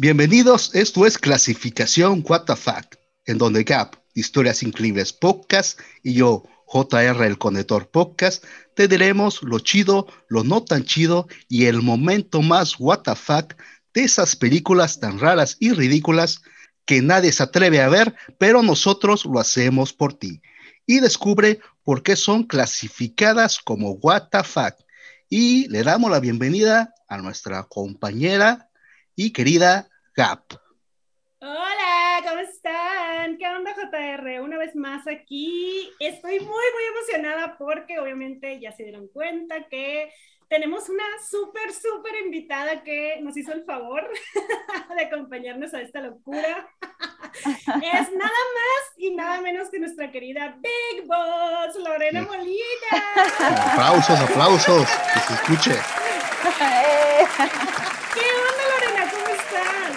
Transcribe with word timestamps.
Bienvenidos, 0.00 0.76
esto 0.76 1.06
es 1.06 1.18
Clasificación 1.18 2.24
What 2.24 2.44
the 2.44 2.54
en 3.26 3.36
donde 3.36 3.64
Gap, 3.64 3.96
Historias 4.14 4.62
Increíbles 4.62 5.12
Podcast, 5.12 5.80
y 6.04 6.14
yo, 6.14 6.44
JR 6.66 7.24
el 7.24 7.36
Conector 7.36 7.90
Podcast, 7.90 8.44
te 8.76 8.86
diremos 8.86 9.42
lo 9.42 9.58
chido, 9.58 10.06
lo 10.28 10.44
no 10.44 10.62
tan 10.62 10.84
chido 10.84 11.26
y 11.48 11.64
el 11.64 11.82
momento 11.82 12.42
más 12.42 12.76
what 12.78 13.00
the 13.00 13.12
de 13.92 14.04
esas 14.04 14.36
películas 14.36 15.00
tan 15.00 15.18
raras 15.18 15.56
y 15.58 15.72
ridículas 15.72 16.42
que 16.84 17.02
nadie 17.02 17.32
se 17.32 17.42
atreve 17.42 17.80
a 17.80 17.88
ver, 17.88 18.14
pero 18.38 18.62
nosotros 18.62 19.24
lo 19.24 19.40
hacemos 19.40 19.92
por 19.92 20.14
ti. 20.14 20.40
Y 20.86 21.00
descubre 21.00 21.58
por 21.82 22.04
qué 22.04 22.14
son 22.14 22.44
clasificadas 22.44 23.58
como 23.58 23.94
what 23.94 24.28
the. 24.30 24.44
Y 25.28 25.66
le 25.70 25.82
damos 25.82 26.08
la 26.08 26.20
bienvenida 26.20 26.94
a 27.08 27.18
nuestra 27.18 27.64
compañera 27.64 28.67
y 29.18 29.32
querida 29.32 29.88
Gap. 30.14 30.44
Hola, 31.40 32.22
¿cómo 32.22 32.38
están? 32.38 33.36
¿Qué 33.36 33.48
onda 33.48 33.74
JR? 33.74 34.40
Una 34.42 34.58
vez 34.58 34.76
más 34.76 35.08
aquí. 35.08 35.90
Estoy 35.98 36.38
muy, 36.38 36.46
muy 36.46 36.84
emocionada 36.92 37.58
porque 37.58 37.98
obviamente 37.98 38.60
ya 38.60 38.70
se 38.70 38.84
dieron 38.84 39.08
cuenta 39.08 39.66
que 39.68 40.12
tenemos 40.46 40.88
una 40.88 41.02
súper, 41.28 41.72
súper 41.72 42.14
invitada 42.26 42.84
que 42.84 43.18
nos 43.20 43.36
hizo 43.36 43.52
el 43.52 43.64
favor 43.64 44.08
de 44.96 45.04
acompañarnos 45.04 45.74
a 45.74 45.80
esta 45.80 46.00
locura. 46.00 46.68
es 47.42 48.12
nada 48.12 48.40
más 48.54 48.98
y 48.98 49.16
nada 49.16 49.40
menos 49.40 49.68
que 49.68 49.80
nuestra 49.80 50.12
querida 50.12 50.56
Big 50.60 51.08
Boss, 51.08 51.74
Lorena 51.84 52.22
Molina. 52.22 53.72
Aplausos, 53.72 54.20
aplausos, 54.20 54.88
que 55.12 55.20
se 55.20 55.34
escuche. 55.34 55.72
¿Qué 58.14 58.20
onda, 58.20 58.64
Lorena? 58.72 59.10
¿Cómo 59.12 59.26
estás? 59.26 59.92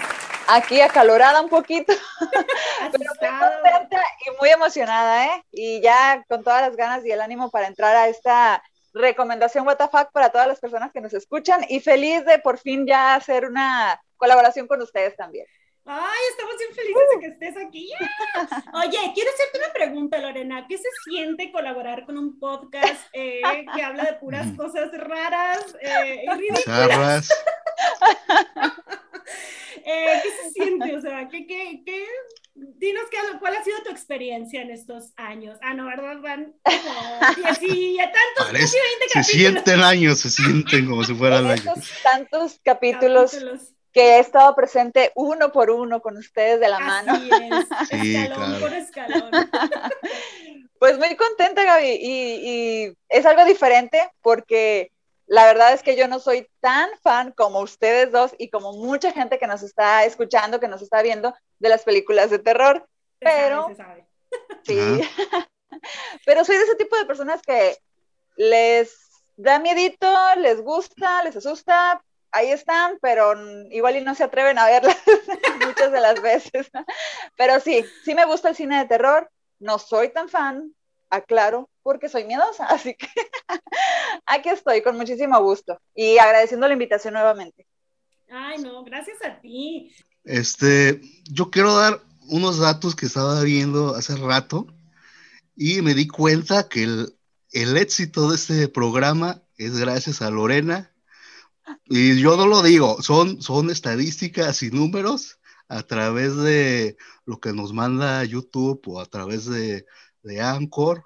Aquí 0.53 0.81
acalorada 0.81 1.41
un 1.41 1.49
poquito, 1.49 1.93
pero 2.91 3.11
muy 3.21 3.29
contenta 3.39 4.03
y 4.25 4.37
muy 4.39 4.49
emocionada, 4.49 5.25
¿eh? 5.27 5.45
Y 5.51 5.81
ya 5.81 6.25
con 6.27 6.43
todas 6.43 6.61
las 6.61 6.75
ganas 6.75 7.05
y 7.05 7.11
el 7.11 7.21
ánimo 7.21 7.49
para 7.49 7.67
entrar 7.67 7.95
a 7.95 8.09
esta 8.09 8.61
recomendación 8.93 9.65
WTF 9.65 10.11
para 10.11 10.29
todas 10.29 10.47
las 10.47 10.59
personas 10.59 10.91
que 10.91 10.99
nos 10.99 11.13
escuchan 11.13 11.65
y 11.69 11.79
feliz 11.79 12.25
de 12.25 12.39
por 12.39 12.57
fin 12.57 12.85
ya 12.85 13.15
hacer 13.15 13.45
una 13.45 14.01
colaboración 14.17 14.67
con 14.67 14.81
ustedes 14.81 15.15
también. 15.15 15.45
Ay, 15.93 16.21
estamos 16.29 16.55
bien 16.57 16.73
felices 16.73 17.03
de 17.13 17.19
que 17.19 17.27
estés 17.27 17.57
aquí. 17.57 17.91
Oye, 18.73 19.11
quiero 19.13 19.29
hacerte 19.29 19.57
una 19.57 19.73
pregunta, 19.73 20.19
Lorena. 20.19 20.65
¿Qué 20.69 20.77
se 20.77 20.87
siente 21.03 21.51
colaborar 21.51 22.05
con 22.05 22.17
un 22.17 22.39
podcast 22.39 23.07
eh, 23.11 23.41
que 23.75 23.83
habla 23.83 24.05
de 24.05 24.13
puras 24.13 24.47
cosas 24.55 24.89
raras 24.93 25.75
eh, 25.81 26.23
y 26.23 26.29
ridículas? 26.29 27.29
eh, 29.85 30.21
¿Qué 30.23 30.29
se 30.43 30.51
siente? 30.51 30.95
O 30.95 31.01
sea, 31.01 31.27
¿qué, 31.27 31.45
qué, 31.45 31.83
qué? 31.85 32.05
Dinos 32.53 33.03
qué, 33.11 33.17
cuál 33.39 33.57
ha 33.57 33.63
sido 33.63 33.83
tu 33.83 33.91
experiencia 33.91 34.61
en 34.61 34.71
estos 34.71 35.11
años. 35.17 35.59
Ah, 35.61 35.73
no, 35.73 35.87
¿verdad? 35.87 36.21
Van 36.21 36.53
como 36.63 37.19
10 37.35 37.63
y 37.63 37.97
tantos, 37.97 38.47
Parece, 38.47 38.77
20 38.99 39.09
Se 39.09 39.23
sienten 39.23 39.81
años, 39.81 40.19
se 40.19 40.29
sienten 40.29 40.87
como 40.87 41.03
si 41.03 41.13
fueran 41.13 41.47
años. 41.47 41.65
Tantos 42.01 42.61
capítulos. 42.63 43.33
capítulos 43.33 43.73
que 43.91 44.15
he 44.15 44.19
estado 44.19 44.55
presente 44.55 45.11
uno 45.15 45.51
por 45.51 45.69
uno 45.69 46.01
con 46.01 46.17
ustedes 46.17 46.59
de 46.59 46.69
la 46.69 46.77
Así 46.77 46.85
mano. 46.85 47.15
Es. 47.15 47.67
Sí, 47.89 48.15
escalón 48.15 48.49
claro. 48.49 48.59
por 48.59 48.73
escalón. 48.73 49.31
Pues 50.79 50.97
muy 50.97 51.15
contenta, 51.15 51.63
Gaby, 51.63 51.89
y, 51.89 52.85
y, 52.87 52.97
es 53.09 53.25
algo 53.27 53.45
diferente 53.45 54.11
porque 54.21 54.91
la 55.27 55.45
verdad 55.45 55.73
es 55.73 55.83
que 55.83 55.95
yo 55.95 56.07
no 56.07 56.19
soy 56.19 56.47
tan 56.59 56.89
fan 57.03 57.31
como 57.33 57.59
ustedes 57.59 58.11
dos 58.11 58.33
y 58.39 58.49
como 58.49 58.73
mucha 58.73 59.11
gente 59.11 59.37
que 59.37 59.45
nos 59.45 59.61
está 59.61 60.05
escuchando, 60.05 60.59
que 60.59 60.67
nos 60.67 60.81
está 60.81 61.03
viendo 61.03 61.35
de 61.59 61.69
las 61.69 61.83
películas 61.83 62.31
de 62.31 62.39
terror, 62.39 62.87
Se 63.19 63.25
pero 63.25 63.61
sabe, 63.75 63.75
se 63.75 63.83
sabe. 63.83 64.07
sí, 64.63 65.01
pero 66.25 66.43
soy 66.43 66.57
de 66.57 66.63
ese 66.63 66.75
tipo 66.75 66.97
de 66.97 67.05
personas 67.05 67.41
que 67.43 67.77
les 68.35 69.23
da 69.37 69.59
miedito, 69.59 70.11
les 70.37 70.61
gusta, 70.61 71.23
les 71.23 71.35
asusta, 71.35 72.03
ahí 72.31 72.51
están, 72.51 72.97
pero 73.01 73.33
igual 73.71 73.97
y 73.97 74.01
no 74.01 74.15
se 74.15 74.23
atreven 74.23 74.57
a 74.57 74.65
verlas 74.65 74.97
muchas 75.65 75.91
de 75.91 76.01
las 76.01 76.21
veces. 76.21 76.69
Pero 77.37 77.59
sí, 77.59 77.85
sí 78.03 78.15
me 78.15 78.25
gusta 78.25 78.49
el 78.49 78.55
cine 78.55 78.79
de 78.79 78.85
terror, 78.85 79.29
no 79.59 79.79
soy 79.79 80.11
tan 80.11 80.29
fan, 80.29 80.73
aclaro, 81.09 81.69
porque 81.83 82.09
soy 82.09 82.23
miedosa, 82.23 82.65
así 82.69 82.95
que 82.95 83.07
aquí 84.25 84.49
estoy 84.49 84.81
con 84.81 84.97
muchísimo 84.97 85.39
gusto 85.41 85.79
y 85.93 86.17
agradeciendo 86.17 86.67
la 86.67 86.73
invitación 86.73 87.13
nuevamente. 87.13 87.67
Ay, 88.29 88.59
no, 88.59 88.83
gracias 88.83 89.17
a 89.23 89.39
ti. 89.41 89.93
Este, 90.23 91.01
yo 91.29 91.51
quiero 91.51 91.75
dar 91.75 92.01
unos 92.29 92.59
datos 92.59 92.95
que 92.95 93.05
estaba 93.05 93.41
viendo 93.41 93.95
hace 93.95 94.15
rato 94.15 94.67
y 95.55 95.81
me 95.81 95.93
di 95.93 96.07
cuenta 96.07 96.69
que 96.69 96.83
el, 96.83 97.17
el 97.51 97.75
éxito 97.75 98.29
de 98.29 98.35
este 98.35 98.67
programa 98.69 99.41
es 99.57 99.77
gracias 99.77 100.21
a 100.21 100.29
Lorena, 100.29 100.90
y 101.85 102.19
yo 102.19 102.37
no 102.37 102.47
lo 102.47 102.61
digo, 102.61 103.01
son, 103.01 103.41
son 103.41 103.69
estadísticas 103.69 104.63
y 104.63 104.71
números 104.71 105.39
a 105.67 105.83
través 105.83 106.35
de 106.35 106.97
lo 107.25 107.39
que 107.39 107.53
nos 107.53 107.73
manda 107.73 108.23
YouTube 108.23 108.81
o 108.87 108.99
a 108.99 109.05
través 109.05 109.45
de, 109.45 109.85
de 110.23 110.41
Anchor, 110.41 111.03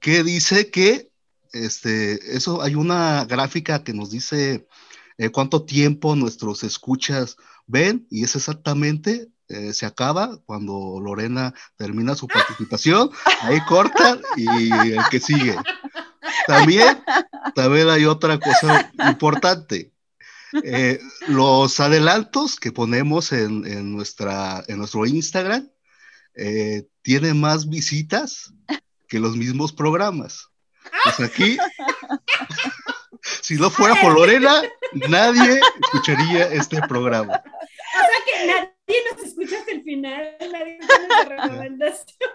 que 0.00 0.22
dice 0.22 0.70
que 0.70 1.10
este, 1.52 2.36
eso 2.36 2.62
hay 2.62 2.74
una 2.74 3.24
gráfica 3.24 3.82
que 3.82 3.94
nos 3.94 4.10
dice 4.10 4.66
eh, 5.18 5.30
cuánto 5.30 5.64
tiempo 5.64 6.14
nuestros 6.14 6.62
escuchas 6.62 7.36
ven 7.66 8.06
y 8.10 8.24
es 8.24 8.36
exactamente 8.36 9.28
eh, 9.48 9.72
se 9.72 9.86
acaba 9.86 10.38
cuando 10.44 10.98
Lorena 11.00 11.54
termina 11.76 12.16
su 12.16 12.26
participación, 12.26 13.10
ahí 13.42 13.60
corta 13.68 14.18
y 14.36 14.72
el 14.72 15.04
que 15.08 15.20
sigue. 15.20 15.56
También, 16.46 17.02
también 17.54 17.88
hay 17.88 18.04
otra 18.04 18.38
cosa 18.38 18.90
importante. 19.08 19.92
Eh, 20.64 21.00
los 21.28 21.80
adelantos 21.80 22.56
que 22.56 22.72
ponemos 22.72 23.32
en, 23.32 23.66
en, 23.66 23.92
nuestra, 23.94 24.64
en 24.68 24.78
nuestro 24.78 25.04
Instagram 25.04 25.68
eh, 26.34 26.86
tienen 27.02 27.40
más 27.40 27.68
visitas 27.68 28.52
que 29.08 29.18
los 29.18 29.36
mismos 29.36 29.72
programas. 29.72 30.48
Pues 31.04 31.20
aquí, 31.20 31.56
si 33.42 33.54
no 33.54 33.70
fuera 33.70 34.00
por 34.00 34.14
Lorena, 34.14 34.62
nadie 35.08 35.60
escucharía 35.82 36.46
este 36.52 36.80
programa. 36.82 37.42
Que 38.26 38.46
nadie 38.46 38.75
nos 38.86 39.22
escucha 39.22 39.58
hasta 39.58 39.72
el 39.72 39.82
final, 39.82 40.36
nadie 40.40 40.78
nos 40.78 41.28
recomendación. 41.28 42.16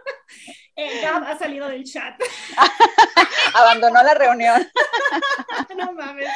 Eh, 0.78 1.01
Gab 1.01 1.22
ha 1.25 1.38
salido 1.38 1.67
del 1.67 1.84
chat. 1.84 2.17
Abandonó 3.53 4.01
la 4.01 4.13
reunión. 4.13 4.66
no 5.78 5.91
mames. 5.91 6.29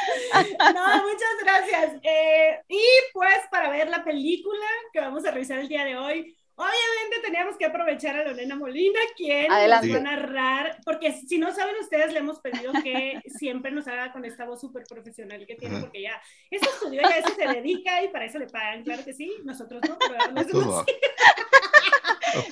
No, 0.74 1.02
muchas 1.02 1.36
gracias. 1.42 1.94
Eh, 2.02 2.60
y 2.68 2.84
pues 3.14 3.38
para 3.50 3.70
ver 3.70 3.88
la 3.88 4.04
película 4.04 4.66
que 4.92 5.00
vamos 5.00 5.24
a 5.24 5.30
revisar 5.30 5.58
el 5.58 5.68
día 5.68 5.86
de 5.86 5.96
hoy, 5.96 6.36
obviamente 6.56 7.20
teníamos 7.22 7.56
que 7.56 7.66
aprovechar 7.66 8.16
a 8.16 8.24
Lorena 8.24 8.56
Molina, 8.56 8.98
quien 9.16 9.50
Adelante. 9.52 9.86
nos 9.88 9.96
va 9.96 10.00
a 10.00 10.02
narrar, 10.16 10.78
porque 10.84 11.12
si 11.12 11.38
no 11.38 11.54
saben 11.54 11.76
ustedes, 11.80 12.12
le 12.12 12.18
hemos 12.20 12.40
pedido 12.40 12.72
que 12.82 13.20
siempre 13.38 13.70
nos 13.70 13.86
haga 13.86 14.12
con 14.12 14.24
esta 14.24 14.44
voz 14.44 14.60
súper 14.60 14.84
profesional 14.84 15.46
que 15.46 15.54
tiene, 15.54 15.80
porque 15.80 16.02
ya 16.02 16.20
eso 16.50 16.68
estudió 16.70 17.02
y 17.02 17.04
a 17.04 17.18
eso 17.18 17.34
se 17.34 17.46
dedica 17.46 18.02
y 18.02 18.08
para 18.08 18.24
eso 18.24 18.38
le 18.38 18.46
pagan, 18.46 18.82
claro 18.82 19.04
que 19.04 19.12
sí, 19.14 19.32
nosotros 19.44 19.80
no, 19.88 19.96
pero 19.98 20.32
no 20.32 20.46
Todo. 20.46 20.84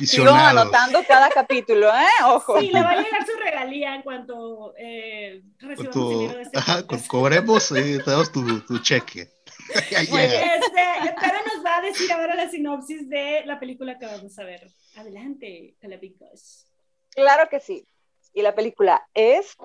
Sigo 0.00 0.31
anotando 0.31 1.03
cada 1.06 1.28
capítulo, 1.31 1.88
¿eh? 1.94 2.25
Ojo. 2.25 2.60
Sí, 2.60 2.69
le 2.69 2.81
va 2.82 2.91
a 2.93 2.97
llegar 3.03 3.26
su 3.26 3.37
regalía 3.38 3.94
en 3.94 4.03
cuanto 4.03 4.75
eh, 4.78 5.43
recibamos 5.58 5.93
Tu- 5.94 6.11
el 6.11 6.19
dinero 6.19 6.37
de 6.37 6.43
este 6.43 6.58
ajá, 6.58 6.82
cobremos 7.06 7.70
y 7.73 7.99
te 7.99 8.11
damos 8.11 8.32
tu, 8.32 8.61
tu 8.61 8.79
cheque. 8.79 9.29
Ya 9.90 10.00
llega. 10.02 10.56
Este, 10.56 11.14
pero 11.20 11.34
nos 11.55 11.63
decir 11.84 12.12
ahora 12.12 12.34
la 12.34 12.48
sinopsis 12.48 13.08
de 13.08 13.42
la 13.46 13.58
película 13.58 13.98
que 13.98 14.06
vamos 14.06 14.38
a 14.38 14.44
ver. 14.44 14.66
Adelante, 14.96 15.76
Calabicos. 15.81 16.66
Claro 17.10 17.48
que 17.48 17.60
sí. 17.60 17.86
Y 18.32 18.42
la 18.42 18.54
película 18.54 19.06
es 19.14 19.56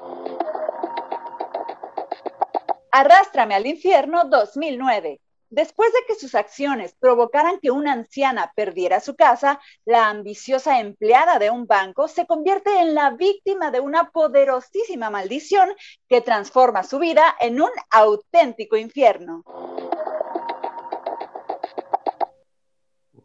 Arrástrame 2.91 3.55
al 3.55 3.67
infierno 3.67 4.25
2009. 4.25 5.21
Después 5.51 5.91
de 5.93 5.99
que 6.07 6.13
sus 6.15 6.35
acciones 6.35 6.95
provocaran 6.99 7.59
que 7.59 7.71
una 7.71 7.93
anciana 7.93 8.51
perdiera 8.55 8.99
su 8.99 9.15
casa, 9.15 9.59
la 9.83 10.09
ambiciosa 10.09 10.79
empleada 10.79 11.39
de 11.39 11.49
un 11.49 11.65
banco 11.65 12.07
se 12.07 12.27
convierte 12.27 12.79
en 12.79 12.93
la 12.93 13.11
víctima 13.11 13.71
de 13.71 13.79
una 13.79 14.11
poderosísima 14.11 15.09
maldición 15.09 15.69
que 16.07 16.21
transforma 16.21 16.83
su 16.83 16.99
vida 16.99 17.35
en 17.39 17.61
un 17.61 17.71
auténtico 17.89 18.77
infierno. 18.77 19.43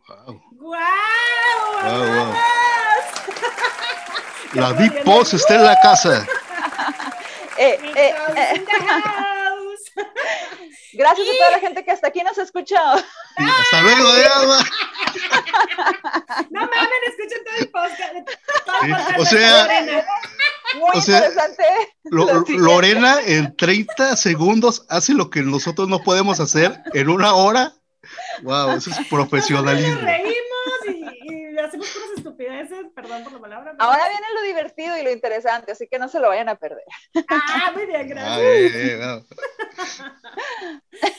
Wow. 0.08 0.53
Guau. 0.64 0.80
¡Vamos! 1.82 2.36
La 4.54 4.72
Big 4.72 5.04
Boss 5.04 5.34
está 5.34 5.56
en 5.56 5.64
la 5.64 5.78
casa. 5.80 6.26
Eh, 7.56 7.78
Big 7.80 7.96
eh, 7.96 8.12
House 8.16 9.92
eh. 9.94 10.02
Gracias 10.94 11.28
a 11.28 11.38
toda 11.38 11.50
la 11.52 11.60
gente 11.60 11.84
que 11.84 11.92
hasta 11.92 12.08
aquí 12.08 12.20
nos 12.24 12.36
escuchó. 12.36 12.74
hasta 12.74 13.80
luego, 13.82 14.02
No 16.50 16.60
mames, 16.62 17.00
escuchen 17.06 17.44
todo 17.44 17.56
el 17.60 17.70
podcast. 17.70 18.12
o 19.18 19.24
sea, 19.24 19.68
muy 20.80 20.96
interesante. 20.96 21.64
Lorena 22.48 23.18
en 23.24 23.56
30 23.56 24.16
segundos 24.16 24.84
hace 24.88 25.14
lo 25.14 25.30
que 25.30 25.42
nosotros 25.42 25.86
no 25.88 26.00
podemos 26.00 26.40
hacer 26.40 26.82
en 26.92 27.08
una 27.08 27.34
hora. 27.34 27.72
Wow, 28.42 28.72
eso 28.72 28.90
es 28.90 29.06
profesionalismo. 29.08 29.94
Nos 29.94 30.02
reímos 30.02 30.32
y, 30.32 30.43
hacemos 31.74 31.92
cosas 31.92 32.10
estupideces, 32.16 32.86
perdón 32.94 33.24
por 33.24 33.32
la 33.32 33.40
palabra. 33.40 33.74
Ahora 33.78 34.08
viene 34.08 34.26
lo 34.34 34.42
divertido 34.42 34.96
y 34.96 35.02
lo 35.02 35.10
interesante, 35.10 35.72
así 35.72 35.88
que 35.88 35.98
no 35.98 36.08
se 36.08 36.20
lo 36.20 36.28
vayan 36.28 36.48
a 36.48 36.54
perder. 36.56 36.84
Ah, 37.28 37.72
muy 37.74 37.86
bien, 37.86 38.08
gracias. 38.08 39.24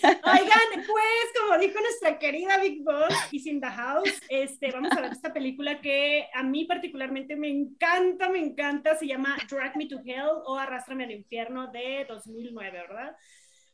Oigan, 0.03 0.85
pues, 0.87 1.33
como 1.39 1.57
dijo 1.59 1.79
nuestra 1.79 2.17
querida 2.17 2.57
Big 2.57 2.83
Boss 2.83 3.13
y 3.31 3.39
Sin 3.39 3.59
the 3.59 3.67
House, 3.67 4.21
este, 4.29 4.71
vamos 4.71 4.91
a 4.93 5.01
ver 5.01 5.11
esta 5.11 5.33
película 5.33 5.81
que 5.81 6.27
a 6.33 6.43
mí 6.43 6.65
particularmente 6.65 7.35
me 7.35 7.49
encanta, 7.49 8.29
me 8.29 8.39
encanta, 8.39 8.95
se 8.95 9.07
llama 9.07 9.37
Drag 9.49 9.75
Me 9.75 9.87
to 9.87 9.99
Hell 10.05 10.41
o 10.45 10.57
Arrástrame 10.57 11.03
al 11.03 11.11
Infierno 11.11 11.67
de 11.71 12.05
2009, 12.07 12.71
¿verdad? 12.71 13.15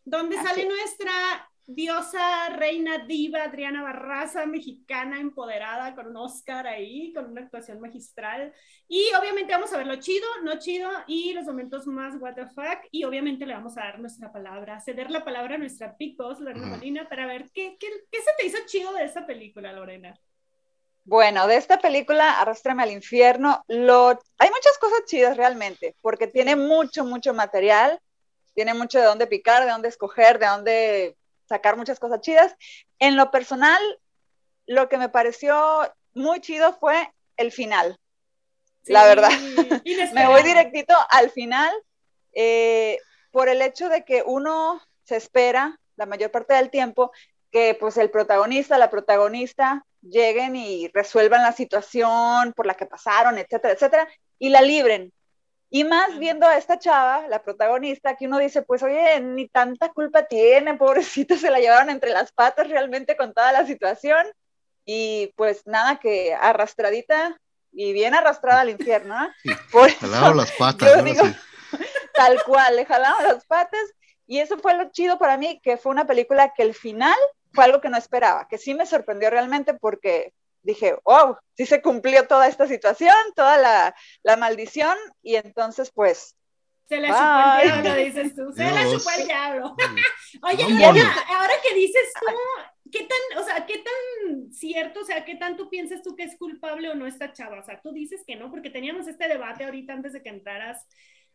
Donde 0.04 0.36
sale 0.38 0.66
nuestra 0.66 1.51
diosa, 1.74 2.50
reina, 2.50 3.00
diva, 3.00 3.44
Adriana 3.44 3.84
Barraza, 3.84 4.46
mexicana, 4.46 5.20
empoderada, 5.20 5.96
con 5.96 6.08
un 6.08 6.18
Oscar 6.18 6.68
ahí, 6.68 7.14
con 7.14 7.32
una 7.32 7.42
actuación 7.42 7.80
magistral. 7.80 8.54
Y 8.88 9.10
obviamente 9.20 9.54
vamos 9.54 9.72
a 9.74 9.78
ver 9.78 9.88
lo 9.88 9.96
chido, 9.98 10.28
no 10.44 10.60
chido 10.60 10.90
y 11.08 11.34
los 11.34 11.46
momentos 11.46 11.88
más 11.88 12.16
what 12.20 12.36
the 12.36 12.48
fuck. 12.48 12.86
Y 12.92 13.04
obviamente 13.04 13.46
le 13.46 13.54
vamos 13.54 13.78
a 13.78 13.82
dar 13.82 14.00
nuestra 14.00 14.32
palabra, 14.32 14.80
ceder 14.80 15.10
la 15.12 15.24
palabra 15.24 15.56
a 15.56 15.58
nuestra 15.58 15.96
Big 15.98 16.16
Boss, 16.18 16.40
Lorena 16.40 16.68
Molina, 16.68 17.08
para 17.10 17.26
ver 17.26 17.50
qué, 17.54 17.78
qué, 17.80 17.88
qué 18.12 18.20
se 18.20 18.32
te 18.38 18.46
hizo 18.46 18.58
chido 18.66 18.94
de 18.94 19.06
esta 19.06 19.26
película, 19.26 19.74
Lorena. 19.74 20.20
Bueno, 21.04 21.48
de 21.48 21.56
esta 21.56 21.80
película, 21.80 22.40
Arrastrame 22.40 22.84
al 22.84 22.92
infierno, 22.92 23.64
lo... 23.68 24.10
hay 24.38 24.50
muchas 24.50 24.78
cosas 24.80 25.04
chidas 25.06 25.36
realmente, 25.36 25.96
porque 26.02 26.28
tiene 26.28 26.56
mucho, 26.56 27.04
mucho 27.04 27.34
material, 27.34 28.00
tiene 28.54 28.74
mucho 28.74 29.00
de 29.00 29.06
dónde 29.06 29.26
picar, 29.26 29.66
de 29.66 29.72
dónde 29.72 29.88
escoger, 29.88 30.38
de 30.38 30.46
dónde 30.46 31.18
sacar 31.52 31.76
muchas 31.76 32.00
cosas 32.00 32.22
chidas. 32.22 32.56
En 32.98 33.18
lo 33.18 33.30
personal, 33.30 33.82
lo 34.66 34.88
que 34.88 34.98
me 34.98 35.10
pareció 35.10 35.56
muy 36.14 36.40
chido 36.40 36.78
fue 36.80 37.12
el 37.36 37.52
final, 37.52 37.98
la 38.86 39.06
verdad. 39.06 39.30
me 40.14 40.28
voy 40.28 40.44
directito 40.44 40.96
al 41.10 41.30
final 41.30 41.74
eh, 42.34 42.98
por 43.32 43.50
el 43.50 43.62
hecho 43.62 43.90
de 43.90 44.06
que 44.06 44.24
uno 44.26 44.82
se 45.04 45.18
espera 45.18 45.78
la 45.98 46.06
mayor 46.06 46.32
parte 46.32 46.54
del 46.54 46.70
tiempo 46.70 47.12
que 47.52 47.76
pues 47.78 47.98
el 47.98 48.10
protagonista, 48.10 48.78
la 48.78 48.90
protagonista 48.90 49.86
lleguen 50.02 50.56
y 50.56 50.88
resuelvan 50.94 51.44
la 51.44 51.52
situación 51.52 52.54
por 52.54 52.66
la 52.66 52.76
que 52.76 52.86
pasaron, 52.86 53.38
etcétera, 53.38 53.74
etcétera, 53.74 54.08
y 54.40 54.50
la 54.50 54.62
libren. 54.62 55.12
Y 55.74 55.86
más 55.86 56.20
viendo 56.20 56.46
a 56.46 56.58
esta 56.58 56.78
chava, 56.78 57.30
la 57.30 57.42
protagonista, 57.42 58.18
que 58.18 58.28
uno 58.28 58.38
dice, 58.38 58.62
pues 58.62 58.84
oye, 58.84 59.22
ni 59.22 59.48
tanta 59.48 59.90
culpa 59.90 60.24
tiene, 60.24 60.74
pobrecita, 60.78 61.38
se 61.38 61.50
la 61.50 61.60
llevaron 61.60 61.90
entre 61.90 62.12
las 62.12 62.34
patas 62.34 62.68
realmente 62.68 63.16
con 63.16 63.34
toda 63.34 63.54
la 63.54 63.66
situación. 63.66 64.28
Y 64.86 65.34
pues 65.38 65.66
nada, 65.66 65.98
que 66.00 66.34
arrastradita 66.34 67.40
y 67.72 67.94
bien 67.94 68.14
arrastrada 68.14 68.62
al 68.62 68.70
infierno. 68.70 69.16
¿eh? 69.24 69.30
jalaron 70.00 70.38
las 70.38 70.52
patas. 70.52 70.92
tal 72.14 72.44
cual, 72.44 72.76
le 72.76 72.86
jalaron 72.86 73.24
las 73.24 73.46
patas. 73.46 73.94
Y 74.28 74.40
eso 74.40 74.58
fue 74.58 74.76
lo 74.76 74.92
chido 74.92 75.18
para 75.18 75.38
mí, 75.38 75.62
que 75.64 75.78
fue 75.78 75.94
una 75.94 76.06
película 76.06 76.54
que 76.54 76.64
el 76.64 76.74
final 76.74 77.16
fue 77.54 77.64
algo 77.64 77.80
que 77.80 77.90
no 77.90 77.98
esperaba, 77.98 78.48
que 78.50 78.58
sí 78.58 78.74
me 78.74 78.86
sorprendió 78.86 79.30
realmente 79.30 79.74
porque 79.74 80.34
dije, 80.64 80.96
wow, 81.04 81.38
sí 81.56 81.66
se 81.66 81.82
cumplió 81.82 82.28
toda 82.28 82.48
esta 82.48 82.68
situación, 82.68 83.16
toda 83.36 83.58
la, 83.58 83.96
la 84.24 84.38
maldición, 84.38 84.96
y 85.22 85.36
entonces 85.36 85.92
pues... 85.94 86.36
Se 86.88 87.00
la 87.00 87.08
chupó 87.08 87.76
el 87.76 87.84
diablo, 87.84 88.04
dices 88.04 88.36
tú, 88.36 88.52
se 88.54 88.70
la 88.70 88.84
chupó 88.84 89.10
el 89.18 89.26
diablo. 89.26 89.76
Oye, 90.44 90.66
y 90.68 90.84
ahora 90.84 91.54
que 91.64 91.74
dices 91.74 92.12
tú, 92.20 92.36
¿qué 92.92 93.08
tan, 93.08 93.42
o 93.42 93.46
sea, 93.46 93.66
qué 93.66 93.78
tan 93.78 94.52
cierto, 94.52 95.00
o 95.00 95.06
sea, 95.06 95.24
qué 95.24 95.36
tanto 95.36 95.70
piensas 95.70 96.02
tú 96.02 96.18
que 96.18 96.24
es 96.24 96.38
culpable 96.38 96.90
o 96.90 96.96
no 96.96 97.08
esta 97.08 97.32
chava? 97.32 97.60
O 97.60 97.64
sea, 97.64 97.80
tú 97.82 97.94
dices 97.94 98.24
que 98.28 98.36
no, 98.36 98.52
porque 98.52 98.70
teníamos 98.70 99.08
este 99.08 99.30
debate 99.30 99.64
ahorita 99.64 99.94
antes 99.94 100.12
de 100.12 100.22
que 100.22 100.30
entraras 100.30 100.86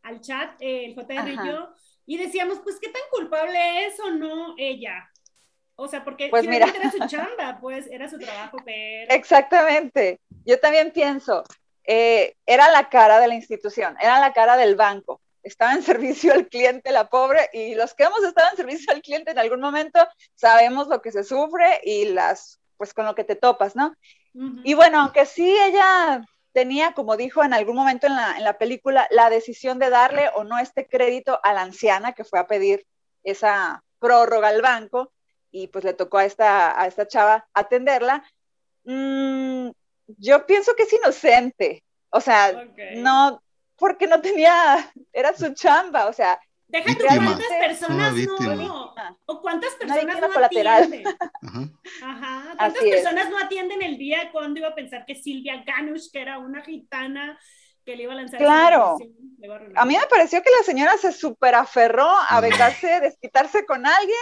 al 0.02 0.20
chat, 0.20 0.61
eh, 0.61 0.84
el 0.84 0.94
JR 0.94 1.31
y 1.31 1.49
yo, 1.49 1.70
y 2.05 2.19
decíamos, 2.19 2.61
pues, 2.61 2.78
¿qué 2.78 2.90
tan 2.90 3.02
culpable 3.11 3.87
es 3.87 3.99
o 4.00 4.11
no 4.11 4.55
ella? 4.58 5.11
O 5.76 5.88
sea, 5.88 6.05
porque 6.05 6.28
pues 6.28 6.46
mira. 6.46 6.67
era 6.75 6.90
su 6.90 7.06
chamba, 7.06 7.58
pues 7.61 7.87
era 7.90 8.08
su 8.08 8.19
trabajo, 8.19 8.56
pero... 8.64 9.12
Exactamente. 9.12 10.20
Yo 10.44 10.58
también 10.58 10.90
pienso, 10.90 11.44
eh, 11.87 12.34
era 12.46 12.70
la 12.70 12.88
cara 12.88 13.20
de 13.20 13.28
la 13.28 13.34
institución, 13.34 13.96
era 14.00 14.19
la 14.19 14.32
cara 14.32 14.56
del 14.56 14.75
banco. 14.75 15.20
Estaba 15.43 15.75
en 15.75 15.82
servicio 15.82 16.32
al 16.32 16.49
cliente, 16.49 16.93
la 16.93 17.08
pobre, 17.08 17.49
y 17.52 17.75
los 17.75 17.94
que 17.94 18.05
hemos 18.05 18.25
estado 18.25 18.49
en 18.50 18.56
servicio 18.56 18.93
al 18.93 19.02
cliente 19.02 19.31
en 19.31 19.38
algún 19.38 19.61
momento 19.61 20.00
sabemos 20.34 20.88
lo 20.88 21.02
que 21.02 21.12
se 21.12 21.25
sufre 21.25 21.81
y 21.84 22.06
las, 22.06 22.58
pues 22.76 22.94
con 22.94 23.05
lo 23.05 23.14
que 23.14 23.25
te 23.25 23.37
topas, 23.37 23.76
¿no? 23.76 23.94
Y 24.64 24.75
bueno, 24.75 25.00
aunque 25.00 25.25
sí 25.25 25.50
ella 25.50 26.23
tenía, 26.52 26.93
como 26.93 27.17
dijo 27.17 27.43
en 27.43 27.55
algún 27.55 27.75
momento 27.75 28.06
en 28.06 28.17
la, 28.17 28.37
en 28.37 28.44
la 28.44 28.58
película, 28.58 29.06
la 29.11 29.31
decisión 29.31 29.78
de 29.78 29.88
darle 29.88 30.28
o 30.34 30.44
no 30.44 30.58
este 30.58 30.87
crédito 30.87 31.40
a 31.43 31.55
la 31.55 31.62
anciana 31.62 32.12
que 32.12 32.25
fue 32.25 32.38
a 32.38 32.46
pedir 32.46 32.87
esa 33.25 33.82
prórroga 33.99 34.49
al 34.49 34.61
banco, 34.61 35.11
y 35.50 35.69
pues 35.69 35.84
le 35.84 35.94
tocó 35.94 36.19
a 36.19 36.25
esta, 36.25 36.81
a 36.81 36.87
esta 36.87 37.06
chava 37.06 37.46
atenderla. 37.54 38.25
Mm, 38.84 39.70
yo 40.06 40.46
pienso 40.46 40.75
que 40.75 40.84
es 40.84 40.93
inocente, 40.93 41.84
o 42.10 42.20
sea, 42.20 42.64
no, 42.96 43.43
porque 43.76 44.06
no 44.06 44.20
tenía, 44.20 44.93
era 45.12 45.37
su 45.37 45.52
chamba, 45.54 46.06
o 46.06 46.12
sea. 46.12 46.40
Deja 46.69 46.94
tú 46.94 47.04
cuántas 47.06 47.48
personas 47.60 48.14
no, 48.14 48.94
o 49.26 49.40
cuántas 49.40 49.75
personas 49.75 50.20
no 50.20 50.44
atienden. 50.44 51.04
Ajá. 52.02 52.54
¿Cuántas 52.56 52.82
personas 52.82 53.31
no 53.31 53.38
atienden 53.38 53.82
el 53.82 53.96
día 53.96 54.31
cuando 54.32 54.58
iba 54.58 54.69
a 54.69 54.75
pensar 54.75 55.04
que 55.06 55.14
Silvia 55.14 55.62
Ganush, 55.64 56.10
que 56.10 56.20
era 56.20 56.38
una 56.38 56.62
gitana, 56.62 57.38
que 57.87 57.96
le 57.96 58.02
iba 58.02 58.12
a 58.12 58.16
lanzar. 58.16 58.40
Claro. 58.40 58.99
A, 59.76 59.84
mí 59.84 59.96
me 59.96 60.06
pareció 60.08 60.42
que 60.42 60.50
la 60.58 60.64
señora 60.64 60.96
se 60.99 61.12
super 61.12 61.54
aferró 61.54 62.08
a 62.28 62.40
vengarse, 62.40 63.00
desquitarse 63.00 63.64
con 63.64 63.87
alguien 63.87 64.18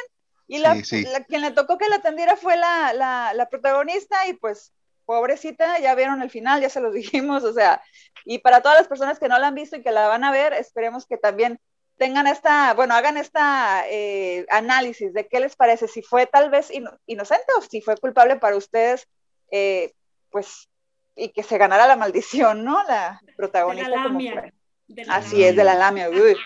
y 0.46 0.58
la, 0.58 0.74
quien 0.82 1.40
le 1.40 1.50
tocó 1.52 1.78
que 1.78 1.88
la 1.88 1.96
atendiera 1.96 2.36
fue 2.36 2.56
la, 2.56 2.92
la, 2.92 3.48
protagonista 3.48 4.26
y 4.28 4.34
pues 4.34 4.72
pobrecita, 5.06 5.78
ya 5.78 5.94
vieron 5.94 6.22
el 6.22 6.30
final, 6.30 6.60
ya 6.60 6.68
se 6.68 6.80
los 6.80 6.92
dijimos, 6.94 7.44
o 7.44 7.52
sea, 7.52 7.82
y 8.24 8.38
para 8.38 8.60
todas 8.60 8.78
las 8.78 8.88
personas 8.88 9.18
que 9.18 9.28
no 9.28 9.38
la 9.38 9.48
han 9.48 9.54
visto 9.54 9.76
y 9.76 9.82
que 9.82 9.90
la 9.90 10.08
van 10.08 10.24
a 10.24 10.32
ver, 10.32 10.52
esperemos 10.52 11.06
que 11.06 11.16
también 11.16 11.60
tengan 11.96 12.26
esta, 12.26 12.74
bueno, 12.74 12.94
hagan 12.94 13.16
esta 13.16 13.84
eh, 13.88 14.46
análisis 14.50 15.12
de 15.12 15.28
qué 15.28 15.40
les 15.40 15.56
parece, 15.56 15.88
si 15.88 16.02
fue 16.02 16.26
tal 16.26 16.50
vez 16.50 16.70
inocente 17.06 17.46
o 17.56 17.62
si 17.62 17.80
fue 17.80 17.96
culpable 17.96 18.36
para 18.36 18.56
ustedes, 18.56 19.06
eh, 19.50 19.92
pues, 20.30 20.68
y 21.14 21.28
que 21.28 21.44
se 21.44 21.58
ganara 21.58 21.86
la 21.86 21.96
maldición, 21.96 22.64
¿no? 22.64 22.82
La 22.84 23.20
protagonista. 23.36 24.50
De 24.94 25.04
la 25.04 25.14
lamia. 25.14 25.26
Así 25.26 25.44
es, 25.44 25.56
de 25.56 25.64
la 25.64 25.74
lamia. 25.74 26.08
Uy. 26.08 26.36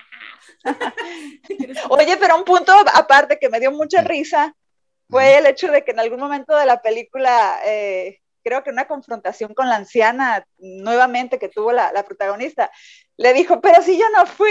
Oye, 1.91 2.17
pero 2.17 2.37
un 2.37 2.45
punto 2.45 2.73
aparte 2.95 3.39
que 3.39 3.49
me 3.49 3.61
dio 3.61 3.71
mucha 3.71 4.01
risa 4.03 4.55
fue 5.09 5.39
el 5.39 5.47
hecho 5.47 5.71
de 5.71 5.85
que 5.85 5.93
en 5.93 6.01
algún 6.01 6.21
momento 6.21 6.57
de 6.57 6.67
la 6.67 6.81
película, 6.81 7.61
eh, 7.65 8.21
creo 8.43 8.63
que 8.63 8.71
una 8.71 8.87
confrontación 8.87 9.55
con 9.55 9.69
la 9.69 9.77
anciana 9.77 10.47
nuevamente 10.59 11.39
que 11.39 11.49
tuvo 11.49 11.73
la, 11.73 11.93
protagonista, 12.05 12.71
le 13.19 13.35
dijo, 13.35 13.61
pero 13.61 13.83
si 13.83 13.99
yo 13.99 14.09
no 14.11 14.25
fui, 14.27 14.49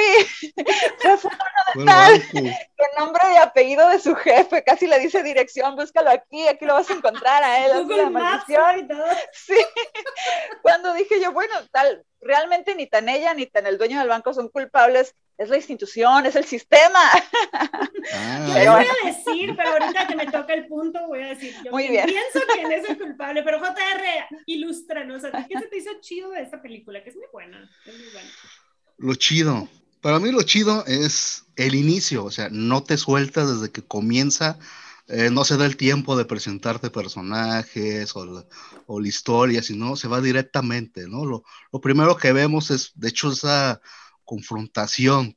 con 1.74 2.90
nombre 3.00 3.24
y 3.34 3.38
apellido 3.38 3.88
de 3.88 3.98
su 3.98 4.14
jefe, 4.14 4.62
casi 4.64 4.88
le 4.88 5.00
dice 5.00 5.24
dirección, 5.24 5.78
búscalo 5.78 6.10
aquí, 6.10 6.46
aquí 6.50 6.66
lo 6.66 6.74
vas 6.74 6.90
a 6.90 6.94
encontrar 6.94 7.44
a 7.44 7.66
él, 7.66 7.88
la 7.88 8.10
maldición. 8.10 8.90
Sí. 9.32 9.56
Cuando 10.62 10.94
dije 10.94 11.22
yo, 11.22 11.32
bueno, 11.32 11.56
tal, 11.72 12.04
realmente 12.20 12.76
ni 12.76 12.88
tan 12.88 13.08
ella 13.08 13.34
ni 13.34 13.46
tan 13.46 13.68
el 13.68 13.78
dueño 13.78 14.00
del 14.00 14.10
banco 14.10 14.34
son 14.34 14.50
culpables, 14.50 15.16
es 15.38 15.50
la 15.50 15.58
institución, 15.58 16.26
es 16.26 16.36
el 16.36 16.44
sistema. 16.46 17.00
Ah. 18.14 18.62
yo 18.64 18.72
voy 18.74 18.86
a 18.86 19.06
decir, 19.06 19.56
pero 19.56 19.70
ahorita 19.70 20.08
que 20.08 20.16
me 20.16 20.26
toca 20.26 20.54
el 20.54 20.68
punto, 20.68 21.08
voy 21.08 21.22
a 21.22 21.28
decir, 21.28 21.54
yo 21.64 21.72
Muy 21.72 21.88
bien. 21.88 22.06
pienso 22.06 22.40
que 22.54 22.76
es 22.76 22.90
el 22.90 22.98
culpable, 22.98 23.44
pero 23.44 23.60
JR, 23.60 24.28
ilústranos, 24.46 25.24
¿qué 25.48 25.60
se 25.60 25.68
te 25.68 25.78
hizo 25.78 25.92
chido 26.02 26.32
de 26.32 26.42
esta 26.42 26.62
película? 26.62 27.04
Que 27.04 27.12
es 27.12 27.16
muy 27.16 27.28
buena, 27.32 27.70
es 27.86 27.98
muy 27.98 28.10
buena. 28.12 28.30
Lo 28.98 29.16
chido. 29.16 29.70
Para 30.02 30.20
mí 30.20 30.32
lo 30.32 30.42
chido 30.44 30.86
es 30.86 31.46
el 31.56 31.76
inicio, 31.76 32.24
o 32.26 32.32
sea, 32.32 32.50
no 32.52 32.84
te 32.84 32.98
sueltas 32.98 33.50
desde 33.50 33.72
que 33.72 33.86
comienza, 33.86 34.60
eh, 35.08 35.30
no 35.32 35.44
se 35.44 35.58
da 35.58 35.66
el 35.66 35.78
tiempo 35.78 36.16
de 36.18 36.26
presentarte 36.26 36.90
personajes 36.92 38.16
o 38.16 38.26
la, 38.26 38.46
o 38.86 39.00
la 39.00 39.08
historia, 39.08 39.64
sino 39.64 39.96
se 39.96 40.08
va 40.08 40.22
directamente, 40.22 41.08
¿no? 41.08 41.26
Lo, 41.26 41.44
lo 41.72 41.82
primero 41.82 42.16
que 42.18 42.32
vemos 42.34 42.72
es, 42.72 42.92
de 42.96 43.10
hecho, 43.10 43.32
esa 43.32 43.82
confrontación, 44.28 45.36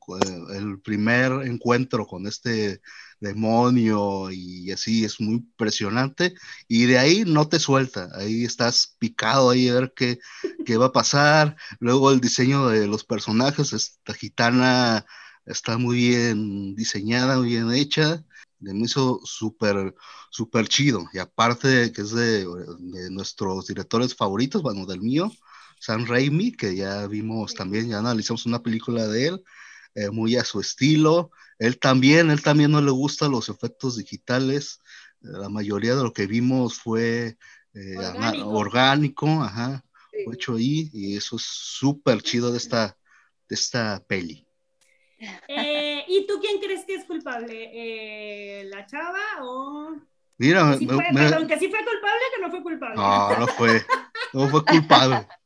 el 0.53 0.81
primer 0.81 1.33
encuentro 1.47 2.07
con 2.07 2.27
este 2.27 2.83
demonio 3.21 4.31
y 4.33 4.73
así 4.73 5.05
es 5.05 5.21
muy 5.21 5.37
impresionante. 5.37 6.35
Y 6.69 6.87
de 6.87 6.99
ahí 6.99 7.25
no 7.25 7.49
te 7.49 7.61
suelta, 7.61 8.11
ahí 8.15 8.45
estás 8.45 8.97
picado 8.99 9.51
ahí 9.51 9.69
a 9.69 9.75
ver 9.75 9.93
qué, 9.95 10.19
qué 10.67 10.77
va 10.77 10.87
a 10.87 10.93
pasar, 10.93 11.57
luego 11.79 12.11
el 12.11 12.21
diseño 12.21 12.69
de 12.69 12.89
los 12.89 13.05
personajes, 13.05 13.73
esta 13.73 14.13
gitana 14.13 15.07
está 15.47 15.79
muy 15.79 15.97
bien 16.09 16.75
diseñada, 16.75 17.39
muy 17.39 17.51
bien 17.51 17.73
hecha, 17.73 18.25
me 18.59 18.73
hizo 18.85 19.21
súper, 19.25 19.95
súper 20.31 20.69
chido. 20.69 21.07
Y 21.13 21.19
aparte 21.19 21.93
que 21.93 22.03
es 22.03 22.11
de, 22.11 22.45
de 22.45 23.11
nuestros 23.11 23.67
directores 23.69 24.15
favoritos, 24.17 24.63
bueno, 24.63 24.85
del 24.85 25.01
mío, 25.01 25.31
Sam 25.81 26.05
Raimi, 26.05 26.53
que 26.53 26.77
ya 26.77 27.07
vimos 27.07 27.55
también, 27.55 27.89
ya 27.89 27.99
analizamos 27.99 28.45
una 28.45 28.63
película 28.63 29.09
de 29.09 29.29
él, 29.29 29.45
eh, 29.95 30.11
muy 30.11 30.37
a 30.37 30.45
su 30.45 30.61
estilo. 30.61 31.31
Él 31.59 31.79
también, 31.79 32.31
él 32.31 32.43
también 32.43 32.71
no 32.71 32.83
le 32.83 32.91
gustan 32.91 33.33
los 33.33 33.49
efectos 33.49 33.97
digitales. 33.97 34.79
La 35.21 35.49
mayoría 35.49 35.97
de 35.97 36.03
lo 36.03 36.13
que 36.13 36.27
vimos 36.27 36.75
fue 36.75 37.39
eh, 37.73 37.97
orgánico. 38.45 39.27
ajá, 39.43 39.83
hecho 40.13 40.57
ahí, 40.57 40.91
y 40.93 41.17
eso 41.17 41.37
es 41.37 41.43
súper 41.43 42.21
chido 42.23 42.53
de 42.53 42.59
esta, 42.59 42.97
de 43.49 43.55
esta 43.55 44.05
peli. 44.07 44.47
Eh, 45.49 46.03
¿Y 46.09 46.27
tú 46.27 46.41
quién 46.41 46.59
crees 46.61 46.87
que 46.87 46.95
es 46.95 47.05
culpable? 47.05 48.65
¿La 48.71 48.87
chava 48.87 49.21
o...? 49.43 49.95
Mira, 50.39 50.79
que 50.79 50.87
fue, 50.87 51.05
perdón, 51.13 51.47
que 51.47 51.59
sí 51.59 51.69
fue 51.69 51.85
culpable 51.85 52.23
que 52.35 52.41
no 52.41 52.51
fue 52.51 52.63
culpable. 52.63 52.97
No, 52.97 53.39
no 53.41 53.47
fue, 53.49 53.85
no 54.33 54.49
fue 54.49 54.65
culpable. 54.65 55.29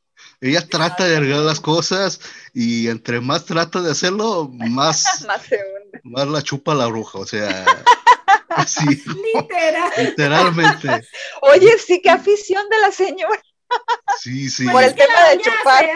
Ella 0.45 0.61
trata 0.69 1.07
de 1.07 1.17
arreglar 1.17 1.41
las 1.41 1.59
cosas 1.59 2.21
y 2.53 2.89
entre 2.89 3.19
más 3.19 3.47
trata 3.47 3.81
de 3.81 3.93
hacerlo, 3.93 4.51
más, 4.53 5.27
más, 6.05 6.29
la 6.29 6.43
chupa 6.43 6.75
la 6.75 6.87
bruja, 6.87 7.19
o 7.21 7.27
sea, 7.27 7.65
Literal. 9.35 9.91
literalmente. 9.97 10.89
Oye, 11.41 11.79
sí, 11.79 11.99
qué 12.03 12.11
afición 12.11 12.69
de 12.69 12.79
la 12.79 12.93
señora. 12.93 13.43
Sí, 14.21 14.51
sí. 14.51 14.69
Por 14.69 14.83
el 14.83 14.95
tema 14.95 15.31
de 15.31 15.39
chupar. 15.39 15.87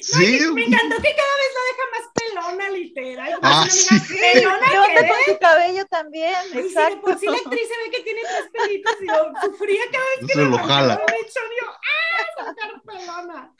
Sí. 0.00 0.40
me 0.52 0.64
encantó 0.64 0.96
que 0.96 1.14
cada 1.14 1.36
vez 1.36 1.50
lo 1.56 1.62
deja 1.70 1.84
más 1.92 2.04
pelona, 2.14 2.70
literal. 2.70 3.38
Ah, 3.42 3.66
sí. 3.68 3.98
Pelona 4.08 4.66
¿Qué 4.66 5.08
con 5.08 5.34
su 5.34 5.38
cabello 5.40 5.86
también, 5.86 6.34
exacto. 6.52 6.96
Sí, 6.96 7.00
por 7.00 7.18
si 7.18 7.26
la 7.26 7.36
actriz 7.36 7.68
se 7.68 7.84
ve 7.84 7.90
que 7.96 8.00
tiene 8.02 8.20
tres 8.22 8.50
pelitos 8.52 8.92
y 9.00 9.06
yo 9.06 9.32
sufría 9.42 9.82
cada 9.92 10.04
vez 10.04 10.26
que 10.26 10.34
se 10.34 10.44
lo 10.44 10.58
jala. 10.58 11.00
¡ah, 11.00 12.82
pelona! 12.86 13.54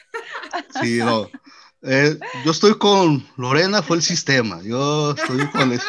Sí, 0.83 0.99
no. 0.99 1.29
Eh, 1.83 2.19
yo 2.45 2.51
estoy 2.51 2.77
con 2.77 3.27
Lorena, 3.37 3.83
fue 3.83 3.97
el 3.97 4.03
sistema. 4.03 4.61
Yo 4.63 5.13
estoy 5.13 5.47
con 5.49 5.73
eso. 5.73 5.89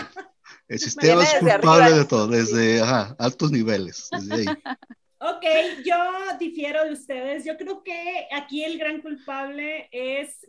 El 0.67 0.79
sistema 0.79 1.23
es 1.23 1.33
culpable 1.35 1.93
de 1.93 2.05
todo, 2.05 2.27
desde 2.27 2.81
ajá, 2.81 3.15
altos 3.19 3.51
niveles. 3.51 4.07
Desde 4.11 4.33
ahí. 4.33 4.45
Ok, 5.41 5.47
yo 5.83 5.97
difiero 6.39 6.85
de 6.85 6.93
ustedes. 6.93 7.43
Yo 7.43 7.57
creo 7.57 7.83
que 7.83 8.27
aquí 8.31 8.63
el 8.63 8.77
gran 8.77 9.01
culpable 9.01 9.89
es 9.91 10.45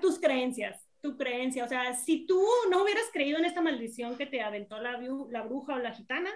tus 0.00 0.18
creencias, 0.18 0.88
tu 1.02 1.18
creencia. 1.18 1.64
O 1.64 1.68
sea, 1.68 1.92
si 1.92 2.26
tú 2.26 2.42
no 2.70 2.82
hubieras 2.82 3.04
creído 3.12 3.38
en 3.38 3.44
esta 3.44 3.60
maldición 3.60 4.16
que 4.16 4.24
te 4.24 4.40
aventó 4.40 4.80
la, 4.80 4.98
la 5.30 5.42
bruja 5.42 5.74
o 5.74 5.78
la 5.78 5.92
gitana, 5.92 6.30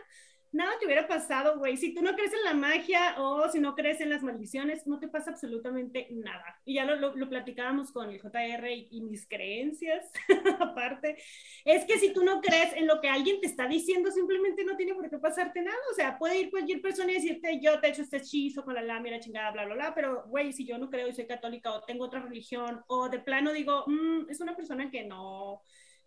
nada 0.52 0.73
te 0.78 0.87
hubiera 0.87 1.07
pasado, 1.07 1.59
güey. 1.59 1.76
Si 1.76 1.95
tú 1.95 2.02
no 2.02 2.14
crees 2.14 2.33
en 2.33 2.45
la 2.45 2.54
magia 2.54 3.14
o 3.19 3.49
si 3.49 3.61
no 3.61 3.75
crees 3.75 4.00
en 4.00 4.11
las 4.11 4.23
maldiciones, 4.23 4.87
no 4.87 4.99
te 4.99 5.09
pasa 5.09 5.30
absolutamente 5.30 6.09
nada. 6.11 6.61
Y 6.64 6.75
ya 6.75 6.85
lo, 6.85 7.14
lo, 7.14 7.28
platicábamos 7.28 7.92
con 7.92 8.11
el 8.11 8.21
JR 8.21 8.71
y, 8.71 9.00
mis 9.02 9.26
creencias, 9.28 10.11
aparte. 10.61 11.16
Es 11.64 11.85
que 11.85 11.99
si 11.99 12.12
tú 12.12 12.25
no 12.25 12.40
crees 12.40 12.73
en 12.75 12.87
lo 12.87 13.00
que 13.00 13.09
alguien 13.09 13.40
te 13.40 13.47
está 13.47 13.69
diciendo, 13.69 14.11
simplemente 14.11 14.64
no 14.64 14.76
tiene 14.76 14.95
por 14.95 15.09
qué 15.09 15.19
pasarte 15.19 15.62
nada. 15.62 15.78
O 15.92 15.95
sea, 15.95 16.19
puede 16.19 16.40
ir 16.40 16.50
cualquier 16.50 16.80
persona 16.80 17.12
y 17.12 17.14
decirte, 17.16 17.61
yo 17.61 17.80
te 17.80 17.88
he 17.88 17.90
hecho 17.90 18.02
este 18.02 18.19
hechizo 18.19 18.64
con 18.64 18.75
la 18.75 18.83
lámina 18.83 19.21
chingada, 19.21 19.52
bla, 19.52 19.64
bla, 19.66 19.75
bla. 19.75 19.95
Pero, 19.95 20.25
güey, 20.26 20.52
si 20.52 20.66
yo 20.66 20.78
no 20.78 20.90
creo 20.90 21.09
y 21.09 21.12
soy 21.12 21.26
católica 21.26 21.73
o 21.73 21.83
tengo 21.83 22.04
otra 22.04 22.21
religión 22.21 22.83
o 22.88 23.09
de 23.09 23.21
plano 23.21 23.52
digo, 23.52 23.85
mm, 23.87 24.30
es 24.30 24.40
una 24.40 24.57
persona 24.57 24.90
que 24.90 25.04
no 25.04 25.62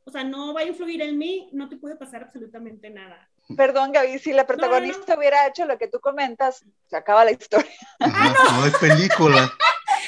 o 0.05 0.12
sea, 0.12 0.23
no 0.23 0.53
va 0.53 0.62
a 0.62 0.65
influir 0.65 1.01
en 1.01 1.17
mí, 1.17 1.50
no 1.53 1.69
te 1.69 1.77
puede 1.77 1.95
pasar 1.95 2.23
absolutamente 2.23 2.89
nada. 2.89 3.29
Perdón, 3.55 3.91
Gaby, 3.91 4.19
si 4.19 4.31
la 4.31 4.47
protagonista 4.47 5.17
hubiera 5.17 5.47
hecho 5.47 5.65
lo 5.65 5.77
que 5.77 5.88
tú 5.88 6.00
comentas, 6.00 6.63
se 6.88 6.97
acaba 6.97 7.25
la 7.25 7.31
historia. 7.31 7.71
no. 8.00 8.65
es 8.65 8.77
película. 8.77 9.51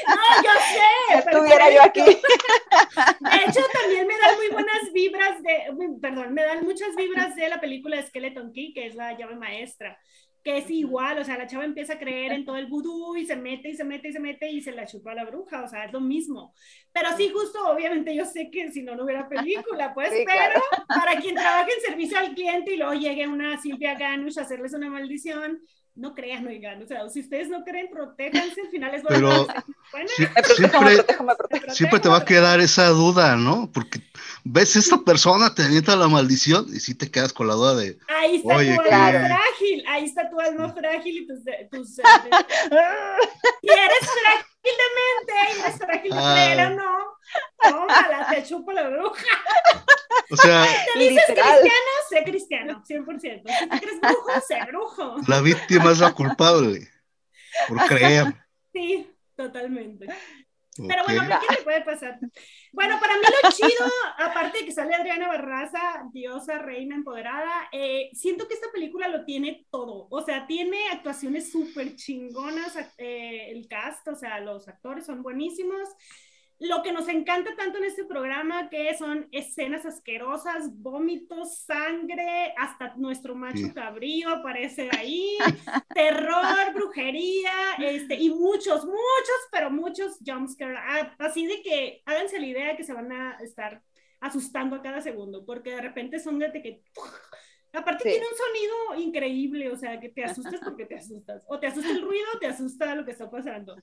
No, 0.07 0.43
yo 0.43 0.51
sé. 0.51 1.17
Estuviera 1.29 1.71
yo 1.71 1.81
aquí. 1.81 2.01
De 2.01 3.35
hecho, 3.47 3.61
también 3.73 4.05
me 4.05 4.17
dan 4.19 4.35
muy 4.35 4.49
buenas 4.49 4.91
vibras 4.93 5.41
de, 5.41 5.97
perdón, 6.01 6.33
me 6.33 6.43
dan 6.43 6.63
muchas 6.63 6.95
vibras 6.95 7.33
de 7.35 7.49
la 7.49 7.59
película 7.59 8.05
Skeleton 8.05 8.51
Key, 8.51 8.73
que 8.73 8.87
es 8.87 8.95
la 8.95 9.17
llave 9.17 9.35
maestra 9.35 9.97
que 10.45 10.59
es 10.59 10.69
igual, 10.69 11.17
o 11.17 11.23
sea, 11.23 11.39
la 11.39 11.47
chava 11.47 11.65
empieza 11.65 11.93
a 11.93 11.97
creer 11.97 12.31
en 12.31 12.45
todo 12.45 12.55
el 12.57 12.67
vudú 12.67 13.15
y 13.15 13.25
se 13.25 13.35
mete 13.35 13.69
y 13.69 13.75
se 13.75 13.83
mete 13.83 14.09
y 14.09 14.13
se 14.13 14.19
mete 14.19 14.51
y 14.51 14.61
se 14.61 14.71
la 14.73 14.85
chupa 14.85 15.11
a 15.11 15.15
la 15.15 15.25
bruja, 15.25 15.63
o 15.63 15.67
sea, 15.67 15.85
es 15.85 15.91
lo 15.91 15.99
mismo. 15.99 16.53
Pero 16.91 17.09
sí, 17.17 17.29
justo, 17.29 17.67
obviamente 17.67 18.15
yo 18.15 18.25
sé 18.25 18.51
que 18.51 18.71
si 18.71 18.83
no, 18.83 18.95
no 18.95 19.05
hubiera 19.05 19.27
película, 19.27 19.91
pues, 19.95 20.11
pero 20.23 20.61
para 20.87 21.19
quien 21.19 21.33
trabaje 21.33 21.71
en 21.73 21.81
servicio 21.81 22.19
al 22.19 22.35
cliente 22.35 22.75
y 22.75 22.77
luego 22.77 22.93
llegue 22.93 23.27
una 23.27 23.59
Silvia 23.59 23.95
Ganush 23.95 24.37
a 24.37 24.43
hacerles 24.43 24.75
una 24.75 24.87
maldición, 24.87 25.59
no 25.95 26.13
crean, 26.13 26.45
oigan, 26.45 26.83
o 26.83 26.87
sea, 26.87 27.07
si 27.09 27.21
ustedes 27.21 27.47
no 27.47 27.63
creen, 27.63 27.89
protéjanse, 27.89 28.61
al 28.61 28.67
final 28.67 28.95
es 28.95 29.03
bueno. 29.03 29.47
Pero 29.91 30.07
siempre, 30.55 31.05
siempre 31.69 31.99
te 32.01 32.09
va 32.09 32.17
a 32.17 32.25
quedar 32.25 32.59
esa 32.59 32.89
duda, 32.89 33.37
¿no? 33.37 33.71
Porque 33.73 34.01
ves 34.43 34.75
esta 34.75 34.97
persona, 34.97 35.55
te 35.55 35.63
avienta 35.63 35.95
la 35.95 36.09
maldición 36.09 36.65
y 36.67 36.81
sí 36.81 36.95
te 36.95 37.09
quedas 37.09 37.31
con 37.31 37.47
la 37.47 37.53
duda 37.53 37.75
de. 37.75 37.97
Ahí 38.09 38.35
está 38.35 38.55
tu 38.55 38.59
alma 38.59 38.83
frágil, 38.83 39.85
ahí 39.87 40.05
está 40.05 40.29
tu 40.29 40.39
alma 40.39 40.73
frágil 40.73 41.17
y 41.17 41.27
tus. 41.27 41.39
tus 41.71 41.97
y 41.99 43.69
eres 43.69 44.09
frágil 44.21 44.75
de 44.75 44.87
mente, 44.99 45.33
y 45.55 45.59
eres 45.61 45.77
frágil 45.77 46.11
de 46.11 46.17
creer 46.17 46.67
o 46.67 46.69
no. 46.71 47.15
Tómala, 47.61 48.27
te 48.29 48.43
chupo 48.43 48.71
la 48.71 48.89
bruja. 48.89 49.25
O 50.29 50.37
sea, 50.37 50.65
¿Te 50.93 50.99
dices 50.99 51.23
cristiano? 51.25 51.91
Sé 52.09 52.23
cristiano, 52.23 52.54
100%. 52.87 53.19
Si 53.19 53.69
te 53.69 53.79
crees 53.79 54.01
brujo, 54.01 54.41
sé 54.47 54.59
brujo. 54.67 55.15
La 55.27 55.41
víctima 55.41 55.91
es 55.91 55.99
la 55.99 56.13
culpable 56.13 56.87
por 57.67 57.85
creer. 57.87 58.35
Sí, 58.73 59.09
totalmente. 59.35 60.07
Pero 60.77 61.03
bueno, 61.05 61.39
¿qué 61.39 61.55
le 61.55 61.63
puede 61.63 61.81
pasar? 61.81 62.19
Bueno, 62.73 62.99
para 62.99 63.15
mí 63.15 63.21
lo 63.43 63.49
chido, 63.49 63.89
aparte 64.17 64.59
de 64.59 64.65
que 64.65 64.73
sale 64.73 64.93
Adriana 64.93 65.29
Barraza, 65.29 66.03
diosa, 66.11 66.59
reina 66.59 66.95
empoderada, 66.95 67.69
eh, 67.71 68.09
siento 68.11 68.45
que 68.47 68.55
esta 68.55 68.69
película 68.73 69.07
lo 69.07 69.23
tiene 69.23 69.65
todo. 69.71 70.07
O 70.09 70.21
sea, 70.21 70.45
tiene 70.47 70.89
actuaciones 70.91 71.49
súper 71.49 71.95
chingonas, 71.95 72.75
eh, 72.97 73.51
el 73.51 73.69
cast, 73.69 74.05
o 74.09 74.15
sea, 74.15 74.41
los 74.41 74.67
actores 74.67 75.05
son 75.05 75.23
buenísimos 75.23 75.87
lo 76.59 76.81
que 76.83 76.93
nos 76.93 77.07
encanta 77.09 77.55
tanto 77.55 77.77
en 77.79 77.85
este 77.85 78.05
programa, 78.05 78.69
que 78.69 78.95
son 78.97 79.27
escenas 79.31 79.85
asquerosas, 79.85 80.69
vómitos, 80.73 81.59
sangre, 81.59 82.53
hasta 82.57 82.95
nuestro 82.95 83.35
macho 83.35 83.73
cabrío 83.73 84.29
aparece 84.29 84.89
ahí, 84.97 85.37
terror, 85.93 86.73
brujería, 86.73 87.51
este, 87.79 88.15
y 88.15 88.29
muchos, 88.29 88.85
muchos, 88.85 89.39
pero 89.51 89.69
muchos 89.69 90.17
jumpscares, 90.25 90.79
ah, 90.81 91.15
así 91.19 91.45
de 91.45 91.61
que 91.61 92.01
háganse 92.05 92.39
la 92.39 92.47
idea 92.47 92.77
que 92.77 92.83
se 92.83 92.93
van 92.93 93.11
a 93.11 93.37
estar 93.41 93.81
asustando 94.21 94.77
a 94.77 94.81
cada 94.81 95.01
segundo, 95.01 95.45
porque 95.45 95.71
de 95.71 95.81
repente 95.81 96.19
son 96.19 96.39
de 96.39 96.51
que... 96.51 96.81
Aparte 97.75 98.03
tiene 98.03 98.25
un 98.25 98.37
sonido 98.37 99.07
increíble, 99.07 99.71
o 99.71 99.77
sea, 99.77 99.99
que 99.99 100.09
te 100.09 100.23
asustas 100.23 100.59
porque 100.63 100.85
te 100.85 100.95
asustas. 100.95 101.43
O 101.47 101.59
te 101.59 101.67
asusta 101.67 101.91
el 101.91 102.01
ruido, 102.01 102.25
o 102.35 102.39
te 102.39 102.47
asusta 102.47 102.95
lo 102.95 103.03
que 103.03 103.11
está 103.11 103.29
pasando. 103.29 103.75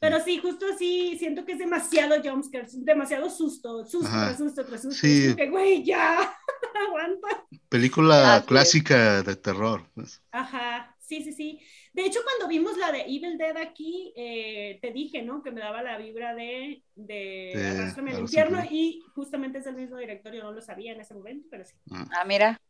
Pero 0.00 0.20
sí, 0.20 0.38
justo 0.38 0.66
así, 0.72 1.16
siento 1.18 1.44
que 1.44 1.52
es 1.52 1.58
demasiado 1.58 2.22
jumpscare, 2.22 2.66
demasiado 2.72 3.28
susto, 3.28 3.84
susto 3.84 4.08
tras 4.08 4.38
susto 4.38 4.64
tras 4.64 4.82
susto. 4.82 5.06
Sí. 5.06 5.34
que, 5.36 5.50
güey, 5.50 5.84
ya, 5.84 6.34
aguanta. 6.88 7.46
Película 7.68 8.42
clásica 8.46 9.22
de 9.22 9.36
terror. 9.36 9.84
Pues. 9.94 10.22
Ajá, 10.30 10.96
sí, 11.00 11.22
sí, 11.22 11.32
sí. 11.32 11.60
De 11.92 12.06
hecho, 12.06 12.20
cuando 12.22 12.48
vimos 12.48 12.78
la 12.78 12.92
de 12.92 13.00
Evil 13.00 13.36
Dead 13.36 13.56
aquí, 13.56 14.12
eh, 14.16 14.78
te 14.80 14.92
dije, 14.92 15.22
¿no? 15.22 15.42
Que 15.42 15.50
me 15.50 15.60
daba 15.60 15.82
la 15.82 15.98
vibra 15.98 16.34
de, 16.34 16.84
de, 16.94 17.92
de 17.96 18.20
infierno 18.20 18.64
y 18.70 19.02
justamente 19.14 19.58
es 19.58 19.66
el 19.66 19.74
mismo 19.74 19.96
director, 19.96 20.32
yo 20.32 20.44
no 20.44 20.52
lo 20.52 20.62
sabía 20.62 20.92
en 20.92 21.00
ese 21.00 21.14
momento, 21.14 21.48
pero 21.50 21.64
sí. 21.64 21.74
Ah, 21.90 22.06
ah 22.12 22.24
mira, 22.24 22.60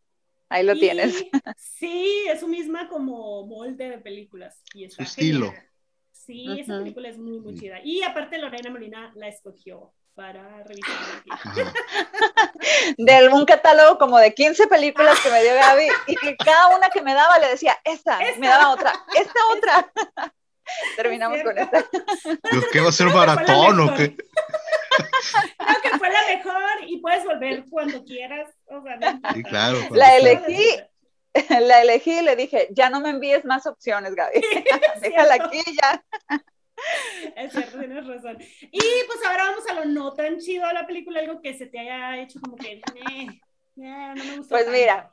ahí 0.50 0.64
lo 0.64 0.74
tienes. 0.74 1.24
Sí, 1.56 2.26
es 2.28 2.40
su 2.40 2.48
misma 2.48 2.88
como 2.88 3.46
molde 3.46 3.88
de 3.88 3.98
películas. 3.98 4.62
Y 4.74 4.88
su 4.90 5.02
estilo. 5.02 5.54
Sí, 6.12 6.46
esa 6.60 6.78
película 6.78 7.08
es 7.08 7.16
muy, 7.16 7.40
muy 7.40 7.58
chida. 7.58 7.80
Y 7.82 8.02
aparte 8.02 8.36
Lorena 8.38 8.70
Molina 8.70 9.10
la 9.16 9.28
escogió 9.28 9.94
para 10.14 10.62
revisar. 10.64 11.24
de 12.98 13.28
un 13.28 13.46
catálogo 13.46 13.98
como 13.98 14.18
de 14.18 14.34
15 14.34 14.66
películas 14.66 15.18
que 15.20 15.30
me 15.30 15.42
dio 15.42 15.54
Gaby 15.54 15.88
y 16.08 16.16
que 16.16 16.36
cada 16.36 16.76
una 16.76 16.90
que 16.90 17.00
me 17.00 17.14
daba 17.14 17.38
le 17.38 17.48
decía, 17.48 17.78
esta, 17.84 18.18
me 18.38 18.48
daba 18.48 18.70
otra, 18.70 18.92
esta 19.16 19.40
otra. 19.56 19.92
Terminamos 20.96 21.42
con 21.42 21.58
esta. 21.58 21.84
¿Qué 22.70 22.80
va 22.80 22.90
a 22.90 22.92
ser 22.92 23.08
maratón 23.08 23.80
o 23.80 23.94
qué? 23.94 24.14
Creo 24.14 25.82
que 25.82 25.98
fue 25.98 26.10
la 26.10 26.22
mejor 26.28 26.84
y 26.86 26.99
puedes 27.10 27.24
volver 27.24 27.64
cuando 27.68 28.04
quieras. 28.04 28.48
O 28.66 28.82
sea, 28.82 28.96
no 28.96 29.20
Sí, 29.34 29.42
claro. 29.42 29.78
La 29.90 30.16
elegí, 30.16 30.80
la 31.60 31.82
elegí 31.82 32.18
y 32.18 32.22
le 32.22 32.36
dije, 32.36 32.68
ya 32.70 32.90
no 32.90 33.00
me 33.00 33.10
envíes 33.10 33.44
más 33.44 33.66
opciones, 33.66 34.14
Gaby. 34.14 34.40
Déjala 35.00 35.34
aquí 35.34 35.62
ya. 35.80 36.04
Es 37.36 37.52
cierto, 37.52 37.78
tienes 37.78 38.06
razón. 38.06 38.38
Y 38.40 38.80
pues 39.06 39.18
ahora 39.26 39.44
vamos 39.50 39.68
a 39.68 39.74
lo 39.74 39.84
no 39.84 40.14
tan 40.14 40.38
chido 40.38 40.66
de 40.66 40.74
la 40.74 40.86
película, 40.86 41.20
algo 41.20 41.40
que 41.42 41.54
se 41.54 41.66
te 41.66 41.78
haya 41.78 42.18
hecho 42.18 42.40
como 42.40 42.56
que, 42.56 42.80
"Meh, 42.94 43.40
eh, 43.76 44.14
no 44.16 44.24
me 44.24 44.36
gustó. 44.38 44.50
Pues 44.50 44.64
tanto". 44.64 44.78
mira, 44.78 45.10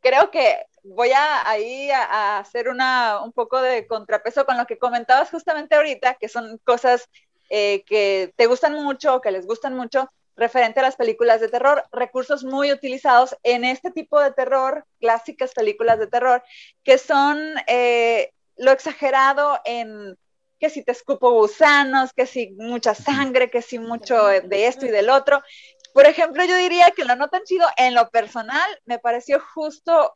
creo 0.00 0.30
que 0.32 0.64
voy 0.82 1.12
a 1.12 1.48
ahí 1.48 1.90
a, 1.90 2.02
a 2.02 2.38
hacer 2.40 2.68
una, 2.68 3.22
un 3.22 3.32
poco 3.32 3.62
de 3.62 3.86
contrapeso 3.86 4.44
con 4.44 4.56
lo 4.56 4.66
que 4.66 4.78
comentabas 4.78 5.30
justamente 5.30 5.76
ahorita, 5.76 6.14
que 6.14 6.28
son 6.28 6.58
cosas 6.64 7.08
eh, 7.48 7.84
que 7.84 8.32
te 8.36 8.46
gustan 8.46 8.74
mucho, 8.82 9.16
o 9.16 9.20
que 9.20 9.30
les 9.30 9.46
gustan 9.46 9.76
mucho, 9.76 10.10
referente 10.40 10.80
a 10.80 10.82
las 10.82 10.96
películas 10.96 11.40
de 11.40 11.48
terror, 11.48 11.84
recursos 11.92 12.44
muy 12.44 12.72
utilizados 12.72 13.36
en 13.42 13.62
este 13.62 13.90
tipo 13.90 14.18
de 14.18 14.32
terror, 14.32 14.86
clásicas 14.98 15.52
películas 15.52 15.98
de 15.98 16.06
terror, 16.06 16.42
que 16.82 16.96
son 16.96 17.38
eh, 17.66 18.32
lo 18.56 18.72
exagerado 18.72 19.60
en 19.66 20.16
que 20.58 20.70
si 20.70 20.82
te 20.82 20.92
escupo 20.92 21.30
gusanos, 21.32 22.14
que 22.14 22.24
si 22.24 22.52
mucha 22.52 22.94
sangre, 22.94 23.50
que 23.50 23.60
si 23.60 23.78
mucho 23.78 24.26
de 24.26 24.66
esto 24.66 24.86
y 24.86 24.90
del 24.90 25.10
otro. 25.10 25.42
Por 25.92 26.06
ejemplo, 26.06 26.42
yo 26.44 26.56
diría 26.56 26.90
que 26.92 27.04
lo 27.04 27.16
no 27.16 27.28
tan 27.28 27.44
chido, 27.44 27.66
en 27.76 27.94
lo 27.94 28.08
personal, 28.08 28.70
me 28.86 28.98
pareció 28.98 29.40
justo 29.54 30.14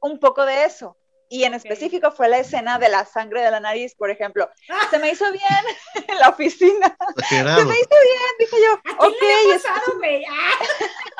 un 0.00 0.20
poco 0.20 0.46
de 0.46 0.64
eso. 0.64 0.96
Y 1.32 1.44
en 1.44 1.54
Ok. 1.54 1.58
específico 1.64 2.10
fue 2.10 2.28
la 2.28 2.38
escena 2.38 2.78
de 2.80 2.88
la 2.88 3.04
sangre 3.06 3.40
de 3.42 3.52
la 3.52 3.60
nariz, 3.60 3.94
por 3.94 4.10
ejemplo. 4.10 4.50
Ah. 4.68 4.88
Se 4.90 4.98
me 4.98 5.10
hizo 5.10 5.24
bien 5.30 5.44
en 6.08 6.18
la 6.18 6.28
oficina. 6.28 6.96
Se 7.28 7.42
me 7.44 7.50
hizo 7.52 7.64
bien, 7.64 8.34
dije 8.38 8.56
yo, 8.62 8.72
¿A 8.74 8.96
quién 8.98 9.12
ok, 9.12 9.22
le 9.22 9.52
ha 9.52 9.56
es? 9.56 9.62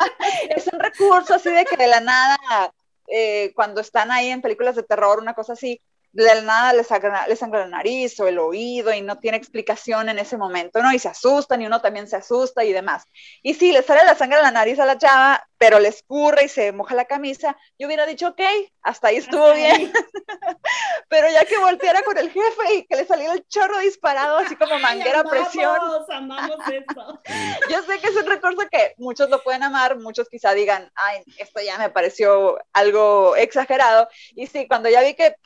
Ah, 0.02 0.08
es 0.48 0.66
un 0.66 0.80
recurso 0.80 1.34
así 1.34 1.50
de 1.50 1.64
que 1.64 1.76
de 1.76 1.86
la 1.86 2.00
nada, 2.00 2.72
eh, 3.06 3.52
cuando 3.54 3.80
están 3.80 4.10
ahí 4.10 4.30
en 4.30 4.42
películas 4.42 4.74
de 4.74 4.82
terror, 4.82 5.20
una 5.20 5.34
cosa 5.34 5.52
así, 5.52 5.80
de 6.12 6.24
la 6.24 6.40
nada 6.40 6.72
les 6.72 6.88
sangra, 6.88 7.28
les 7.28 7.38
sangra 7.38 7.60
la 7.60 7.68
nariz 7.68 8.18
o 8.18 8.26
el 8.26 8.38
oído 8.38 8.92
y 8.92 9.00
no 9.02 9.18
tiene 9.18 9.36
explicación 9.36 10.08
en 10.08 10.18
ese 10.18 10.36
momento, 10.36 10.82
¿no? 10.82 10.92
Y 10.92 10.98
se 10.98 11.08
asustan 11.08 11.62
y 11.62 11.66
uno 11.66 11.80
también 11.80 12.08
se 12.08 12.16
asusta 12.16 12.64
y 12.64 12.72
demás. 12.72 13.04
Y 13.42 13.54
sí, 13.54 13.70
le 13.72 13.82
sale 13.82 14.04
la 14.04 14.16
sangre 14.16 14.38
a 14.38 14.42
la 14.42 14.50
nariz 14.50 14.78
a 14.80 14.86
la 14.86 14.98
chava, 14.98 15.46
pero 15.60 15.78
le 15.78 15.88
escurre 15.88 16.44
y 16.44 16.48
se 16.48 16.72
moja 16.72 16.94
la 16.94 17.04
camisa. 17.04 17.54
Yo 17.78 17.86
hubiera 17.86 18.06
dicho, 18.06 18.28
ok, 18.28 18.40
hasta 18.80 19.08
ahí 19.08 19.16
estuvo 19.16 19.52
bien, 19.52 19.92
pero 21.10 21.28
ya 21.28 21.44
que 21.44 21.58
volteara 21.58 22.00
con 22.00 22.16
el 22.16 22.30
jefe 22.30 22.74
y 22.76 22.86
que 22.86 22.96
le 22.96 23.04
saliera 23.04 23.34
el 23.34 23.46
chorro 23.46 23.78
disparado, 23.80 24.38
así 24.38 24.56
como 24.56 24.78
manguera 24.78 25.20
a 25.20 25.24
presión. 25.24 25.76
amamos, 25.76 26.08
amamos 26.08 26.60
eso. 26.66 27.20
Yo 27.70 27.82
sé 27.82 28.00
que 28.00 28.08
es 28.08 28.16
un 28.16 28.26
recurso 28.26 28.66
que 28.70 28.94
muchos 28.96 29.28
lo 29.28 29.42
pueden 29.42 29.62
amar, 29.62 29.98
muchos 29.98 30.30
quizá 30.30 30.54
digan, 30.54 30.90
ay, 30.94 31.22
esto 31.36 31.60
ya 31.60 31.76
me 31.76 31.90
pareció 31.90 32.58
algo 32.72 33.36
exagerado. 33.36 34.08
Y 34.34 34.46
sí, 34.46 34.66
cuando 34.66 34.88
ya 34.88 35.02
vi 35.02 35.12
que 35.12 35.36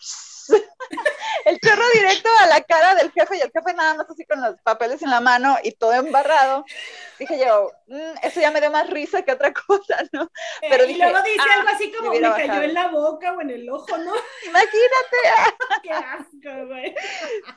el 1.45 1.61
chorro 1.61 1.83
directo 1.95 2.29
a 2.41 2.47
la 2.47 2.61
cara 2.63 2.95
del 2.95 3.13
jefe 3.13 3.37
y 3.37 3.41
el 3.41 3.51
jefe 3.53 3.75
nada 3.75 3.95
más 3.95 4.09
así 4.11 4.25
con 4.25 4.41
los 4.41 4.61
papeles 4.63 5.03
en 5.03 5.11
la 5.11 5.21
mano 5.21 5.57
y 5.63 5.73
todo 5.73 5.93
embarrado, 5.93 6.65
dije 7.19 7.39
yo, 7.39 7.71
"Mm, 7.87 8.19
eso 8.23 8.41
ya 8.41 8.51
me 8.51 8.61
dio 8.61 8.71
más 8.71 8.89
risa 8.91 9.23
que 9.23 9.33
otra 9.33 9.53
cosa, 9.67 9.97
¿no? 10.13 10.31
Pero 10.61 10.85
y 10.85 10.89
dije, 10.89 11.03
luego 11.05 11.23
dice 11.25 11.41
"Ah, 11.41 11.55
algo 11.61 11.69
así 11.71 11.93
como 11.93 12.11
me 12.11 12.21
cayó 12.21 12.31
bajado". 12.49 12.63
en 12.63 12.75
la 12.75 12.89
boca 12.89 13.33
o 13.33 13.41
en 13.41 13.51
el 13.51 13.69
ojo, 13.71 13.97
¿no? 13.99 14.13
Imagínate, 14.47 15.17
Qué 15.83 15.91
asco, 15.93 16.67
güey. 16.67 16.95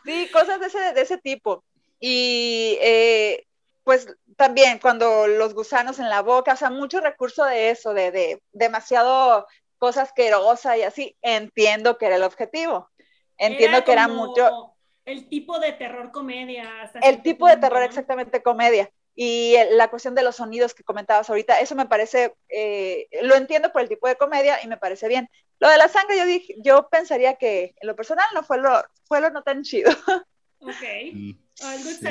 Sí, 0.05 0.29
cosas 0.31 0.59
de 0.59 0.67
ese, 0.67 0.93
de 0.93 1.01
ese 1.01 1.17
tipo. 1.17 1.63
Y 1.99 2.77
eh, 2.81 3.45
pues 3.83 4.07
también 4.35 4.79
cuando 4.79 5.27
los 5.27 5.53
gusanos 5.53 5.97
en 5.99 6.09
la 6.09 6.21
boca, 6.21 6.53
o 6.53 6.57
sea, 6.57 6.69
mucho 6.69 6.99
recurso 6.99 7.45
de 7.45 7.69
eso, 7.69 7.93
de, 7.93 8.11
de 8.11 8.41
demasiado 8.51 9.47
cosa 9.79 10.01
asquerosa 10.03 10.77
y 10.77 10.83
así, 10.83 11.15
entiendo 11.21 11.97
que 11.97 12.07
era 12.07 12.15
el 12.17 12.23
objetivo. 12.23 12.89
Entiendo 13.37 13.83
que 13.83 13.91
era 13.91 14.07
mucho 14.07 14.73
El 15.05 15.29
tipo 15.29 15.59
de 15.59 15.71
terror 15.73 16.11
comedia. 16.11 16.81
hasta 16.81 16.99
el 16.99 17.21
tipo 17.21 17.47
de 17.47 17.57
terror 17.57 17.79
¿no? 17.79 17.85
exactamente 17.85 18.43
comedia. 18.43 18.89
Y 19.15 19.55
el- 19.55 19.77
la 19.77 19.89
cuestión 19.89 20.13
de 20.15 20.21
los 20.23 20.35
sonidos 20.35 20.73
que 20.75 20.83
comentabas 20.83 21.29
ahorita, 21.29 21.59
eso 21.59 21.73
me 21.75 21.87
parece, 21.87 22.35
eh, 22.49 23.07
lo 23.23 23.35
entiendo 23.35 23.71
por 23.71 23.81
el 23.81 23.89
tipo 23.89 24.07
de 24.07 24.15
comedia 24.15 24.59
y 24.63 24.67
me 24.67 24.77
parece 24.77 25.07
bien. 25.07 25.29
Lo 25.59 25.69
de 25.69 25.77
la 25.77 25.87
sangre, 25.87 26.17
yo 26.17 26.25
dije, 26.25 26.53
yo 26.59 26.87
pensaría 26.89 27.35
que 27.35 27.73
en 27.81 27.87
lo 27.87 27.95
personal 27.95 28.25
no 28.35 28.43
fue 28.43 28.59
lo, 28.59 28.83
fue 29.05 29.19
lo 29.21 29.29
no 29.31 29.43
tan 29.43 29.63
chido. 29.63 29.89
Ok. 30.59 30.73
Mm, 31.13 31.31
Algo 31.65 31.89
sí. 31.91 32.05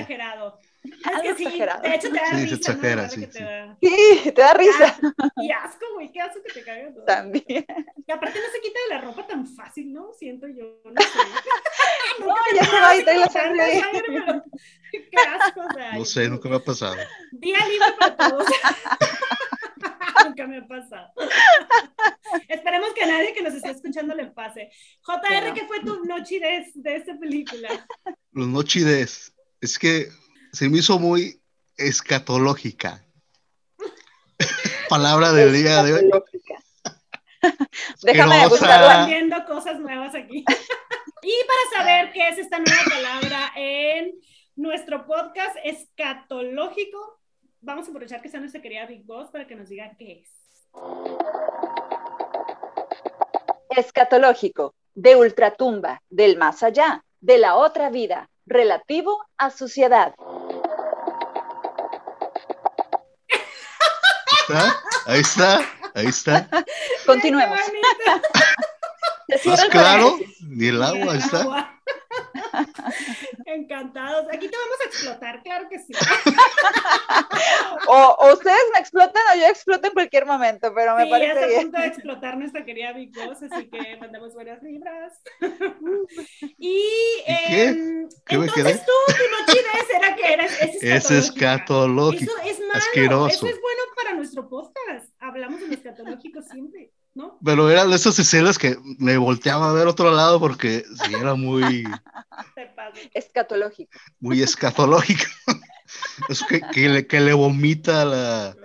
Es 0.86 1.22
que 1.22 1.34
sí, 1.36 1.44
exagerado. 1.44 1.82
de 1.82 1.94
hecho 1.94 2.10
te 2.10 2.16
da 2.18 2.26
Sí, 2.26 2.30
se 2.36 2.42
risa, 2.42 2.54
exagera, 2.56 2.94
¿no? 2.96 3.00
Ahora 3.02 3.08
sí, 3.10 3.26
te 3.26 3.42
da- 3.42 3.78
Sí, 3.82 4.32
te 4.32 4.40
da 4.42 4.54
risa 4.54 4.96
Ah, 5.18 5.28
y 5.42 5.50
asco, 5.50 5.86
güey, 5.94 6.12
qué 6.12 6.20
asco 6.20 6.40
que 6.42 6.52
te 6.52 6.62
caigas. 6.64 6.94
¿no? 6.94 7.02
también. 7.04 7.44
Y 8.06 8.12
aparte 8.12 8.38
no 8.38 8.46
se 8.52 8.60
quita 8.60 8.78
de 8.88 8.94
la 8.94 9.00
ropa 9.02 9.26
tan 9.26 9.46
fácil, 9.46 9.92
¿no? 9.92 10.12
Siento 10.18 10.46
yo, 10.48 10.80
no 10.84 11.00
sé. 11.02 11.08
No, 12.20 12.34
ya 12.54 12.64
se 12.64 12.80
va 12.80 12.96
y 12.96 13.02
trae 13.04 13.18
la 13.18 13.28
sangre. 13.28 13.80
sangre, 13.80 14.02
pero 14.08 14.42
Qué 14.90 15.16
asco, 15.38 15.60
o 15.60 15.74
sea. 15.74 15.92
No 15.92 16.04
sé, 16.04 16.28
nunca 16.30 16.48
me 16.48 16.56
ha 16.56 16.60
pasado. 16.64 16.96
Día 17.32 17.58
libre 17.68 17.86
para 17.98 18.16
todos. 18.16 18.46
Nunca 20.26 20.46
me 20.46 20.58
ha 20.58 20.66
pasado. 20.66 21.08
Esperemos 22.48 22.92
que 22.94 23.02
a 23.02 23.06
nadie 23.06 23.32
que 23.32 23.42
nos 23.42 23.54
esté 23.54 23.70
escuchando 23.70 24.14
le 24.14 24.26
pase. 24.26 24.70
JR. 25.02 25.52
¿qué 25.54 25.66
fue 25.66 25.80
tu 25.80 26.04
noche 26.04 26.40
de, 26.40 26.66
de 26.74 26.96
esta 26.96 27.16
película? 27.18 27.68
Los 28.32 28.48
nochides. 28.48 29.34
Es 29.60 29.78
que 29.78 30.08
se 30.56 30.70
me 30.70 30.78
hizo 30.78 30.98
muy 30.98 31.38
escatológica. 31.76 33.04
Palabra 34.88 35.30
del 35.32 35.52
día 35.52 35.82
de 35.82 35.92
hoy. 35.92 36.10
Déjame 38.02 38.48
buscarla. 38.48 39.02
Aprendiendo 39.02 39.44
cosas 39.44 39.78
nuevas 39.80 40.14
aquí. 40.14 40.44
Y 41.22 41.34
para 41.44 41.82
saber 41.82 42.12
qué 42.12 42.28
es 42.28 42.38
esta 42.38 42.58
nueva 42.58 42.82
palabra 42.88 43.50
en 43.56 44.12
nuestro 44.54 45.06
podcast 45.06 45.56
escatológico, 45.64 47.18
vamos 47.60 47.88
a 47.88 47.90
aprovechar 47.90 48.20
que 48.20 48.28
está 48.28 48.38
nuestra 48.38 48.62
querida 48.62 48.86
Big 48.86 49.04
Boss 49.04 49.28
para 49.32 49.44
que 49.44 49.56
nos 49.56 49.68
diga 49.68 49.90
qué 49.98 50.22
es. 50.22 50.30
Escatológico, 53.70 54.76
de 54.94 55.16
ultratumba, 55.16 56.00
del 56.08 56.36
más 56.36 56.62
allá, 56.62 57.04
de 57.20 57.38
la 57.38 57.56
otra 57.56 57.90
vida, 57.90 58.30
relativo 58.46 59.18
a 59.36 59.50
suciedad. 59.50 60.14
¿Está? 64.48 64.80
Ahí 65.06 65.20
está, 65.20 65.60
ahí 65.94 66.06
está. 66.06 66.48
Continuemos. 67.04 67.58
¿Más 69.44 69.62
el 69.64 69.70
claro? 69.70 70.18
Ni 70.48 70.68
el 70.68 70.80
agua, 70.80 71.14
ahí 71.14 71.18
está. 71.18 71.72
Encantados. 73.46 74.26
Aquí 74.32 74.48
te 74.48 74.56
vamos 74.56 74.76
a 74.80 74.84
explotar, 74.84 75.42
claro 75.42 75.68
que 75.68 75.78
sí. 75.78 75.92
O, 77.88 78.16
o 78.18 78.32
ustedes 78.32 78.62
me 78.74 78.80
explotan 78.80 79.22
o 79.32 79.38
yo 79.38 79.46
exploto 79.46 79.86
en 79.88 79.92
cualquier 79.92 80.26
momento, 80.26 80.72
pero 80.74 80.96
me 80.96 81.04
Sí, 81.04 81.10
ya 81.10 81.16
está 81.16 81.34
parece 81.34 81.56
a 81.56 81.60
punto 81.62 81.78
de 81.78 81.86
explotar 81.86 82.36
nuestra 82.36 82.64
querida 82.64 82.92
Big 82.92 83.12
Boss, 83.12 83.42
así 83.42 83.68
que 83.68 83.96
mandamos 84.00 84.34
buenas 84.34 84.60
vibras. 84.62 85.12
y 86.58 86.82
qué? 87.26 87.64
em, 87.68 88.08
¿Qué 88.26 88.38
me 88.38 88.46
entonces 88.46 88.64
quedé? 88.64 88.84
tú, 88.86 88.92
era 89.96 90.16
que 90.16 90.32
eres 90.32 90.60
es 90.82 91.10
escatológico. 91.10 92.32
Eso 92.32 92.50
es 92.50 92.60
malo, 92.60 92.72
asqueroso. 92.74 93.28
eso 93.28 93.46
es 93.46 93.60
bueno 93.60 93.75
nuestro 94.16 94.48
podcast. 94.48 95.10
Hablamos 95.20 95.60
de 95.60 95.68
lo 95.68 95.74
escatológico 95.74 96.42
siempre, 96.42 96.92
¿no? 97.14 97.38
Pero 97.44 97.70
eran 97.70 97.92
esas 97.92 98.18
escenas 98.18 98.58
que 98.58 98.76
me 98.98 99.16
volteaba 99.18 99.70
a 99.70 99.72
ver 99.72 99.86
otro 99.86 100.10
lado 100.10 100.38
porque 100.40 100.84
sí 101.04 101.14
era 101.14 101.34
muy. 101.34 101.84
Escatológico. 103.14 103.90
muy 104.20 104.42
escatológico. 104.42 105.24
Es 106.28 106.42
que, 106.42 106.60
que, 106.72 106.88
le, 106.88 107.06
que 107.06 107.20
le 107.20 107.32
vomita 107.32 108.02
a 108.02 108.04
la, 108.04 108.56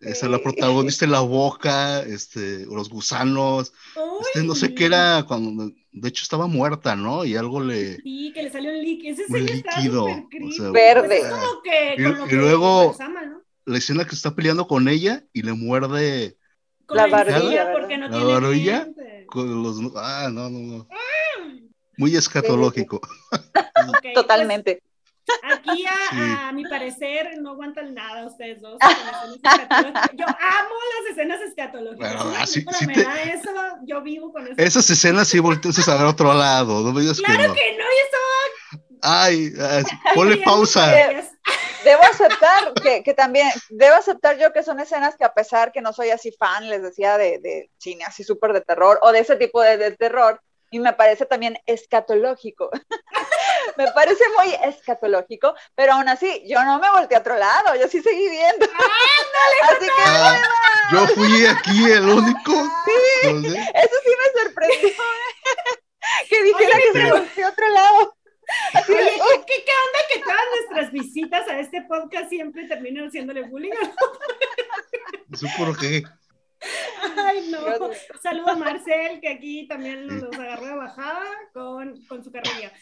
esa, 0.00 0.26
la 0.26 0.38
protagonista 0.38 1.04
en 1.04 1.10
la 1.10 1.20
boca, 1.20 2.00
este, 2.00 2.64
los 2.64 2.88
gusanos. 2.88 3.74
Este, 4.22 4.42
no 4.42 4.54
sé 4.54 4.74
qué 4.74 4.86
era 4.86 5.22
cuando, 5.28 5.70
de 5.92 6.08
hecho 6.08 6.22
estaba 6.22 6.46
muerta, 6.46 6.96
¿no? 6.96 7.26
Y 7.26 7.36
algo 7.36 7.60
le, 7.60 7.96
Sí, 7.96 8.32
que 8.34 8.44
le 8.44 8.50
salió 8.50 8.70
un 8.70 8.80
líquido. 8.80 9.12
Ese 9.12 9.24
Un 9.34 9.44
líquido, 9.44 10.04
o 10.06 10.52
sea, 10.52 10.70
Verde. 10.70 11.08
Pues 11.08 11.24
es 11.24 11.28
como 11.30 11.62
que 11.62 11.94
Y- 11.98 12.24
y 12.24 12.28
que 12.30 12.36
luego- 12.36 12.88
Osama, 12.90 13.26
¿no? 13.26 13.42
La 13.66 13.78
escena 13.78 14.04
que 14.06 14.14
está 14.14 14.34
peleando 14.34 14.66
con 14.66 14.88
ella 14.88 15.24
y 15.32 15.42
le 15.42 15.52
muerde 15.52 16.36
Con 16.86 16.96
La 16.96 17.06
la 17.08 17.16
barbilla, 17.24 17.72
porque 17.72 17.98
no 17.98 18.08
¿La 18.08 18.16
tiene 18.16 18.32
barbilla? 18.32 18.84
dientes. 18.84 19.26
con 19.26 19.62
los, 19.62 19.78
ah, 19.96 20.28
no, 20.32 20.48
no, 20.48 20.58
no. 20.58 20.88
Muy 21.98 22.14
escatológico. 22.14 22.96
Ok, 22.96 23.98
pues, 24.02 24.14
Totalmente. 24.14 24.82
Aquí, 25.42 25.84
a, 25.84 25.92
Sí. 26.10 26.16
a 26.20 26.52
mi 26.52 26.62
parecer, 26.64 27.30
no 27.40 27.50
aguantan 27.50 27.92
nada 27.94 28.26
ustedes 28.26 28.60
dos. 28.62 28.78
Yo 30.14 30.24
amo 30.26 30.74
las 31.02 31.10
escenas 31.12 31.40
escatológicas. 31.40 32.14
Bueno, 32.14 32.30
¿sí? 32.36 32.42
así- 32.42 32.64
Pero 32.64 32.78
sí 32.78 32.86
me 32.86 32.94
te- 32.94 33.02
da 33.02 33.22
eso, 33.22 33.50
yo 33.84 34.02
vivo 34.02 34.32
con 34.32 34.46
eso. 34.46 34.54
Esas 34.56 34.88
escenas 34.88 35.26
sí 35.26 35.40
volteas 35.40 35.88
a 35.88 35.96
ver 35.96 36.04
otro 36.06 36.32
lado, 36.32 36.82
no 36.84 36.92
me 36.92 37.00
digas 37.00 37.16
que 37.18 37.24
Claro 37.24 37.48
no. 37.48 37.54
que 37.54 37.72
no, 37.76 37.84
y 37.84 38.04
estaba 38.04 38.26
Ay, 39.02 39.52
ponle 40.14 40.36
pausa. 40.38 40.92
Debo 41.86 42.02
aceptar 42.02 42.74
que, 42.82 43.02
que, 43.04 43.14
también, 43.14 43.48
debo 43.70 43.94
aceptar 43.94 44.36
yo 44.38 44.52
que 44.52 44.64
son 44.64 44.80
escenas 44.80 45.16
que 45.16 45.24
a 45.24 45.32
pesar 45.32 45.70
que 45.70 45.80
no 45.80 45.92
soy 45.92 46.10
así 46.10 46.32
fan, 46.32 46.68
les 46.68 46.82
decía, 46.82 47.16
de, 47.16 47.38
de 47.38 47.70
cine 47.78 48.04
así 48.04 48.24
súper 48.24 48.52
de 48.52 48.60
terror 48.60 48.98
o 49.02 49.12
de 49.12 49.20
ese 49.20 49.36
tipo 49.36 49.62
de, 49.62 49.76
de 49.76 49.92
terror, 49.92 50.40
y 50.70 50.80
me 50.80 50.92
parece 50.92 51.26
también 51.26 51.58
escatológico. 51.64 52.70
me 53.76 53.90
parece 53.92 54.24
muy 54.36 54.52
escatológico, 54.64 55.54
pero 55.74 55.92
aún 55.92 56.08
así 56.08 56.42
yo 56.46 56.62
no 56.64 56.80
me 56.80 56.90
volteé 56.90 57.16
a 57.16 57.20
otro 57.20 57.36
lado, 57.36 57.76
yo 57.76 57.86
sí 57.88 58.02
seguí 58.02 58.28
viendo. 58.28 58.66
así 59.62 59.86
que 59.86 60.02
ah, 60.06 60.42
yo 60.92 61.06
fui 61.08 61.46
aquí 61.46 61.92
el 61.92 62.08
único. 62.08 62.52
Sí, 62.84 63.28
eso 63.28 63.96
sí 64.04 64.10
me 64.10 64.42
sorprendió. 64.42 64.90
que 66.28 66.42
dijera 66.42 66.78
que 66.78 66.92
se 66.92 67.10
volteó 67.10 67.46
a 67.46 67.50
otro 67.50 67.68
lado. 67.68 68.16
Oye, 68.88 69.10
¿qué, 69.46 69.64
¿qué, 69.64 69.72
onda 69.86 70.00
que 70.12 70.20
todas 70.20 70.44
nuestras 70.58 70.92
visitas 70.92 71.48
a 71.48 71.60
este 71.60 71.82
podcast 71.82 72.28
siempre 72.28 72.66
terminan 72.66 73.08
haciéndole 73.08 73.42
bullying? 73.42 73.72
¿Eso 75.32 75.46
por 75.56 75.76
qué? 75.78 76.04
Ay, 77.16 77.48
no. 77.50 77.60
Saludo 78.22 78.50
a 78.50 78.56
Marcel, 78.56 79.20
que 79.20 79.28
aquí 79.28 79.66
también 79.66 80.06
nos 80.06 80.38
agarró 80.38 80.66
de 80.66 80.76
bajada 80.76 81.24
con, 81.52 82.04
con 82.06 82.24
su 82.24 82.30
carrilla. 82.30 82.72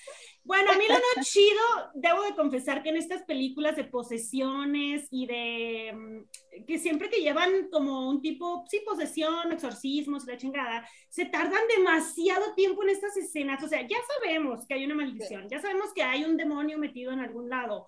Bueno, 0.45 0.73
a 0.73 0.77
mí 0.77 0.85
lo 0.87 0.95
no 0.95 1.23
chido, 1.23 1.63
debo 1.95 2.23
de 2.23 2.35
confesar 2.35 2.83
que 2.83 2.91
en 2.91 2.99
estas 2.99 3.23
películas 3.23 3.77
de 3.77 3.85
posesiones 3.85 5.09
y 5.11 5.27
de 5.27 5.93
mm, 5.95 6.65
que 6.67 6.79
siempre 6.79 7.09
que 7.09 7.23
llevan 7.23 7.71
como 7.71 8.11
un 8.11 8.21
tipo, 8.21 8.63
sí, 8.69 8.83
posesión, 8.85 9.53
exorcismos, 9.53 10.27
la 10.27 10.37
chingada, 10.37 10.87
se 11.09 11.25
tardan 11.25 11.63
demasiado 11.75 12.55
tiempo 12.55 12.83
en 12.83 12.91
estas 12.91 13.17
escenas. 13.17 13.63
O 13.65 13.69
sea, 13.69 13.87
ya 13.89 13.97
sabemos 14.21 14.67
que 14.67 14.75
hay 14.75 14.85
una 14.85 14.95
maldición, 14.95 15.49
ya 15.49 15.63
sabemos 15.63 15.95
que 15.95 16.03
hay 16.03 16.25
un 16.25 16.37
demonio 16.37 16.77
metido 16.77 17.11
en 17.13 17.21
algún 17.21 17.49
lado. 17.49 17.87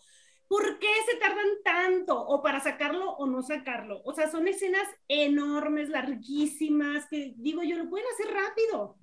¿Por 0.48 0.78
qué 0.78 0.88
se 1.10 1.16
tardan 1.18 1.48
tanto? 1.64 2.18
O 2.18 2.42
para 2.42 2.60
sacarlo 2.60 3.12
o 3.12 3.26
no 3.26 3.42
sacarlo. 3.42 4.00
O 4.04 4.12
sea, 4.12 4.30
son 4.30 4.46
escenas 4.46 4.86
enormes, 5.08 5.88
larguísimas, 5.88 7.06
que 7.06 7.34
digo 7.36 7.62
yo, 7.62 7.76
lo 7.76 7.90
pueden 7.90 8.06
hacer 8.14 8.32
rápido. 8.32 8.96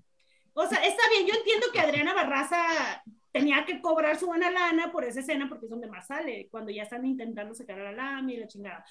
O 0.54 0.68
sea, 0.68 0.80
está 0.86 1.04
bien, 1.10 1.28
yo 1.28 1.34
entiendo 1.38 1.68
que 1.74 1.80
Adriana 1.80 2.14
Barraza 2.14 3.04
tenía 3.32 3.66
que 3.66 3.82
cobrar 3.82 4.18
su 4.18 4.28
buena 4.28 4.52
lana 4.52 4.92
por 4.92 5.04
esa 5.04 5.20
escena 5.20 5.50
porque 5.50 5.66
es 5.66 5.72
donde 5.72 5.88
más 5.88 6.08
sale, 6.08 6.48
cuando 6.52 6.72
ya 6.72 6.84
están 6.84 7.06
intentando 7.06 7.56
sacar 7.56 7.80
a 7.80 7.92
la 7.92 7.92
lama 7.92 8.32
y 8.32 8.38
la 8.38 8.48
chingada. 8.48 8.86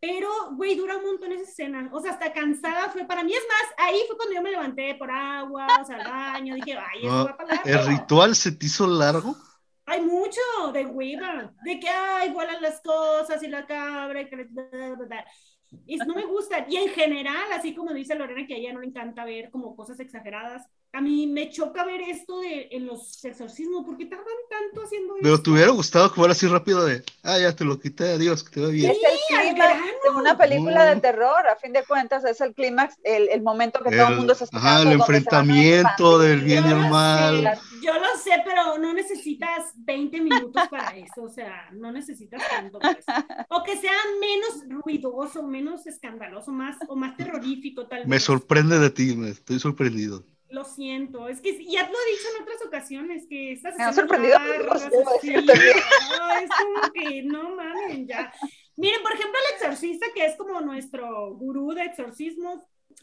Pero, 0.00 0.28
güey, 0.52 0.74
dura 0.74 0.98
un 0.98 1.04
montón 1.04 1.32
esa 1.32 1.50
escena. 1.50 1.88
O 1.92 2.00
sea, 2.00 2.12
hasta 2.12 2.32
cansada 2.32 2.90
fue. 2.90 3.06
Para 3.06 3.24
mí 3.24 3.32
es 3.32 3.42
más, 3.48 3.88
ahí 3.88 4.00
fue 4.06 4.18
cuando 4.18 4.34
yo 4.34 4.42
me 4.42 4.50
levanté 4.50 4.96
por 4.96 5.10
agua, 5.10 5.66
o 5.80 5.84
sea, 5.86 5.96
al 5.96 6.06
baño. 6.06 6.54
Dije, 6.56 6.76
ay, 6.76 7.06
eso 7.06 7.24
va 7.24 7.36
para 7.36 7.62
¿El 7.64 7.86
ritual 7.86 8.34
se 8.34 8.52
te 8.52 8.66
hizo 8.66 8.86
largo? 8.86 9.34
Hay 9.86 10.00
mucho 10.02 10.40
de 10.72 10.86
hueva, 10.86 11.52
de 11.62 11.78
que, 11.78 11.88
ay, 11.88 12.30
vuelan 12.30 12.62
las 12.62 12.80
cosas 12.80 13.42
y 13.42 13.48
la 13.48 13.66
cabra 13.66 14.22
y 14.22 14.28
que... 14.28 14.48
Y 15.86 15.96
no 15.96 16.14
me 16.14 16.24
gusta. 16.24 16.64
Y 16.68 16.76
en 16.76 16.88
general, 16.88 17.52
así 17.52 17.74
como 17.74 17.92
dice 17.92 18.14
Lorena, 18.14 18.46
que 18.46 18.54
a 18.54 18.56
ella 18.56 18.72
no 18.72 18.80
le 18.80 18.86
encanta 18.86 19.24
ver 19.24 19.50
como 19.50 19.74
cosas 19.74 19.98
exageradas, 20.00 20.66
a 20.92 21.00
mí 21.00 21.26
me 21.26 21.50
choca 21.50 21.84
ver 21.84 22.00
esto 22.02 22.38
de, 22.38 22.68
en 22.70 22.86
los 22.86 23.24
exorcismos, 23.24 23.84
porque 23.84 24.06
tardan 24.06 24.26
tanto 24.48 24.86
haciendo 24.86 25.14
Pero 25.20 25.42
te 25.42 25.50
hubiera 25.50 25.72
gustado 25.72 26.08
que 26.08 26.14
fuera 26.14 26.32
así 26.32 26.46
rápido 26.46 26.84
de, 26.84 27.02
ah, 27.24 27.36
ya 27.36 27.54
te 27.54 27.64
lo 27.64 27.80
quité, 27.80 28.12
adiós, 28.12 28.44
que 28.44 28.50
te 28.50 28.60
va 28.60 28.68
bien. 28.68 28.92
Es 28.92 28.98
el 28.98 29.48
clímax 29.50 29.80
de 30.04 30.10
una 30.10 30.38
película 30.38 30.84
de 30.84 31.00
terror, 31.00 31.48
a 31.48 31.56
fin 31.56 31.72
de 31.72 31.82
cuentas, 31.82 32.24
es 32.24 32.40
el 32.40 32.54
clímax, 32.54 32.96
el, 33.02 33.28
el, 33.28 33.42
momento 33.42 33.82
que 33.82 33.90
todo 33.90 34.08
el 34.08 34.16
mundo 34.16 34.36
se 34.36 34.44
Ajá, 34.52 34.82
el 34.82 34.92
enfrentamiento 34.92 36.20
del 36.20 36.42
bien 36.42 36.64
y 36.64 36.70
el 36.70 36.88
mal. 36.88 37.58
Yo 37.84 37.92
lo 37.92 38.16
sé, 38.18 38.30
pero 38.44 38.78
no 38.78 38.94
necesitas 38.94 39.72
20 39.76 40.20
minutos 40.22 40.68
para 40.70 40.96
eso, 40.96 41.22
o 41.22 41.28
sea, 41.28 41.68
no 41.72 41.92
necesitas 41.92 42.42
tanto. 42.48 42.78
Pues. 42.78 43.04
O 43.50 43.62
que 43.62 43.76
sea 43.76 43.92
menos 44.20 44.82
ruidoso, 44.82 45.42
menos 45.42 45.86
escandaloso, 45.86 46.50
más, 46.50 46.76
o 46.88 46.96
más 46.96 47.14
terrorífico, 47.16 47.86
tal 47.86 48.00
vez. 48.00 48.08
Me 48.08 48.20
sorprende 48.20 48.78
de 48.78 48.88
ti, 48.90 49.14
me 49.14 49.28
estoy 49.28 49.58
sorprendido. 49.58 50.24
Lo 50.48 50.64
siento, 50.64 51.28
es 51.28 51.42
que 51.42 51.52
ya 51.52 51.82
lo 51.82 51.88
he 51.88 52.10
dicho 52.12 52.28
en 52.36 52.42
otras 52.42 52.64
ocasiones 52.66 53.26
que 53.28 53.52
estás 53.52 53.76
Me 53.76 53.84
ha 53.84 53.92
sorprendido. 53.92 54.38
es 55.22 56.50
como 56.62 56.92
que 56.92 57.22
no 57.24 57.54
mames, 57.56 58.06
ya. 58.06 58.32
Miren, 58.76 59.02
por 59.02 59.12
ejemplo, 59.12 59.38
el 59.38 59.56
exorcista, 59.56 60.06
que 60.14 60.24
es 60.24 60.36
como 60.36 60.60
nuestro 60.60 61.34
gurú 61.34 61.74
de 61.74 61.84
exorcismos, 61.84 62.60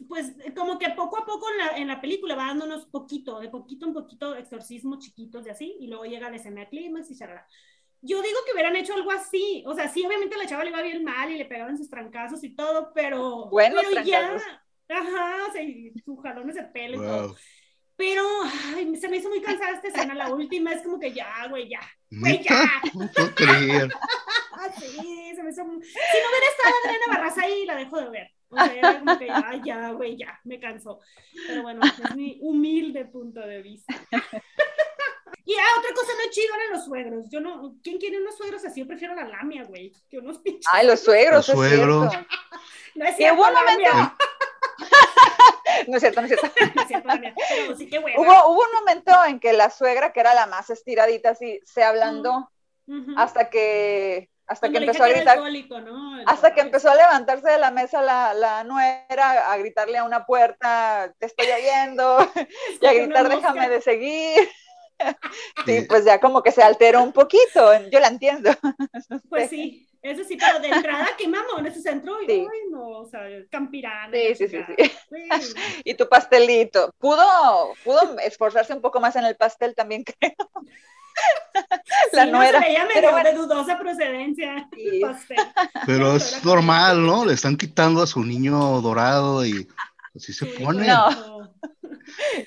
pues 0.08 0.32
como 0.56 0.78
que 0.78 0.90
poco 0.90 1.18
a 1.18 1.26
poco 1.26 1.46
en 1.50 1.58
la, 1.58 1.76
en 1.78 1.88
la 1.88 2.00
película 2.00 2.34
va 2.34 2.46
dándonos 2.46 2.86
poquito, 2.86 3.40
de 3.40 3.48
poquito 3.48 3.86
en 3.86 3.92
poquito 3.92 4.34
exorcismos 4.34 4.98
chiquitos 5.00 5.44
de 5.44 5.50
así, 5.50 5.76
y 5.80 5.88
luego 5.88 6.04
llega 6.04 6.30
la 6.30 6.36
escena 6.36 6.62
de 6.62 6.68
clímax 6.68 7.10
y 7.10 7.16
charla. 7.16 7.46
Yo 8.00 8.20
digo 8.20 8.38
que 8.44 8.52
hubieran 8.52 8.74
hecho 8.76 8.94
algo 8.94 9.12
así, 9.12 9.62
o 9.66 9.74
sea, 9.74 9.88
sí, 9.88 10.04
obviamente 10.04 10.36
la 10.36 10.46
chava 10.46 10.64
le 10.64 10.70
iba 10.70 10.82
bien 10.82 11.04
mal 11.04 11.30
y 11.30 11.38
le 11.38 11.44
pegaban 11.44 11.78
sus 11.78 11.88
trancazos 11.88 12.42
y 12.42 12.56
todo, 12.56 12.92
pero, 12.94 13.48
bueno, 13.48 13.80
pero 13.88 14.02
ya, 14.02 14.40
Ajá, 14.88 15.46
o 15.48 15.52
sea, 15.52 15.62
y 15.62 15.92
su 16.04 16.16
jalón 16.16 16.48
de 16.48 16.62
pelo 16.64 16.96
y 16.96 17.06
todo. 17.06 17.36
Pero 17.96 18.22
ay, 18.74 18.96
se 18.96 19.08
me 19.08 19.18
hizo 19.18 19.28
muy 19.28 19.40
cansada 19.40 19.74
esta 19.74 19.88
escena. 19.88 20.14
La 20.14 20.32
última 20.32 20.72
es 20.72 20.82
como 20.82 20.98
que 20.98 21.12
ya, 21.12 21.46
güey, 21.48 21.68
ya. 21.68 21.80
Güey, 22.10 22.42
ya. 22.42 22.68
No 22.94 23.10
puedo 23.12 23.34
creer. 23.34 23.92
sí, 24.78 25.32
se 25.34 25.42
me 25.42 25.50
hizo. 25.50 25.62
Si 25.62 25.64
no 25.64 25.68
hubiera 25.68 26.46
estado 26.50 26.74
Adriana 26.84 27.06
Barraza 27.08 27.42
ahí, 27.42 27.64
la 27.64 27.76
dejo 27.76 28.00
de 28.00 28.10
ver. 28.10 28.30
O 28.52 28.56
sea, 28.56 28.74
era 28.74 28.98
como 28.98 29.18
que 29.18 29.26
ya, 29.26 29.60
ya, 29.64 29.90
güey, 29.92 30.16
ya, 30.16 30.38
me 30.44 30.60
cansó. 30.60 31.00
Pero 31.46 31.62
bueno, 31.62 31.80
es 31.84 32.14
mi 32.14 32.38
humilde 32.42 33.06
punto 33.06 33.40
de 33.40 33.62
vista. 33.62 33.94
Y 35.44 35.54
ah, 35.54 35.78
otra 35.78 35.92
cosa 35.92 36.12
no 36.12 36.30
chido 36.30 36.54
eran 36.54 36.70
los 36.70 36.84
suegros. 36.84 37.28
Yo 37.28 37.40
no, 37.40 37.74
¿quién 37.82 37.98
quiere 37.98 38.20
unos 38.20 38.36
suegros 38.36 38.64
así? 38.64 38.78
Yo 38.80 38.86
prefiero 38.86 39.14
la 39.14 39.26
lamia, 39.26 39.64
güey, 39.64 39.92
que 40.08 40.18
unos 40.18 40.38
pinches. 40.38 40.70
Ay, 40.72 40.86
los 40.86 41.00
suegros, 41.00 41.48
Los 41.48 41.56
suegros. 41.56 42.14
No 42.94 43.06
es 43.06 43.16
cierto, 43.16 43.36
buen 43.36 43.54
momento. 43.54 43.82
lamia. 43.90 44.16
No 45.88 45.96
es 45.96 46.00
cierto, 46.00 46.20
no 46.20 46.26
es 46.28 46.38
cierto. 46.38 46.48
No 46.76 46.82
es 46.82 46.88
cierto, 46.88 47.08
lamia. 47.08 47.34
Pero 47.48 47.76
sí, 47.76 47.88
qué. 47.88 47.98
Hubo, 47.98 48.52
hubo 48.52 48.60
un 48.60 48.72
momento 48.72 49.12
en 49.26 49.40
que 49.40 49.52
la 49.52 49.68
suegra, 49.68 50.12
que 50.12 50.20
era 50.20 50.32
la 50.32 50.46
más 50.46 50.70
estiradita, 50.70 51.30
así, 51.30 51.58
se 51.64 51.82
ablandó 51.82 52.52
hasta 53.16 53.50
que 53.50 54.30
hasta 54.46 54.66
Cuando 54.66 54.78
que 54.78 54.84
empezó 54.84 55.04
a 55.04 55.08
gritar, 55.08 55.28
alcohólico, 55.36 55.80
¿no? 55.80 56.20
El 56.20 56.28
hasta 56.28 56.54
que 56.54 56.60
empezó 56.60 56.90
a 56.90 56.94
levantarse 56.94 57.50
de 57.50 57.58
la 57.58 57.70
mesa 57.70 58.02
la, 58.02 58.34
la 58.34 58.64
nuera, 58.64 59.52
a 59.52 59.56
gritarle 59.56 59.98
a 59.98 60.04
una 60.04 60.26
puerta, 60.26 61.12
te 61.18 61.26
estoy 61.26 61.46
oyendo, 61.46 62.18
y 62.80 62.86
a 62.86 62.92
gritar, 62.92 63.28
déjame 63.28 63.68
de 63.68 63.80
seguir. 63.80 64.48
Sí, 65.66 65.80
pues 65.88 66.04
ya 66.04 66.20
como 66.20 66.44
que 66.44 66.52
se 66.52 66.62
alteró 66.62 67.02
un 67.02 67.12
poquito, 67.12 67.72
yo 67.90 67.98
la 67.98 68.06
entiendo. 68.06 68.50
Pues 69.28 69.50
sí, 69.50 69.88
eso 70.02 70.24
sí, 70.24 70.36
pero 70.36 70.58
de 70.60 70.68
entrada, 70.68 71.08
qué 71.16 71.28
mamón 71.28 71.66
ese 71.66 71.80
centro. 71.80 72.20
Y, 72.22 72.26
Sí. 72.26 72.32
ay, 72.50 72.60
no, 72.70 72.88
o 72.88 73.06
sea, 73.08 73.20
campirana. 73.50 74.12
Sí, 74.12 74.34
sí, 74.34 74.48
sí, 74.48 74.58
sí. 74.66 74.74
Sí. 75.10 75.28
Y 75.84 75.94
tu 75.94 76.08
pastelito. 76.08 76.92
Pudo, 76.98 77.24
pudo 77.84 78.18
esforzarse 78.20 78.72
un 78.74 78.80
poco 78.80 79.00
más 79.00 79.14
en 79.16 79.24
el 79.24 79.36
pastel 79.36 79.74
también, 79.74 80.04
creo. 80.20 80.34
La 82.12 82.24
Sí, 82.24 82.30
no, 82.30 82.38
nuera. 82.38 82.60
Se 82.60 82.66
veía 82.66 82.80
medio 82.86 82.94
Pero 82.94 83.10
bueno. 83.12 83.30
de 83.30 83.36
dudosa 83.36 83.78
procedencia. 83.78 84.68
Sí. 84.74 84.88
el 84.88 85.00
pastel. 85.02 85.36
Pero 85.86 86.16
es 86.16 86.44
normal, 86.44 87.04
¿no? 87.06 87.24
Le 87.26 87.34
están 87.34 87.56
quitando 87.56 88.02
a 88.02 88.06
su 88.06 88.24
niño 88.24 88.80
dorado 88.80 89.44
y 89.44 89.68
así 90.16 90.32
se 90.32 90.46
pone. 90.46 90.86
No. 90.86 91.52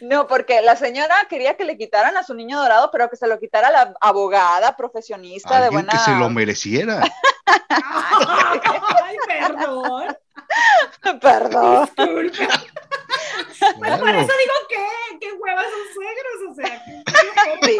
No, 0.01 0.28
porque 0.28 0.62
la 0.62 0.75
señora 0.75 1.15
quería 1.30 1.56
que 1.56 1.63
le 1.65 1.78
quitaran 1.78 2.15
a 2.17 2.23
su 2.23 2.34
niño 2.36 2.60
dorado, 2.60 2.89
pero 2.91 3.10
que 3.10 3.15
se 3.15 3.25
lo 3.25 3.39
quitara 3.39 3.71
la 3.71 3.93
abogada 4.01 4.75
profesionista 4.75 5.62
de 5.62 5.69
buena. 5.69 5.91
que 5.93 5.97
se 5.99 6.12
lo 6.12 6.30
mereciera. 6.30 7.01
Ay, 7.69 9.17
perdón. 9.28 10.17
Perdón. 11.21 11.86
Disculpa. 11.86 12.63
Pues 13.78 13.97
por 13.99 14.10
eso 14.10 14.34
digo 14.38 14.56
que, 14.69 15.19
qué 15.19 15.32
huevas 15.34 15.65
son 15.65 15.93
suegros, 15.93 16.51
o 16.51 16.56
sea, 16.56 16.86
que, 16.86 17.04
Sí, 17.67 17.71
sí. 17.73 17.80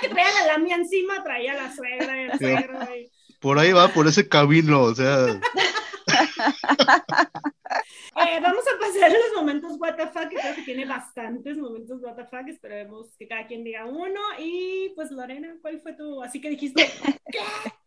Que 0.00 0.08
traía 0.08 0.32
la 0.40 0.46
lamia 0.52 0.76
encima, 0.76 1.22
traía 1.22 1.54
la 1.54 1.74
suegra 1.74 2.16
y 2.16 2.24
el 2.30 2.38
suegro. 2.38 2.78
y- 2.96 3.10
Por 3.40 3.58
ahí 3.58 3.72
va, 3.72 3.88
por 3.88 4.06
ese 4.06 4.28
camino, 4.28 4.82
o 4.82 4.94
sea, 4.94 5.26
Eh, 8.26 8.40
vamos 8.42 8.64
a 8.68 8.78
pasar 8.78 9.04
a 9.04 9.08
los 9.08 9.32
momentos 9.36 9.72
WTF, 9.78 10.28
que 10.28 10.36
creo 10.36 10.54
que 10.54 10.62
tiene 10.62 10.84
bastantes 10.84 11.56
momentos 11.56 12.00
WTF. 12.02 12.48
Esperemos 12.48 13.08
que 13.18 13.26
cada 13.26 13.46
quien 13.46 13.64
diga 13.64 13.86
uno. 13.86 14.20
Y 14.38 14.90
pues, 14.94 15.10
Lorena, 15.10 15.54
¿cuál 15.62 15.80
fue 15.80 15.94
tu? 15.94 16.22
Así 16.22 16.40
que 16.40 16.50
dijiste, 16.50 16.90
¿qué? 17.30 17.38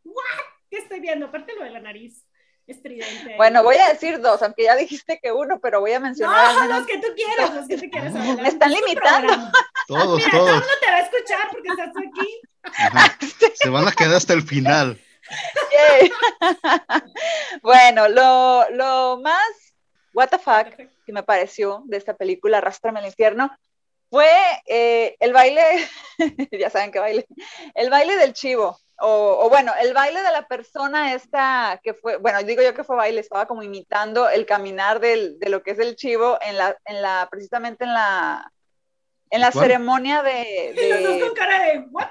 ¿What? 0.03 0.23
¿Qué 0.69 0.77
estoy 0.77 0.99
viendo? 0.99 1.27
Aparte 1.27 1.53
lo 1.55 1.63
de 1.63 1.69
la 1.71 1.79
nariz 1.79 2.25
estridente. 2.67 3.35
Bueno, 3.37 3.61
voy 3.61 3.75
a 3.75 3.89
decir 3.89 4.19
dos, 4.19 4.41
aunque 4.41 4.63
ya 4.63 4.75
dijiste 4.75 5.19
que 5.21 5.31
uno, 5.31 5.59
pero 5.59 5.79
voy 5.81 5.91
a 5.91 5.99
mencionar 5.99 6.53
No, 6.55 6.61
menos. 6.61 6.77
los 6.79 6.87
que 6.87 6.97
tú 6.97 7.07
quieras, 7.15 7.53
los 7.55 7.67
que 7.67 7.77
tú 7.77 7.89
quieras. 7.91 8.15
adelante. 8.15 8.41
Me 8.41 8.47
están 8.47 8.71
Es 8.71 8.79
tu 8.79 8.85
limitando. 8.87 9.33
todos, 9.87 10.17
Mira, 10.17 10.31
todo 10.31 10.47
el 10.47 10.53
todos. 10.53 10.59
mundo 10.61 10.73
te 10.81 10.87
va 10.87 10.95
a 10.95 10.99
escuchar 11.01 11.49
porque 11.51 11.69
estás 11.69 11.89
aquí. 11.89 12.41
Ajá. 12.63 13.17
Se 13.53 13.69
van 13.69 13.87
a 13.87 13.91
quedar 13.91 14.15
hasta 14.15 14.33
el 14.33 14.41
final. 14.41 14.99
Bueno, 17.61 18.07
lo, 18.07 18.67
lo 18.71 19.19
más 19.21 19.65
what 20.15 20.29
the 20.29 20.39
fuck 20.39 20.67
que 21.05 21.13
me 21.13 21.23
pareció 21.23 21.83
de 21.85 21.97
esta 21.97 22.15
película, 22.15 22.57
Arrástrame 22.57 22.99
al 22.99 23.05
infierno, 23.05 23.51
fue 24.09 24.31
eh, 24.65 25.15
el 25.19 25.33
baile, 25.33 25.61
ya 26.51 26.69
saben 26.69 26.91
qué 26.91 26.99
baile, 26.99 27.27
el 27.75 27.89
baile 27.89 28.15
del 28.15 28.33
chivo. 28.33 28.79
O, 28.97 29.49
bueno, 29.49 29.73
el 29.81 29.93
baile 29.93 30.23
de 30.23 30.31
la 30.31 30.47
persona 30.47 31.13
esta 31.13 31.81
que 31.83 31.93
fue, 31.93 32.15
bueno, 32.15 32.41
digo 32.43 32.63
yo 32.63 32.73
que 32.73 32.85
fue 32.85 32.95
baile, 32.95 33.19
estaba 33.19 33.45
como 33.45 33.61
imitando 33.61 34.29
el 34.29 34.45
caminar 34.45 35.01
del, 35.01 35.37
de 35.37 35.49
lo 35.49 35.63
que 35.63 35.71
es 35.71 35.79
el 35.79 35.97
chivo 35.97 36.39
en 36.41 36.57
la, 36.57 36.77
en 36.85 37.01
la, 37.01 37.27
precisamente 37.29 37.83
en 37.83 37.93
la, 37.93 38.53
en 39.29 39.41
la 39.41 39.51
ceremonia 39.51 40.23
de, 40.23 40.73
de... 40.75 40.89
Los 41.01 41.03
dos 41.03 41.27
con 41.27 41.35
cara 41.35 41.63
de, 41.63 41.79
¿what? 41.91 42.07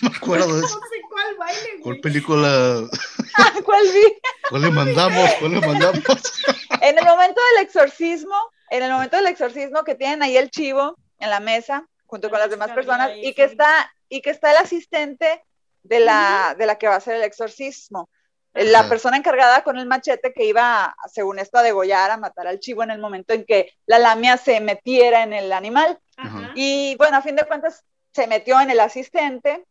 me 0.00 0.08
acuerdo 0.08 0.54
de 0.54 0.66
eso. 0.66 0.80
No 0.80 0.86
sé 0.88 1.02
cuál 1.08 1.36
baile, 1.36 1.60
güey. 1.72 1.82
¿Cuál 1.82 2.00
película? 2.00 2.88
¿Cuál 3.64 3.82
vi? 3.84 4.18
¿Cuál 4.48 4.62
le 4.62 4.70
mandamos? 4.70 5.30
¿Cuál 5.38 5.52
le 5.52 5.60
mandamos? 5.60 6.02
en 6.80 6.98
el 6.98 7.04
momento 7.04 7.40
del 7.54 7.64
exorcismo, 7.64 8.36
en 8.70 8.82
el 8.82 8.92
momento 8.92 9.16
del 9.16 9.26
exorcismo 9.26 9.84
que 9.84 9.94
tienen 9.94 10.22
ahí 10.22 10.36
el 10.36 10.50
chivo 10.50 10.96
en 11.18 11.30
la 11.30 11.40
mesa, 11.40 11.86
junto 12.06 12.30
con 12.30 12.38
las 12.38 12.50
demás 12.50 12.72
personas, 12.72 13.10
y 13.16 13.34
que 13.34 13.44
está, 13.44 13.92
y 14.08 14.20
que 14.20 14.30
está 14.30 14.50
el 14.50 14.58
asistente 14.58 15.42
de 15.82 16.00
la, 16.00 16.54
de 16.58 16.66
la 16.66 16.76
que 16.76 16.88
va 16.88 16.96
a 16.96 17.00
ser 17.00 17.16
el 17.16 17.22
exorcismo. 17.22 18.10
La 18.52 18.88
persona 18.88 19.18
encargada 19.18 19.62
con 19.62 19.78
el 19.78 19.84
machete 19.86 20.32
que 20.32 20.44
iba, 20.44 20.96
según 21.12 21.38
esto, 21.38 21.58
a 21.58 21.62
degollar, 21.62 22.10
a 22.10 22.16
matar 22.16 22.46
al 22.46 22.58
chivo 22.58 22.82
en 22.82 22.90
el 22.90 22.98
momento 22.98 23.34
en 23.34 23.44
que 23.44 23.74
la 23.84 23.98
lamia 23.98 24.38
se 24.38 24.60
metiera 24.60 25.22
en 25.22 25.34
el 25.34 25.52
animal. 25.52 25.98
Y 26.54 26.96
bueno, 26.96 27.16
a 27.16 27.22
fin 27.22 27.36
de 27.36 27.44
cuentas, 27.44 27.84
se 28.12 28.26
metió 28.26 28.60
en 28.60 28.70
el 28.70 28.80
asistente. 28.80 29.66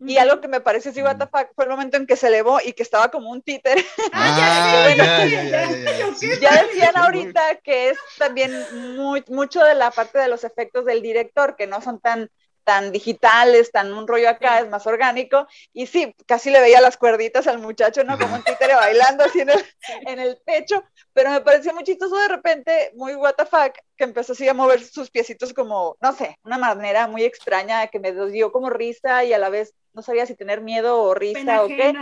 Y 0.00 0.16
algo 0.16 0.40
que 0.40 0.48
me 0.48 0.60
pareció 0.60 0.90
así, 0.90 1.00
what 1.00 1.16
fue 1.30 1.64
el 1.64 1.70
momento 1.70 1.96
en 1.96 2.06
que 2.06 2.16
se 2.16 2.26
elevó 2.26 2.58
y 2.64 2.72
que 2.72 2.82
estaba 2.82 3.10
como 3.10 3.30
un 3.30 3.40
títer. 3.40 3.78
Ah, 4.12 4.94
ya, 4.96 4.96
ya, 4.96 5.36
ya, 5.36 6.40
ya, 6.40 6.62
decían 6.62 6.96
ahorita 6.96 7.56
que 7.62 7.90
es 7.90 7.98
también 8.18 8.52
muy, 8.96 9.22
mucho 9.28 9.62
de 9.62 9.74
la 9.74 9.92
parte 9.92 10.18
de 10.18 10.28
los 10.28 10.42
efectos 10.42 10.84
del 10.84 11.02
director, 11.02 11.54
que 11.54 11.68
no 11.68 11.80
son 11.80 12.00
tan 12.00 12.30
tan 12.64 12.92
digitales, 12.92 13.70
tan 13.70 13.92
un 13.92 14.08
rollo 14.08 14.28
acá, 14.28 14.60
es 14.60 14.68
más 14.68 14.86
orgánico. 14.86 15.46
Y 15.72 15.86
sí, 15.86 16.14
casi 16.26 16.50
le 16.50 16.60
veía 16.60 16.80
las 16.80 16.96
cuerditas 16.96 17.46
al 17.46 17.58
muchacho, 17.58 18.02
¿no? 18.04 18.18
Como 18.18 18.34
un 18.34 18.42
títere 18.44 18.74
bailando 18.74 19.24
así 19.24 19.40
en 19.40 19.50
el, 19.50 19.64
en 20.06 20.18
el 20.18 20.38
pecho, 20.44 20.82
pero 21.12 21.30
me 21.30 21.40
pareció 21.40 21.72
muy 21.74 21.84
chistoso 21.84 22.16
de 22.16 22.28
repente, 22.28 22.92
muy 22.96 23.14
what 23.14 23.34
the 23.34 23.46
fuck, 23.46 23.74
que 23.96 24.04
empezó 24.04 24.32
así 24.32 24.48
a 24.48 24.54
mover 24.54 24.82
sus 24.82 25.10
piecitos 25.10 25.52
como, 25.52 25.96
no 26.00 26.12
sé, 26.12 26.38
una 26.42 26.58
manera 26.58 27.06
muy 27.06 27.24
extraña 27.24 27.86
que 27.88 28.00
me 28.00 28.12
dio 28.12 28.50
como 28.50 28.70
risa 28.70 29.24
y 29.24 29.32
a 29.32 29.38
la 29.38 29.48
vez 29.48 29.74
no 29.92 30.02
sabía 30.02 30.26
si 30.26 30.34
tener 30.34 30.60
miedo 30.60 31.00
o 31.00 31.14
risa 31.14 31.62
o 31.62 31.68
qué. 31.68 31.94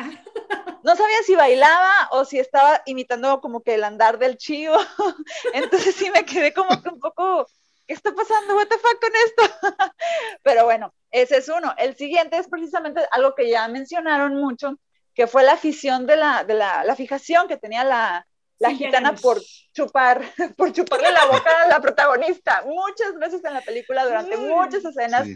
No 0.83 0.97
sabía 0.97 1.23
si 1.25 1.37
bailaba 1.37 2.09
o 2.11 2.25
si 2.25 2.39
estaba 2.41 2.83
imitando 2.87 3.41
como 3.41 3.63
que 3.63 3.75
el 3.75 3.85
andar 3.85 4.19
del 4.19 4.37
chivo. 4.37 4.77
Entonces 5.55 5.95
sí 5.95 6.11
me 6.11 6.25
quedé 6.25 6.53
como 6.53 6.83
que 6.83 6.89
un 6.89 6.99
poco 6.99 7.47
¿qué 7.87 7.95
está 7.95 8.15
pasando? 8.15 8.57
¿What 8.57 8.69
the 8.69 8.79
fuck 8.79 9.01
con 9.01 9.11
esto? 9.27 9.43
Pero 10.43 10.65
bueno, 10.65 10.95
ese 11.11 11.39
es 11.39 11.49
uno. 11.49 11.75
El 11.79 11.97
siguiente 11.97 12.37
es 12.37 12.49
precisamente 12.49 13.01
algo 13.11 13.35
que 13.35 13.51
ya 13.51 13.69
mencionaron 13.69 14.37
mucho, 14.37 14.79
que 15.15 15.27
fue 15.27 15.43
la 15.43 15.53
afición 15.53 16.07
de 16.07 16.17
la, 16.17 16.45
de 16.45 16.55
la, 16.55 16.85
la 16.85 16.97
fijación 16.97 17.49
que 17.49 17.57
tenía 17.57 17.85
la, 17.85 18.27
la 18.59 18.71
gitana 18.71 19.15
por 19.15 19.41
chupar, 19.73 20.23
por 20.57 20.73
chuparle 20.73 21.13
la 21.13 21.27
boca 21.27 21.63
a 21.63 21.69
la 21.69 21.81
protagonista. 21.81 22.63
Muchas 22.67 23.19
veces 23.19 23.45
en 23.45 23.55
la 23.55 23.61
película, 23.61 24.05
durante 24.05 24.37
muchas 24.37 24.85
escenas, 24.85 25.29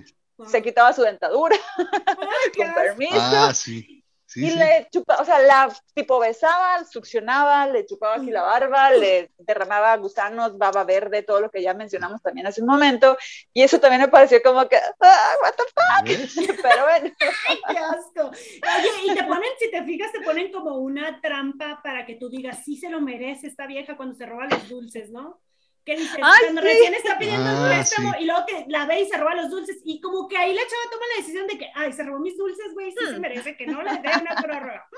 se 0.46 0.62
quitaba 0.62 0.92
su 0.92 1.02
dentadura, 1.02 1.56
con 2.56 2.74
permiso. 2.74 3.16
Ah, 3.16 3.52
sí 3.54 3.95
y 4.34 4.50
le 4.50 4.88
chupaba, 4.90 5.22
o 5.22 5.24
sea, 5.24 5.38
la 5.38 5.72
tipo 5.94 6.18
besaba, 6.18 6.84
succionaba, 6.84 7.66
le 7.68 7.86
chupaba 7.86 8.16
aquí 8.16 8.30
la 8.30 8.42
barba, 8.42 8.90
le 8.90 9.30
derramaba 9.38 9.96
gusanos, 9.96 10.58
baba 10.58 10.84
verde, 10.84 11.22
todo 11.22 11.40
lo 11.40 11.50
que 11.50 11.62
ya 11.62 11.74
mencionamos 11.74 12.20
también 12.22 12.46
hace 12.46 12.60
un 12.60 12.66
momento. 12.66 13.16
Y 13.52 13.62
eso 13.62 13.78
también 13.78 14.02
me 14.02 14.08
pareció 14.08 14.42
como 14.42 14.68
que, 14.68 14.76
ah, 14.76 15.34
what 15.42 15.54
the 15.54 15.62
fuck. 15.64 16.56
Pero 16.62 16.82
bueno. 16.84 17.14
Ay, 17.48 17.58
qué 17.70 17.78
asco. 17.78 18.28
Oye, 18.28 19.12
y 19.12 19.14
te 19.14 19.24
ponen, 19.24 19.50
si 19.58 19.70
te 19.70 19.84
fijas, 19.84 20.12
te 20.12 20.20
ponen 20.20 20.50
como 20.50 20.76
una 20.78 21.20
trampa 21.20 21.80
para 21.82 22.04
que 22.04 22.16
tú 22.16 22.28
digas, 22.28 22.64
sí 22.64 22.76
se 22.76 22.90
lo 22.90 23.00
merece 23.00 23.46
esta 23.46 23.66
vieja 23.66 23.96
cuando 23.96 24.16
se 24.16 24.26
roba 24.26 24.46
los 24.46 24.68
dulces, 24.68 25.10
¿no? 25.10 25.40
¿Qué 25.86 25.94
dices? 25.94 26.18
Cuando 26.18 26.62
recién 26.62 26.94
está 26.94 27.16
pidiendo 27.16 27.48
un 27.48 27.58
ah, 27.58 27.68
préstamo 27.68 28.12
y 28.18 28.24
luego 28.24 28.44
que 28.44 28.64
la 28.66 28.86
ve 28.86 29.02
y 29.02 29.08
se 29.08 29.16
roba 29.16 29.36
los 29.36 29.48
dulces 29.48 29.78
y 29.84 30.00
como 30.00 30.26
que 30.26 30.36
ahí 30.36 30.52
la 30.52 30.62
chava 30.62 30.90
toma 30.90 31.04
la 31.14 31.20
decisión 31.22 31.46
de 31.46 31.58
que, 31.58 31.70
ay, 31.76 31.92
se 31.92 32.02
robó 32.02 32.18
mis 32.18 32.36
dulces, 32.36 32.74
güey, 32.74 32.90
sí 32.90 33.06
se 33.06 33.12
hmm. 33.12 33.20
merece 33.20 33.56
que 33.56 33.68
no 33.68 33.80
le 33.82 33.92
dé 33.92 34.10
una 34.20 34.34
prórroga. 34.42 34.88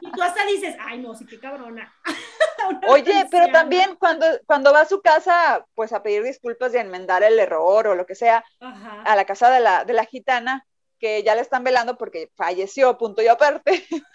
Y 0.00 0.12
tú 0.12 0.22
hasta 0.22 0.46
dices, 0.46 0.76
ay, 0.78 1.00
no, 1.00 1.16
sí, 1.16 1.26
qué 1.26 1.40
cabrona. 1.40 1.92
Oye, 2.86 3.26
pero 3.28 3.48
también 3.50 3.96
cuando, 3.96 4.24
cuando 4.46 4.72
va 4.72 4.82
a 4.82 4.88
su 4.88 5.02
casa, 5.02 5.66
pues 5.74 5.92
a 5.92 6.00
pedir 6.00 6.22
disculpas 6.22 6.72
y 6.74 6.76
a 6.76 6.82
enmendar 6.82 7.24
el 7.24 7.36
error 7.36 7.88
o 7.88 7.96
lo 7.96 8.06
que 8.06 8.14
sea, 8.14 8.44
a 8.60 9.16
la 9.16 9.24
casa 9.24 9.50
de 9.50 9.58
la, 9.58 9.84
de 9.84 9.94
la 9.94 10.04
gitana, 10.04 10.64
que 11.00 11.24
ya 11.24 11.34
le 11.34 11.40
están 11.40 11.64
velando 11.64 11.98
porque 11.98 12.30
falleció, 12.36 12.96
punto 12.98 13.20
y 13.20 13.26
aparte. 13.26 13.84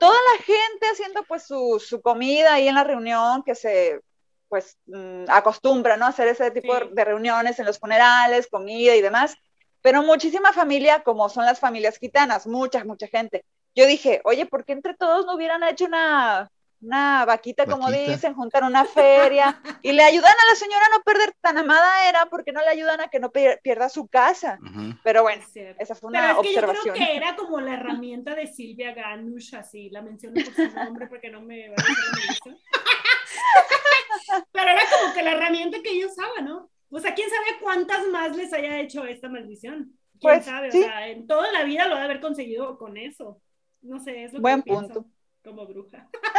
Toda 0.00 0.18
la 0.32 0.42
gente 0.42 0.86
haciendo 0.90 1.22
pues 1.22 1.46
su, 1.46 1.80
su 1.84 2.02
comida 2.02 2.54
ahí 2.54 2.66
en 2.66 2.74
la 2.74 2.84
reunión, 2.84 3.44
que 3.44 3.54
se 3.54 4.00
pues 4.50 4.76
mm, 4.86 5.24
acostumbra, 5.28 5.96
¿no? 5.96 6.06
Hacer 6.06 6.28
ese 6.28 6.50
tipo 6.50 6.74
de 6.78 7.04
reuniones 7.04 7.58
en 7.58 7.64
los 7.64 7.78
funerales, 7.78 8.48
comida 8.48 8.94
y 8.96 9.00
demás, 9.00 9.36
pero 9.80 10.02
muchísima 10.02 10.52
familia, 10.52 11.02
como 11.02 11.28
son 11.30 11.46
las 11.46 11.60
familias 11.60 11.98
gitanas, 11.98 12.46
mucha, 12.46 12.84
mucha 12.84 13.06
gente. 13.06 13.44
Yo 13.74 13.86
dije, 13.86 14.20
oye, 14.24 14.44
¿por 14.44 14.64
qué 14.64 14.72
entre 14.72 14.94
todos 14.94 15.24
no 15.24 15.36
hubieran 15.36 15.62
hecho 15.62 15.86
una, 15.86 16.50
una 16.82 17.24
vaquita, 17.24 17.66
como 17.66 17.90
dicen, 17.90 18.34
juntar 18.34 18.64
una 18.64 18.84
feria 18.84 19.60
y 19.82 19.92
le 19.92 20.02
ayudan 20.02 20.32
a 20.32 20.50
la 20.50 20.56
señora 20.56 20.84
a 20.86 20.96
no 20.96 21.02
perder 21.02 21.32
tan 21.40 21.58
amada 21.58 22.08
era 22.08 22.26
porque 22.26 22.52
no 22.52 22.60
le 22.60 22.68
ayudan 22.68 23.00
a 23.00 23.08
que 23.08 23.20
no 23.20 23.30
pierda 23.30 23.88
su 23.88 24.08
casa. 24.08 24.58
Pero 25.04 25.22
bueno, 25.22 25.44
esa 25.78 25.94
fue 25.94 26.08
una 26.08 26.20
Pero 26.20 26.30
es 26.30 26.34
que 26.34 26.48
observación. 26.48 26.86
Yo 26.86 26.92
creo 26.92 27.06
que 27.06 27.16
era 27.16 27.36
como 27.36 27.60
la 27.60 27.74
herramienta 27.74 28.34
de 28.34 28.46
Silvia 28.46 28.92
Ganush, 28.92 29.54
así, 29.54 29.90
la 29.90 30.02
menciono 30.02 30.42
por 30.42 30.54
su 30.54 30.74
nombre 30.74 31.06
porque 31.06 31.30
no 31.30 31.40
me 31.42 31.68
va 31.68 31.76
a 31.76 33.19
Pero 34.52 34.70
era 34.70 34.82
como 34.98 35.14
que 35.14 35.22
la 35.22 35.32
herramienta 35.32 35.82
que 35.82 35.90
ella 35.90 36.06
usaba, 36.06 36.40
¿no? 36.42 36.70
O 36.90 36.98
sea, 36.98 37.14
quién 37.14 37.28
sabe 37.30 37.60
cuántas 37.60 38.06
más 38.08 38.36
les 38.36 38.52
haya 38.52 38.80
hecho 38.80 39.04
esta 39.04 39.28
maldición. 39.28 39.96
¿Quién 40.18 40.34
pues, 40.34 40.44
sabe? 40.44 40.68
O 40.68 40.72
sea, 40.72 41.08
en 41.08 41.26
toda 41.26 41.50
la 41.52 41.64
vida 41.64 41.86
lo 41.88 41.94
ha 41.94 41.98
de 42.00 42.04
haber 42.04 42.20
conseguido 42.20 42.76
con 42.78 42.96
eso. 42.96 43.40
No 43.82 43.98
sé, 44.00 44.24
es 44.24 44.32
lo 44.32 44.40
Buen 44.40 44.62
que 44.62 44.72
punto. 44.72 44.92
Pienso 44.92 45.10
como 45.42 45.66
bruja. 45.66 46.08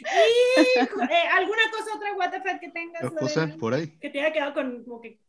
y 0.00 0.78
eh, 0.78 1.28
alguna 1.32 1.62
cosa, 1.70 1.96
otra 1.96 2.12
WTF 2.14 2.60
que 2.60 2.68
tengas. 2.68 3.10
cosa 3.12 3.48
por 3.58 3.74
ahí? 3.74 3.98
Que 3.98 4.10
te 4.10 4.20
haya 4.20 4.32
quedado 4.32 4.54
con 4.54 4.84
como 4.84 5.00
que. 5.00 5.20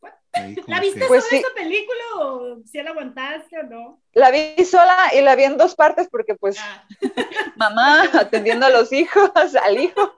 ¿La 0.66 0.80
viste 0.80 1.04
pues 1.08 1.24
sola 1.24 1.40
esa 1.40 1.54
película 1.54 2.02
o 2.20 2.62
si 2.64 2.80
la 2.80 2.90
aguantaste 2.90 3.58
o 3.58 3.62
no? 3.64 4.02
La 4.12 4.30
vi 4.30 4.64
sola 4.64 4.96
y 5.14 5.20
la 5.20 5.34
vi 5.34 5.44
en 5.44 5.56
dos 5.56 5.74
partes 5.74 6.08
porque 6.08 6.34
pues 6.36 6.58
ah. 6.60 6.86
mamá 7.56 8.04
atendiendo 8.14 8.66
a 8.66 8.70
los 8.70 8.92
hijos, 8.92 9.32
al 9.62 9.78
hijo 9.78 10.14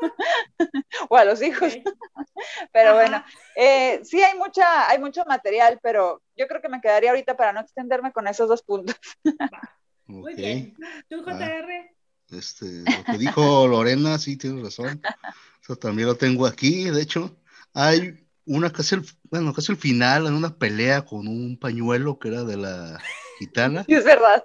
o 1.08 1.16
a 1.16 1.24
los 1.24 1.40
hijos. 1.42 1.78
Pero 2.72 2.94
bueno, 2.94 3.24
eh, 3.56 4.00
sí 4.04 4.22
hay 4.22 4.36
mucha, 4.36 4.90
hay 4.90 4.98
mucho 4.98 5.24
material, 5.24 5.78
pero 5.82 6.22
yo 6.36 6.46
creo 6.48 6.60
que 6.60 6.68
me 6.68 6.80
quedaría 6.80 7.10
ahorita 7.10 7.36
para 7.36 7.52
no 7.52 7.60
extenderme 7.60 8.12
con 8.12 8.26
esos 8.26 8.48
dos 8.48 8.62
puntos. 8.62 8.96
Muy 10.06 10.34
bien. 10.34 10.74
¿Tú, 11.08 11.22
ah, 11.26 11.38
JR? 11.38 11.99
Este, 12.33 12.83
lo 12.85 13.05
que 13.05 13.19
dijo 13.19 13.66
Lorena, 13.69 14.19
sí, 14.19 14.37
tienes 14.37 14.62
razón. 14.62 15.01
Eso 15.62 15.77
también 15.77 16.09
lo 16.09 16.14
tengo 16.14 16.47
aquí. 16.47 16.90
De 16.90 17.03
hecho, 17.03 17.37
hay 17.75 18.27
una 18.47 18.71
casi 18.71 18.97
el, 18.97 19.07
bueno, 19.31 19.53
casi 19.53 19.73
el 19.73 19.79
final, 19.79 20.27
en 20.27 20.35
una 20.35 20.57
pelea 20.57 21.05
con 21.05 21.29
un 21.29 21.59
pañuelo 21.59 22.19
que 22.19 22.29
era 22.29 22.45
de 22.45 22.57
la 22.57 23.01
gitana. 23.38 23.85
Sí, 23.85 23.95
es 23.95 24.05
verdad. 24.05 24.45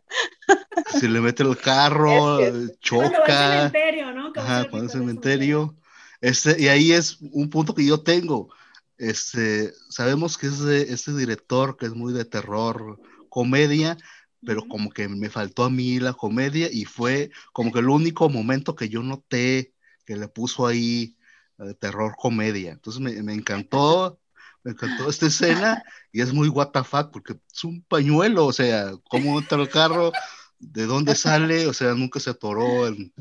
Se 0.99 1.07
le 1.07 1.21
mete 1.21 1.43
el 1.43 1.57
carro, 1.57 2.39
choca. 2.79 3.09
Cuando 3.09 3.19
va 3.27 3.35
al 3.35 3.71
cementerio, 3.71 4.13
¿no? 4.13 4.33
Ajá, 4.35 4.69
cuando 4.69 4.89
cementerio. 4.89 5.75
Este, 6.21 6.61
y 6.61 6.67
ahí 6.67 6.91
es 6.91 7.17
un 7.21 7.49
punto 7.49 7.73
que 7.73 7.85
yo 7.85 8.01
tengo. 8.01 8.49
Este, 8.97 9.73
sabemos 9.89 10.37
que 10.37 10.47
es 10.47 10.59
de 10.59 10.83
este 10.93 11.13
director 11.13 11.77
que 11.77 11.85
es 11.87 11.93
muy 11.93 12.13
de 12.13 12.25
terror, 12.25 12.99
comedia, 13.29 13.97
pero 14.45 14.67
como 14.67 14.91
que 14.91 15.07
me 15.07 15.29
faltó 15.29 15.63
a 15.63 15.69
mí 15.69 15.99
la 15.99 16.13
comedia 16.13 16.69
y 16.71 16.85
fue 16.85 17.31
como 17.53 17.71
que 17.71 17.79
el 17.79 17.89
único 17.89 18.29
momento 18.29 18.75
que 18.75 18.89
yo 18.89 19.03
noté 19.03 19.73
que 20.05 20.15
le 20.15 20.27
puso 20.27 20.67
ahí 20.67 21.17
eh, 21.59 21.73
terror 21.79 22.15
comedia. 22.17 22.71
Entonces 22.71 23.01
me, 23.01 23.21
me, 23.23 23.33
encantó, 23.33 24.19
me 24.63 24.71
encantó 24.71 25.09
esta 25.09 25.27
escena 25.27 25.83
y 26.11 26.21
es 26.21 26.33
muy 26.33 26.49
what 26.49 26.71
the 26.71 26.83
fuck 26.83 27.11
porque 27.11 27.33
es 27.53 27.63
un 27.63 27.81
pañuelo, 27.83 28.45
o 28.45 28.53
sea, 28.53 28.91
cómo 29.09 29.39
entra 29.39 29.61
el 29.61 29.69
carro, 29.69 30.11
de 30.59 30.85
dónde 30.85 31.15
sale, 31.15 31.67
o 31.67 31.73
sea, 31.73 31.93
nunca 31.93 32.19
se 32.19 32.29
atoró 32.29 32.87
en, 32.87 33.13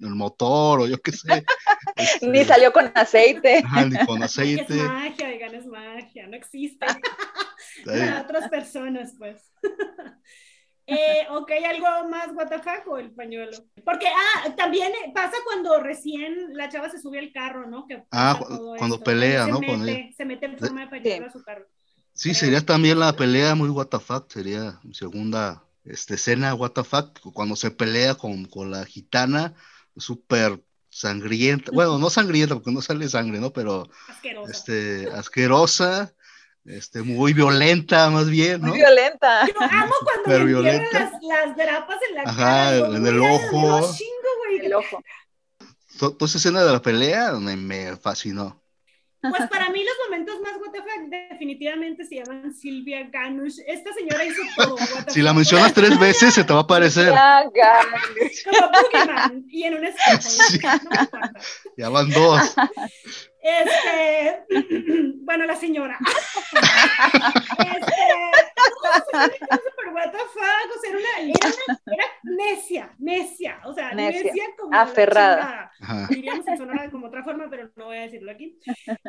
el 0.00 0.14
motor 0.14 0.80
o 0.80 0.86
yo 0.86 1.00
qué 1.00 1.12
sé. 1.12 1.44
ni 2.22 2.40
este, 2.40 2.44
salió 2.44 2.72
con 2.72 2.90
aceite. 2.94 3.64
ni 3.88 4.06
con 4.06 4.22
aceite. 4.22 4.76
Es 4.76 4.84
magia, 4.84 5.28
digan, 5.28 5.54
es 5.54 5.66
magia, 5.66 6.26
no 6.26 6.36
existe. 6.36 6.86
Para 7.84 8.22
otras 8.22 8.48
personas, 8.50 9.14
pues. 9.18 9.52
Eh, 10.86 11.26
ok, 11.30 11.50
algo 11.66 12.08
más 12.10 12.28
WTF 12.34 12.88
o 12.88 12.98
el 12.98 13.10
pañuelo. 13.12 13.56
Porque, 13.84 14.06
ah, 14.08 14.54
también 14.56 14.92
pasa 15.14 15.36
cuando 15.44 15.80
recién 15.80 16.54
la 16.54 16.68
chava 16.68 16.90
se 16.90 17.00
sube 17.00 17.18
al 17.18 17.32
carro, 17.32 17.66
¿no? 17.66 17.86
Que 17.86 18.04
Ah, 18.10 18.38
cuando 18.38 18.76
esto, 18.96 19.04
pelea, 19.04 19.46
se 19.46 19.50
¿no? 19.50 19.60
Mete, 19.60 19.72
Cuando- 19.72 19.92
Se 20.16 20.24
mete 20.24 20.46
en 20.46 20.58
forma 20.58 20.80
de 20.82 20.86
pañuelo 20.88 21.26
a 21.26 21.32
su 21.32 21.42
carro. 21.42 21.66
Sí, 22.12 22.34
sería 22.34 22.60
también 22.60 22.98
la 23.00 23.12
pelea 23.14 23.54
muy 23.54 23.68
WTF, 23.70 24.24
sería 24.28 24.78
segunda 24.92 25.64
este, 25.84 26.14
escena 26.14 26.54
WTF, 26.54 26.94
cuando 27.32 27.56
se 27.56 27.70
pelea 27.70 28.14
con, 28.14 28.44
con 28.44 28.70
la 28.70 28.84
gitana, 28.84 29.54
súper 29.96 30.62
sangrienta, 30.90 31.70
bueno, 31.72 31.98
no 31.98 32.08
sangrienta 32.08 32.54
porque 32.54 32.70
no 32.70 32.80
sale 32.80 33.08
sangre, 33.08 33.40
¿no? 33.40 33.52
Pero 33.52 33.88
Asquerosa. 34.08 34.50
este, 34.52 35.08
asquerosa, 35.12 36.14
este, 36.66 37.02
muy 37.02 37.32
violenta 37.32 38.08
más 38.10 38.28
bien, 38.28 38.60
Muy 38.60 38.70
¿no? 38.70 38.74
violenta. 38.76 39.46
Yo 39.46 39.52
amo 39.60 39.94
cuando 40.02 40.30
le 40.30 40.34
entierran 40.34 40.46
violenta. 40.46 40.98
las, 41.00 41.12
las 41.22 41.56
drapas 41.56 41.98
en 42.08 42.14
la 42.16 42.22
Ajá, 42.22 42.36
cara. 42.36 42.72
digo, 42.76 42.86
en 42.96 43.06
el 43.06 43.14
"Mira, 43.14 43.32
ojo". 43.34 43.80
me 43.80 43.96
chingo, 43.96 44.30
güey. 44.46 44.66
El 44.66 44.74
ojo. 44.74 45.02
To- 45.98 46.12
Toda 46.16 46.26
esa 46.28 46.38
escena 46.38 46.62
de 46.64 46.72
la 46.72 46.82
pelea 46.82 47.32
me, 47.32 47.56
me 47.56 47.96
fascinó. 47.96 48.60
Pues 49.20 49.48
para 49.48 49.70
mí 49.70 49.82
los 49.82 49.94
momentos 50.04 50.38
más 50.42 50.52
WTF 50.58 51.08
definitivamente 51.30 52.04
se 52.04 52.16
llaman 52.16 52.52
Silvia 52.54 53.08
Ganush. 53.10 53.58
Esta 53.66 53.90
señora 53.94 54.22
hizo 54.22 54.42
todo. 54.56 54.74
WTF. 54.76 55.10
Si 55.12 55.22
la 55.22 55.32
mencionas 55.32 55.72
tres 55.72 55.98
veces 55.98 56.34
se 56.34 56.44
te 56.44 56.52
va 56.52 56.58
a 56.58 56.62
aparecer. 56.64 57.08
Como 57.08 58.70
Boogeyman 58.70 59.44
y 59.48 59.62
en 59.64 59.74
un 59.76 59.84
espejo. 59.86 60.18
Sí. 60.20 60.58
No 60.62 60.90
me. 60.90 61.30
Ya 61.78 61.88
van 61.88 62.10
dos. 62.10 62.54
Este, 63.46 64.44
bueno, 65.20 65.44
la 65.44 65.54
señora. 65.54 65.98
Este, 67.58 68.04
no, 69.12 69.56
super 69.56 69.92
what 69.92 70.10
the 70.12 70.18
fuck, 70.18 70.76
o 70.76 70.80
sea, 70.80 70.90
era, 70.90 70.98
una, 70.98 71.30
era, 71.30 71.48
una- 71.66 71.94
era 71.94 72.04
necia, 72.22 72.94
necia, 72.98 73.60
o 73.64 73.72
sea, 73.74 73.92
necia, 73.92 74.22
Necia, 74.24 74.44
como 74.58 74.74
aferrada. 74.74 75.70
Diríamos 76.08 76.46
en 76.48 76.56
Sonora 76.56 76.90
como 76.90 77.06
otra 77.08 77.22
forma, 77.22 77.48
pero 77.50 77.70
no 77.76 77.84
voy 77.86 77.98
a 77.98 78.02
decirlo 78.02 78.30
aquí. 78.32 78.58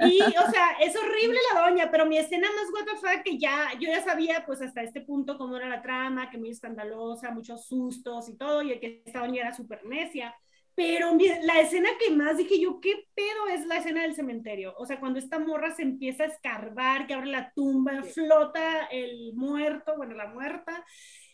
Y, 0.03 0.19
o 0.21 0.51
sea, 0.51 0.71
es 0.81 0.95
horrible 0.95 1.39
la 1.53 1.61
doña, 1.61 1.89
pero 1.89 2.05
mi 2.05 2.17
escena 2.17 2.47
más 2.49 2.71
what 2.73 2.85
the 2.85 2.97
fuck, 2.99 3.23
que 3.23 3.37
ya, 3.37 3.69
yo 3.79 3.87
ya 3.89 4.03
sabía, 4.03 4.45
pues, 4.45 4.61
hasta 4.61 4.81
este 4.83 5.01
punto 5.01 5.37
cómo 5.37 5.55
era 5.57 5.69
la 5.69 5.81
trama, 5.81 6.29
que 6.29 6.37
muy 6.37 6.49
escandalosa, 6.49 7.31
muchos 7.31 7.67
sustos 7.67 8.27
y 8.29 8.37
todo, 8.37 8.61
y 8.61 8.77
que 8.79 9.01
esta 9.05 9.19
doña 9.19 9.41
era 9.43 9.53
súper 9.53 9.85
necia. 9.85 10.35
Pero 10.75 11.13
mi- 11.13 11.29
la 11.43 11.61
escena 11.61 11.89
que 11.97 12.11
más 12.11 12.37
dije 12.37 12.59
yo, 12.59 12.79
¿qué 12.81 13.07
pedo 13.15 13.47
es 13.49 13.65
la 13.65 13.77
escena 13.77 14.01
del 14.01 14.13
cementerio? 14.13 14.73
O 14.77 14.85
sea, 14.85 14.99
cuando 14.99 15.19
esta 15.19 15.39
morra 15.39 15.73
se 15.73 15.83
empieza 15.83 16.23
a 16.23 16.27
escarbar, 16.27 17.07
que 17.07 17.13
abre 17.13 17.27
la 17.27 17.51
tumba, 17.55 18.03
flota 18.03 18.85
el 18.91 19.31
muerto, 19.35 19.95
bueno, 19.95 20.15
la 20.15 20.27
muerta, 20.27 20.83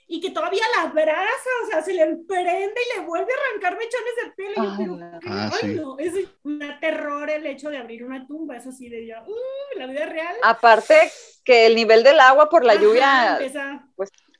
y 0.07 0.19
que 0.21 0.29
todavía 0.31 0.61
la 0.75 0.89
abraza, 0.89 1.49
o 1.63 1.67
sea, 1.71 1.81
se 1.81 1.93
le 1.93 2.05
prende 2.27 2.81
y 2.95 2.99
le 2.99 3.05
vuelve 3.05 3.31
a 3.31 3.49
arrancar 3.49 3.77
mechones 3.79 4.15
de 4.23 4.31
pelo. 4.35 4.53
Y 4.53 4.55
yo, 4.55 4.71
Ay, 4.71 4.77
pero, 4.77 4.95
no. 4.97 5.19
¿qué? 5.19 5.27
Ah, 5.31 5.51
Ay, 5.53 5.69
sí. 5.69 5.75
no, 5.75 5.97
es 5.97 6.13
un 6.43 6.59
terror 6.81 7.29
el 7.29 7.45
hecho 7.45 7.69
de 7.69 7.77
abrir 7.77 8.03
una 8.03 8.27
tumba, 8.27 8.57
eso 8.57 8.71
sí, 8.71 8.89
de 8.89 9.07
ya, 9.07 9.23
uh, 9.23 9.77
la 9.79 9.87
vida 9.87 10.05
real. 10.05 10.35
Aparte 10.43 11.09
que 11.45 11.65
el 11.65 11.75
nivel 11.75 12.03
del 12.03 12.19
agua 12.19 12.49
por 12.49 12.63
la 12.65 12.73
Ajá, 12.73 12.81
lluvia 12.81 13.31
empieza- 13.39 13.87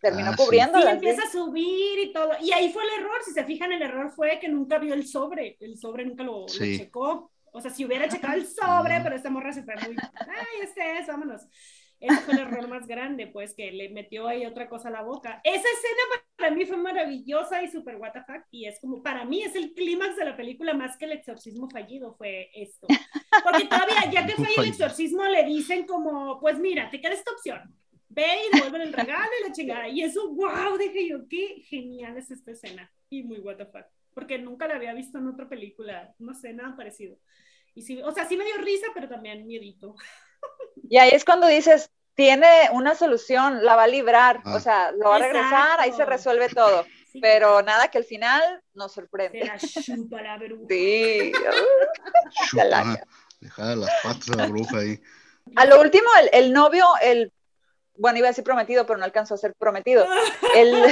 terminó 0.02 0.32
Ah, 0.32 0.36
sí. 0.38 0.44
cubriéndola. 0.44 0.86
Sí, 0.86 0.92
empieza 0.96 1.24
a 1.24 1.32
subir 1.32 2.00
y 2.00 2.12
todo. 2.14 2.32
Y 2.42 2.52
ahí 2.52 2.72
fue 2.72 2.84
el 2.84 3.00
error. 3.02 3.18
Si 3.24 3.32
se 3.32 3.44
fijan, 3.46 3.72
el 3.72 3.82
error 3.82 4.12
fue 4.12 4.40
que 4.40 4.50
nunca 4.50 4.80
vio 4.80 4.94
el 4.94 5.06
sobre. 5.08 5.58
El 5.60 5.78
sobre 5.78 6.06
nunca 6.06 6.24
lo, 6.24 6.42
lo 6.42 6.48
Sí. 6.48 6.78
checó. 6.78 7.32
O 7.54 7.62
sea, 7.62 7.70
si 7.72 7.86
hubiera 7.86 8.08
checado 8.08 8.34
el 8.36 8.48
sobre, 8.48 9.00
pero 9.02 9.16
esta 9.16 9.30
morra 9.30 9.52
se 9.54 9.64
fue 9.64 9.76
muy. 9.76 9.96
Ay, 10.20 10.62
este 10.64 11.00
es, 11.00 11.08
vámonos. 11.08 11.42
Ese 12.00 12.18
fue 12.22 12.34
el 12.34 12.40
error 12.40 12.68
más 12.68 12.88
grande, 12.88 13.28
pues, 13.28 13.54
que 13.54 13.72
le 13.72 13.90
metió 13.90 14.28
ahí 14.28 14.46
otra 14.48 14.68
cosa 14.68 14.88
a 14.88 14.92
la 14.92 15.04
boca. 15.04 15.40
Esa 15.44 15.58
escena 15.60 16.24
para 16.36 16.50
mí 16.50 16.66
fue 16.66 16.78
maravillosa 16.78 17.62
y 17.62 17.70
súper 17.70 17.98
what 17.98 18.14
the 18.14 18.22
fuck, 18.22 18.44
Y 18.50 18.66
es 18.66 18.80
como, 18.80 19.04
para 19.04 19.24
mí 19.24 19.44
es 19.44 19.54
el 19.56 19.74
clímax 19.74 20.16
de 20.16 20.26
la 20.26 20.36
película 20.36 20.74
más 20.74 20.98
que 20.98 21.06
el 21.06 21.12
exorcismo 21.12 21.70
fallido, 21.70 22.16
fue 22.16 22.50
esto. 22.56 22.88
Porque 23.44 23.66
todavía, 23.66 24.10
ya 24.12 24.26
que 24.26 24.34
fue 24.34 24.48
el 24.58 24.70
exorcismo, 24.70 25.24
le 25.26 25.44
dicen 25.44 25.86
como, 25.86 26.40
pues 26.40 26.58
mira, 26.58 26.90
te 26.90 27.00
queda 27.00 27.14
esta 27.14 27.32
opción 27.34 27.62
ve 28.13 28.28
y 28.47 28.56
devuelven 28.56 28.82
el 28.82 28.93
regalo 28.93 29.30
y 29.39 29.47
la 29.47 29.54
chingada. 29.54 29.88
Y 29.88 30.04
eso, 30.04 30.30
wow, 30.30 30.78
dije 30.78 31.08
yo, 31.08 31.28
qué 31.30 31.62
genial 31.67 32.17
es 32.17 32.32
esta 32.32 32.52
escena. 32.52 32.91
Y 33.10 33.24
muy 33.24 33.39
what 33.39 33.58
the 33.58 33.65
fuck. 33.65 33.86
Porque 34.13 34.38
nunca 34.38 34.67
la 34.67 34.76
había 34.76 34.93
visto 34.93 35.17
en 35.17 35.28
otra 35.28 35.47
película, 35.47 36.13
no 36.19 36.34
sé, 36.34 36.54
nada 36.54 36.76
parecido. 36.76 37.17
Y 37.74 37.82
sí, 37.84 38.02
o 38.02 38.12
sea, 38.12 38.26
sí 38.28 38.36
me 38.36 38.43
dio 38.45 38.58
risa, 38.58 38.88
pero 38.93 39.08
también 39.08 39.47
miedito. 39.47 39.95
Y 40.89 40.97
ahí 40.97 41.12
es 41.12 41.24
cuando 41.24 41.47
dices, 41.47 41.89
tiene 42.15 42.47
una 42.74 42.95
solución, 42.95 43.63
la 43.63 43.76
va 43.78 43.84
a 43.84 43.88
librar, 43.88 44.41
Ah. 44.43 44.56
o 44.56 44.60
sea, 44.60 44.91
lo 44.91 45.10
va 45.10 45.15
a 45.15 45.19
regresar, 45.19 45.80
ahí 45.80 45.89
se 45.91 46.02
Exacto. 46.04 46.12
resuelve 46.12 46.50
todo. 46.50 46.86
Sí, 47.12 47.19
Pero 47.21 47.62
nada 47.62 47.89
que 47.89 47.97
al 47.97 48.04
final 48.06 48.41
nos 48.74 48.91
Se 48.93 49.02
sorprende. 49.02 49.45
la 49.45 49.58
chupa 49.58 50.21
la 50.21 50.38
bruja. 50.38 50.65
Sí. 50.69 51.32
Chupa. 52.50 53.08
Dejada 53.39 53.76
las 53.76 53.89
patas 54.04 54.30
a 54.32 54.36
la 54.36 54.47
bruja 54.47 54.78
ahí. 54.80 55.02
A 55.56 55.65
lo 55.65 55.82
último, 55.82 56.08
el, 56.21 56.30
el 56.45 56.54
novio, 56.54 56.86
el, 57.02 57.32
bueno, 57.95 58.17
iba 58.19 58.27
a 58.27 58.32
decir 58.32 58.43
prometido, 58.43 58.86
pero 58.86 58.97
no 58.99 59.06
alcanzó 59.06 59.34
a 59.36 59.38
ser 59.38 59.54
prometido. 59.58 60.06
El, 60.56 60.84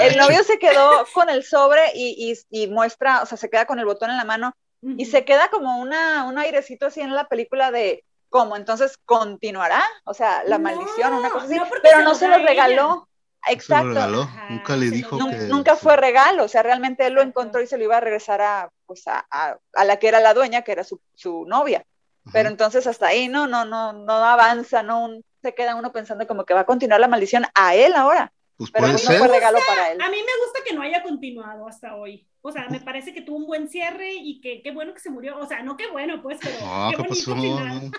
el 0.00 0.16
novio 0.16 0.42
se 0.44 0.58
quedó 0.58 1.06
con 1.14 1.28
el 1.30 1.44
sobre 1.44 1.92
y, 1.94 2.32
y, 2.50 2.62
y 2.64 2.66
muestra, 2.68 3.22
o 3.22 3.26
sea, 3.26 3.38
se 3.38 3.50
queda 3.50 3.66
con 3.66 3.78
el 3.78 3.84
botón 3.84 4.10
en 4.10 4.16
la 4.16 4.24
mano 4.24 4.52
y 4.98 5.04
se 5.04 5.24
queda 5.24 5.48
como 5.48 5.78
una, 5.78 6.24
un 6.24 6.38
airecito 6.38 6.86
así 6.86 7.00
en 7.00 7.14
la 7.14 7.28
película 7.28 7.70
de 7.70 8.04
cómo, 8.28 8.56
entonces 8.56 8.98
continuará, 9.04 9.82
o 10.04 10.12
sea, 10.14 10.42
la 10.44 10.58
No, 10.58 10.64
maldición, 10.64 11.12
una 11.14 11.30
cosa 11.30 11.44
así, 11.46 11.54
no, 11.54 11.66
pero 11.82 11.98
se 11.98 12.02
no 12.04 12.10
lo 12.10 12.14
se 12.16 12.28
lo 12.28 12.38
regaló. 12.38 13.08
Exacto. 13.48 13.88
regaló. 13.88 14.22
Ajá, 14.22 14.46
Nunca 14.50 14.76
le 14.76 14.90
dijo 14.90 15.18
que. 15.18 15.36
Nunca 15.48 15.76
fue 15.76 15.96
regalo, 15.96 16.44
o 16.44 16.48
sea, 16.48 16.62
realmente 16.62 17.06
él 17.06 17.12
lo 17.14 17.22
encontró 17.22 17.60
y 17.60 17.66
se 17.66 17.76
lo 17.76 17.84
iba 17.84 17.96
a 17.96 18.00
regresar 18.00 18.40
a, 18.40 18.70
pues 18.86 19.06
a, 19.06 19.24
a- 19.30 19.56
a 19.74 19.84
la 19.84 19.98
que 19.98 20.08
era 20.08 20.20
la 20.20 20.32
dueña, 20.34 20.62
que 20.62 20.72
era 20.72 20.82
su, 20.84 21.00
su 21.14 21.44
novia. 21.46 21.84
Pero 22.32 22.48
entonces 22.48 22.86
hasta 22.86 23.06
ahí 23.08 23.28
no, 23.28 23.46
no, 23.46 23.64
no, 23.64 23.92
no 23.92 24.12
avanza, 24.12 24.82
no 24.82 25.10
se 25.42 25.54
queda 25.54 25.74
uno 25.74 25.90
pensando 25.92 26.26
como 26.26 26.44
que 26.44 26.54
va 26.54 26.60
a 26.60 26.66
continuar 26.66 27.00
la 27.00 27.08
maldición 27.08 27.44
a 27.54 27.74
él 27.74 27.94
ahora, 27.94 28.32
Pues 28.56 28.70
pero 28.70 28.82
puede 28.82 28.92
no 28.92 28.98
ser. 28.98 29.18
fue 29.18 29.28
regalo 29.28 29.58
para 29.66 29.90
él. 29.90 30.00
A 30.00 30.08
mí 30.08 30.16
me 30.18 30.44
gusta 30.44 30.60
que 30.64 30.74
no 30.74 30.82
haya 30.82 31.02
continuado 31.02 31.66
hasta 31.66 31.96
hoy. 31.96 32.28
O 32.42 32.52
sea, 32.52 32.68
me 32.68 32.80
parece 32.80 33.12
que 33.12 33.22
tuvo 33.22 33.38
un 33.38 33.46
buen 33.46 33.68
cierre 33.68 34.12
y 34.14 34.40
que 34.40 34.62
qué 34.62 34.70
bueno 34.70 34.94
que 34.94 35.00
se 35.00 35.10
murió. 35.10 35.38
O 35.38 35.46
sea, 35.46 35.62
no 35.62 35.76
qué 35.76 35.88
bueno, 35.88 36.22
pues, 36.22 36.38
pero 36.40 36.54
No, 36.60 36.90
qué 36.90 36.96
¿qué 36.96 37.02
bonito 37.02 37.08
pasó? 37.08 37.34
final. 37.34 37.90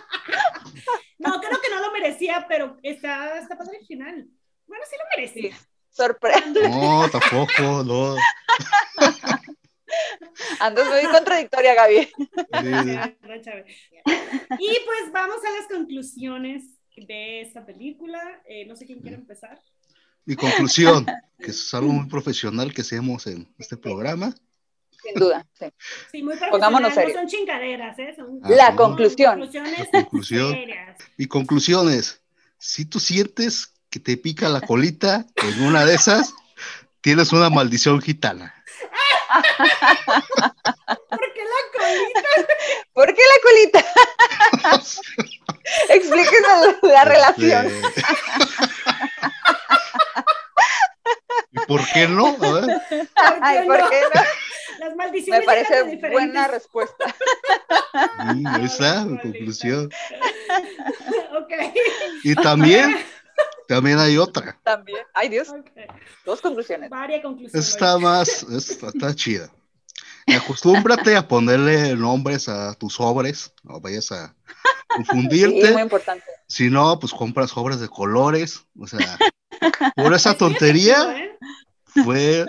No. 1.19 1.41
Creo 1.41 1.61
que 1.61 1.69
no 1.69 1.79
lo 1.81 1.91
merecía, 1.91 2.45
pero 2.47 2.77
está, 2.83 3.37
está 3.39 3.57
padre 3.57 3.77
el 3.81 3.85
final. 3.87 4.27
Bueno, 4.67 4.83
sí 4.89 4.95
lo 4.97 5.03
merecía. 5.17 5.57
Sorprende, 5.89 6.69
No, 6.69 7.07
tampoco, 7.11 7.83
no. 7.83 8.15
andas 10.65 10.87
muy 10.87 11.11
contradictoria, 11.11 11.73
Gaby. 11.75 12.09
Y 14.59 14.67
pues 14.85 15.11
vamos 15.11 15.37
a 15.45 15.51
las 15.59 15.67
conclusiones 15.69 16.63
de 16.95 17.41
esta 17.41 17.65
película. 17.65 18.19
Eh, 18.47 18.65
no 18.65 18.75
sé 18.75 18.85
quién 18.85 18.99
quiere 18.99 19.17
empezar. 19.17 19.59
Mi 20.25 20.35
conclusión, 20.35 21.05
que 21.39 21.51
es 21.51 21.73
algo 21.73 21.91
muy 21.91 22.07
profesional 22.07 22.73
que 22.73 22.81
hacemos 22.81 23.27
en 23.27 23.53
este 23.57 23.75
programa. 23.77 24.33
Sin 25.01 25.15
duda, 25.15 25.45
sí. 25.59 25.65
Sí, 26.13 26.23
muy 26.23 26.35
Pongámonos 26.37 26.49
profesional, 26.49 26.83
no 26.83 26.91
serios. 26.95 27.17
son 27.19 27.27
chingaderas, 27.27 27.99
¿eh? 27.99 28.13
Son 28.15 28.39
Ah, 28.41 28.49
La 28.49 28.75
conclusión. 28.75 29.31
conclusiones 29.39 29.79
La 29.91 30.01
conclusión. 30.03 30.57
Mi 31.17 31.25
conclusión 31.25 31.89
es, 31.91 32.21
si 32.57 32.85
tú 32.85 33.01
sientes 33.01 33.73
que 33.89 33.99
te 33.99 34.15
pica 34.15 34.47
la 34.47 34.61
colita 34.61 35.25
en 35.35 35.63
una 35.65 35.83
de 35.85 35.95
esas, 35.95 36.33
tienes 37.01 37.33
una 37.33 37.49
maldición 37.49 38.01
gitana. 38.01 38.53
¿Por 41.09 41.33
qué 41.33 41.43
la 41.43 41.61
colita? 41.73 42.29
¿Por 42.93 43.07
qué 43.13 43.21
la 43.21 43.37
colita? 43.41 43.79
Explíquenos 45.89 46.75
la, 46.81 46.89
la 46.93 47.03
relación. 47.05 47.65
Este, 47.67 48.01
¿Y 51.51 51.59
por 51.67 51.81
qué 51.93 52.07
no? 52.07 52.35
Ay, 53.41 53.67
¿por 53.67 53.79
no? 53.79 53.89
qué 53.89 54.01
no? 54.13 54.21
Las 54.79 54.95
maldiciones 54.95 55.41
Me 55.41 55.45
parece 55.45 55.97
buena 56.09 56.47
respuesta. 56.47 57.05
Mm, 58.19 58.43
mi 58.43 59.19
conclusión. 59.19 59.89
ok. 61.37 61.51
Y 62.23 62.35
también, 62.35 62.97
también 63.75 63.99
hay 63.99 64.17
otra. 64.17 64.59
También. 64.63 64.99
Ay, 65.13 65.29
Dios, 65.29 65.49
dos 66.25 66.41
conclusiones. 66.41 66.89
Varias 66.89 67.21
conclusiones. 67.21 67.69
Está 67.69 67.97
más, 67.97 68.43
está, 68.43 68.87
está 68.87 69.15
chida. 69.15 69.49
Acostúmbrate 70.27 71.15
a 71.15 71.27
ponerle 71.27 71.95
nombres 71.95 72.47
a 72.47 72.73
tus 72.75 72.93
sobres, 72.93 73.53
no 73.63 73.79
vayas 73.81 74.11
a 74.11 74.35
Sí, 74.93 74.97
confundirte. 74.97 75.71
muy 75.71 75.81
importante. 75.81 76.23
Si 76.47 76.69
no, 76.69 76.99
pues 76.99 77.13
compras 77.13 77.49
sobres 77.49 77.79
de 77.79 77.89
colores. 77.89 78.65
O 78.79 78.85
sea, 78.85 79.17
por 79.95 80.13
esa 80.13 80.37
tontería 80.37 81.17
¿eh? 81.17 81.37
fue 81.85 82.45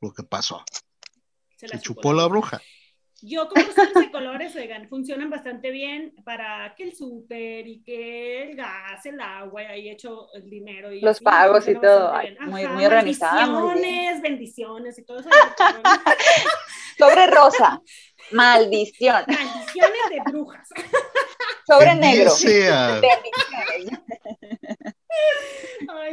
lo 0.00 0.12
que 0.12 0.22
pasó. 0.24 0.64
Se 1.56 1.68
Se 1.68 1.74
la 1.76 1.80
chupó 1.80 2.12
la 2.12 2.26
bruja. 2.26 2.60
Yo 3.22 3.48
como 3.48 3.64
de 4.00 4.10
colores, 4.10 4.54
oigan, 4.56 4.88
funcionan 4.90 5.30
bastante 5.30 5.70
bien 5.70 6.14
para 6.22 6.74
que 6.76 6.84
el 6.84 6.94
súper 6.94 7.66
y 7.66 7.82
que 7.82 8.42
el 8.42 8.56
gas, 8.56 9.06
el 9.06 9.18
agua, 9.18 9.62
y 9.62 9.66
ahí 9.66 9.88
hecho 9.88 10.28
el 10.34 10.50
dinero. 10.50 10.92
Y 10.92 11.00
Los 11.00 11.20
pagos 11.20 11.66
y 11.66 11.74
todo, 11.76 12.12
muy, 12.40 12.66
muy 12.66 12.84
organizada. 12.84 13.46
Bendiciones, 13.46 14.20
bendiciones 14.20 14.98
y 14.98 15.04
todo 15.04 15.20
eso. 15.20 15.30
Sobre 16.98 17.26
rosa, 17.28 17.80
maldición. 18.32 19.24
Maldiciones 19.26 20.10
de 20.10 20.30
brujas. 20.30 20.68
Sobre 21.66 21.94
negro. 21.94 22.32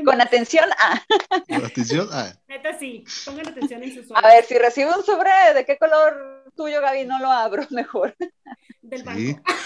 Con 0.05 0.21
atención 0.21 0.69
a. 0.77 1.03
Con 1.47 1.65
atención 1.65 2.09
a. 2.11 2.33
Neta 2.47 2.77
sí, 2.77 3.03
pongan 3.25 3.47
atención 3.49 3.83
en 3.83 3.93
sus 3.93 4.05
A 4.15 4.21
ver, 4.21 4.45
si 4.45 4.57
recibo 4.57 4.95
un 4.95 5.03
sobre, 5.03 5.31
¿de 5.53 5.65
qué 5.65 5.77
color 5.77 6.42
tuyo, 6.55 6.81
Gaby? 6.81 7.05
No 7.05 7.19
lo 7.19 7.31
abro 7.31 7.65
mejor. 7.71 8.15
Del 8.81 9.03
banco. 9.03 9.41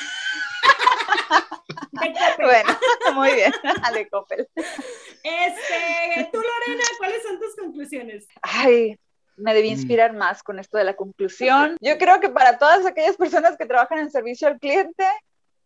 Bueno, 2.38 2.78
muy 3.16 3.34
bien, 3.34 3.52
de 3.94 4.10
Coppel. 4.10 4.48
Este, 4.56 6.30
tú, 6.32 6.38
Lorena, 6.38 6.84
¿cuáles 7.00 7.24
son 7.24 7.40
tus 7.40 7.56
conclusiones? 7.56 8.28
Ay, 8.44 9.00
me 9.36 9.54
debí 9.54 9.70
mm. 9.70 9.74
inspirar 9.74 10.14
más 10.14 10.44
con 10.44 10.60
esto 10.60 10.78
de 10.78 10.84
la 10.84 10.96
conclusión. 10.96 11.76
Yo 11.82 11.98
creo 11.98 12.20
que 12.20 12.30
para 12.30 12.60
todas 12.60 12.86
aquellas 12.86 13.18
personas 13.18 13.58
que 13.58 13.66
trabajan 13.66 14.00
en 14.00 14.12
servicio 14.12 14.48
al 14.48 14.60
cliente, 14.60 15.06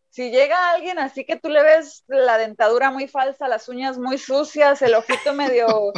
si 0.10 0.30
llega 0.30 0.72
alguien 0.72 1.00
así 1.00 1.26
que 1.26 1.38
tú 1.38 1.50
le 1.50 1.64
ves 1.64 2.04
la 2.08 2.38
dentadura 2.38 2.92
muy 2.92 3.08
falsa, 3.08 3.48
las 3.48 3.70
uñas 3.70 3.98
muy 3.98 4.18
sucias, 4.18 4.82
el 4.82 4.94
ojito 4.94 5.34
medio, 5.34 5.94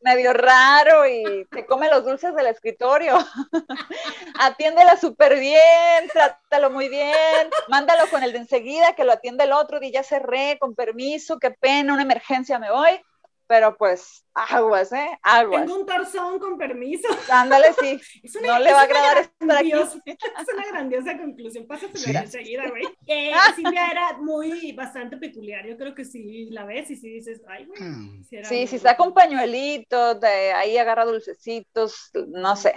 medio 0.00 0.32
raro 0.32 1.06
y 1.06 1.46
te 1.50 1.66
come 1.66 1.88
los 1.88 2.04
dulces 2.04 2.34
del 2.34 2.46
escritorio, 2.46 3.16
atiéndela 4.38 4.96
súper 4.96 5.38
bien, 5.38 6.08
trátalo 6.12 6.70
muy 6.70 6.88
bien, 6.88 7.50
mándalo 7.68 8.08
con 8.10 8.22
el 8.22 8.32
de 8.32 8.38
enseguida 8.38 8.94
que 8.94 9.04
lo 9.04 9.12
atiende 9.12 9.44
el 9.44 9.52
otro, 9.52 9.78
y 9.82 9.90
ya 9.90 10.02
cerré, 10.02 10.58
con 10.58 10.74
permiso, 10.74 11.38
qué 11.38 11.50
pena, 11.50 11.92
una 11.92 12.02
emergencia, 12.02 12.58
me 12.58 12.70
voy 12.70 13.00
pero 13.48 13.76
pues 13.78 14.26
aguas, 14.34 14.92
¿eh? 14.92 15.08
Aguas. 15.22 15.62
Tengo 15.62 15.80
un 15.80 15.86
torzón 15.86 16.38
con 16.38 16.58
permiso. 16.58 17.08
Ándale, 17.32 17.68
sí. 17.80 17.98
no 18.46 18.58
le 18.58 18.72
va 18.72 18.80
a 18.80 18.82
agradar 18.82 19.18
estar 19.18 19.56
aquí. 19.56 19.72
Es 19.72 20.54
una 20.54 20.66
grandiosa 20.70 21.16
conclusión. 21.16 21.66
Pásate 21.66 21.96
sí. 21.98 22.14
enseguida, 22.14 22.68
güey. 22.68 22.84
Eh, 23.10 23.32
Silvia 23.56 23.90
era 23.90 24.18
muy, 24.18 24.72
bastante 24.72 25.16
peculiar. 25.16 25.66
Yo 25.66 25.78
creo 25.78 25.94
que 25.94 26.04
si 26.04 26.50
la 26.50 26.66
ves 26.66 26.90
y 26.90 26.96
si 26.96 27.08
dices, 27.08 27.40
ay, 27.48 27.64
güey. 27.64 27.80
Hmm. 27.80 28.22
sí, 28.44 28.66
si 28.66 28.76
está 28.76 28.98
con 28.98 29.14
pañuelitos, 29.14 30.20
de 30.20 30.52
ahí 30.52 30.76
agarra 30.76 31.06
dulcecitos, 31.06 32.10
no 32.28 32.54
sé. 32.54 32.74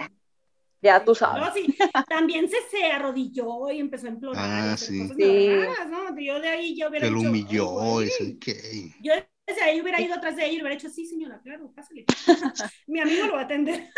Ya 0.80 1.04
tú 1.04 1.14
sabes. 1.14 1.42
No, 1.42 1.52
sí. 1.52 1.76
También 2.08 2.48
se, 2.48 2.56
se 2.70 2.86
arrodilló 2.86 3.70
y 3.70 3.78
empezó 3.78 4.06
a 4.06 4.10
implorar. 4.10 4.44
Ah, 4.44 4.76
sí. 4.76 5.06
sí. 5.16 5.48
¿no? 5.88 6.18
Yo 6.18 6.40
de 6.40 6.48
ahí 6.48 6.76
yo 6.76 6.88
hubiera 6.88 7.06
Te 7.06 7.12
lo 7.12 7.20
humilló, 7.20 8.00
ese 8.00 8.38
que. 8.38 8.90
Yo 9.00 9.12
si 9.46 9.60
ahí 9.60 9.80
hubiera 9.80 10.00
ido 10.00 10.14
atrás 10.14 10.36
de 10.36 10.44
ella 10.44 10.52
y 10.52 10.60
hubiera 10.60 10.76
dicho, 10.76 10.88
sí, 10.88 11.06
señora, 11.06 11.40
claro, 11.42 11.72
pásale. 11.74 12.04
mi 12.86 13.00
amigo 13.00 13.26
lo 13.26 13.34
va 13.34 13.40
a 13.40 13.44
atender. 13.44 13.88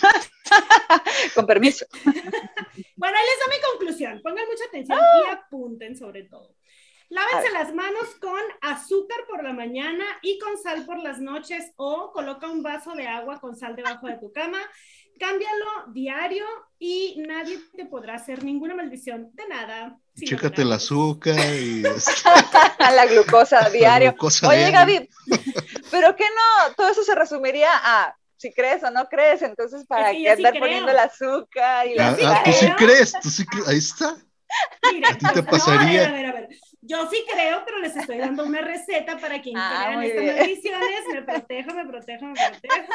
Con 1.34 1.46
permiso. 1.46 1.86
bueno, 2.96 3.16
ahí 3.16 3.24
les 3.26 3.38
da 3.40 3.46
mi 3.50 3.62
conclusión. 3.70 4.20
Pongan 4.22 4.46
mucha 4.46 4.64
atención 4.64 4.98
y 4.98 5.30
apunten 5.30 5.96
sobre 5.96 6.24
todo. 6.24 6.54
Lávense 7.10 7.52
las 7.52 7.72
manos 7.74 8.16
con 8.18 8.40
azúcar 8.62 9.18
por 9.28 9.44
la 9.44 9.52
mañana 9.52 10.04
y 10.22 10.38
con 10.38 10.56
sal 10.58 10.86
por 10.86 10.98
las 10.98 11.20
noches 11.20 11.72
o 11.76 12.10
coloca 12.12 12.48
un 12.48 12.62
vaso 12.62 12.94
de 12.94 13.06
agua 13.06 13.40
con 13.40 13.54
sal 13.54 13.76
debajo 13.76 14.08
de 14.08 14.16
tu 14.16 14.32
cama 14.32 14.58
cámbialo 15.18 15.63
diario 15.88 16.44
y 16.78 17.22
nadie 17.26 17.58
te 17.76 17.86
podrá 17.86 18.14
hacer 18.14 18.44
ninguna 18.44 18.74
maldición 18.74 19.30
de 19.34 19.48
nada. 19.48 19.98
Chécate 20.14 20.62
el 20.62 20.72
azúcar 20.72 21.36
y 21.38 21.82
la 22.78 23.06
glucosa 23.06 23.68
diario. 23.70 24.14
Oye, 24.48 24.70
Gaby, 24.70 25.08
¿pero 25.90 26.14
qué 26.16 26.24
no? 26.24 26.74
Todo 26.74 26.88
eso 26.88 27.02
se 27.02 27.14
resumiría 27.14 27.70
a 27.72 28.16
si 28.36 28.52
crees 28.52 28.82
o 28.82 28.90
no 28.90 29.08
crees, 29.08 29.40
entonces 29.42 29.86
para 29.86 30.10
qué 30.10 30.30
andar 30.30 30.58
poniendo 30.58 30.90
el 30.90 30.98
azúcar 30.98 31.86
y 31.86 31.94
la 31.94 32.08
ah, 32.08 32.16
ah, 32.26 32.42
tú 32.44 32.52
sí 32.52 32.70
crees, 32.76 33.12
tú 33.22 33.30
sí 33.30 33.46
crees, 33.46 33.68
ahí 33.68 33.78
está. 33.78 34.16
Mira, 34.92 35.08
¿A 35.08 35.16
ti 35.16 35.26
te 35.32 35.42
pasaría? 35.42 36.08
a 36.08 36.12
ver, 36.12 36.26
a 36.26 36.32
ver, 36.32 36.48
Yo 36.82 37.08
sí 37.10 37.24
creo, 37.32 37.62
pero 37.64 37.78
les 37.78 37.96
estoy 37.96 38.18
dando 38.18 38.44
una 38.44 38.60
receta 38.60 39.18
para 39.18 39.40
quien 39.40 39.56
ah, 39.56 40.04
estas 40.04 40.36
maldiciones. 40.36 41.04
Me 41.12 41.22
protejo, 41.22 41.74
me 41.74 41.86
protejo, 41.86 42.26
me 42.26 42.34
protejo. 42.34 42.92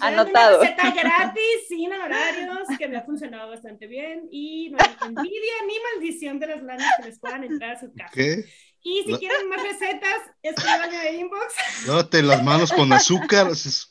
Anotado. 0.00 0.60
Una 0.60 0.70
receta 0.70 0.90
gratis, 1.02 1.68
sin 1.68 1.92
horarios, 1.92 2.68
que 2.78 2.88
me 2.88 2.96
ha 2.96 3.02
funcionado 3.02 3.50
bastante 3.50 3.86
bien 3.86 4.28
y 4.30 4.70
no 4.70 4.78
hay 4.80 5.08
envidia 5.08 5.52
ni 5.66 5.74
maldición 5.92 6.38
de 6.38 6.46
las 6.46 6.62
lanas 6.62 6.92
que 6.96 7.08
les 7.08 7.18
puedan 7.18 7.44
entrar 7.44 7.76
a 7.76 7.80
su 7.80 7.92
casa. 7.92 8.10
¿Qué? 8.12 8.44
Y 8.82 9.02
si 9.06 9.14
quieren 9.16 9.48
más 9.48 9.62
recetas, 9.62 10.16
escríbanme 10.42 11.08
en 11.08 11.20
inbox. 11.20 11.86
Lávate 11.86 12.22
las 12.22 12.42
manos 12.42 12.70
con 12.70 12.92
azúcar. 12.92 13.46
azúcar 13.50 13.88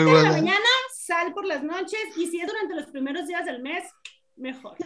en 0.00 0.12
la 0.12 0.30
mañana, 0.32 0.68
sal 0.92 1.32
por 1.32 1.46
las 1.46 1.62
noches 1.62 2.00
y 2.16 2.26
si 2.26 2.40
es 2.40 2.46
durante 2.46 2.74
los 2.74 2.86
primeros 2.86 3.28
días 3.28 3.44
del 3.44 3.62
mes, 3.62 3.84
mejor. 4.36 4.76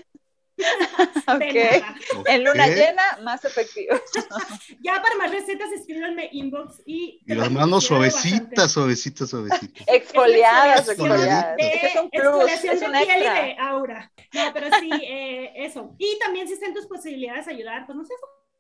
okay. 1.29 1.83
En 2.27 2.45
luna 2.45 2.67
llena, 2.67 3.19
más 3.23 3.45
efectivo. 3.45 3.95
ya 4.81 5.01
para 5.01 5.17
más 5.17 5.31
recetas, 5.31 5.71
escríbanme 5.73 6.29
inbox 6.33 6.83
y. 6.87 7.21
Y 7.27 7.35
las 7.35 7.51
manos 7.51 7.85
suavecitas, 7.85 8.73
suavecitas, 8.73 9.31
suavecitas. 9.31 9.85
Exfoliadas, 9.87 10.89
exfoliadas. 10.89 11.57
es 11.59 11.97
un 11.97 12.11
plus, 12.11 12.65
es 12.65 12.83
un 12.83 12.95
extra. 12.95 13.43
de 13.43 13.57
aura. 13.59 14.13
No, 14.33 14.53
pero 14.53 14.69
sí, 14.81 14.91
eh, 15.03 15.53
eso. 15.57 15.95
Y 15.99 16.19
también 16.19 16.47
si 16.49 16.55
están 16.55 16.75
tus 16.75 16.87
posibilidades 16.87 17.47
de 17.47 17.53
ayudar, 17.53 17.87
pues 17.87 17.97
no 17.97 18.05
sé, 18.05 18.15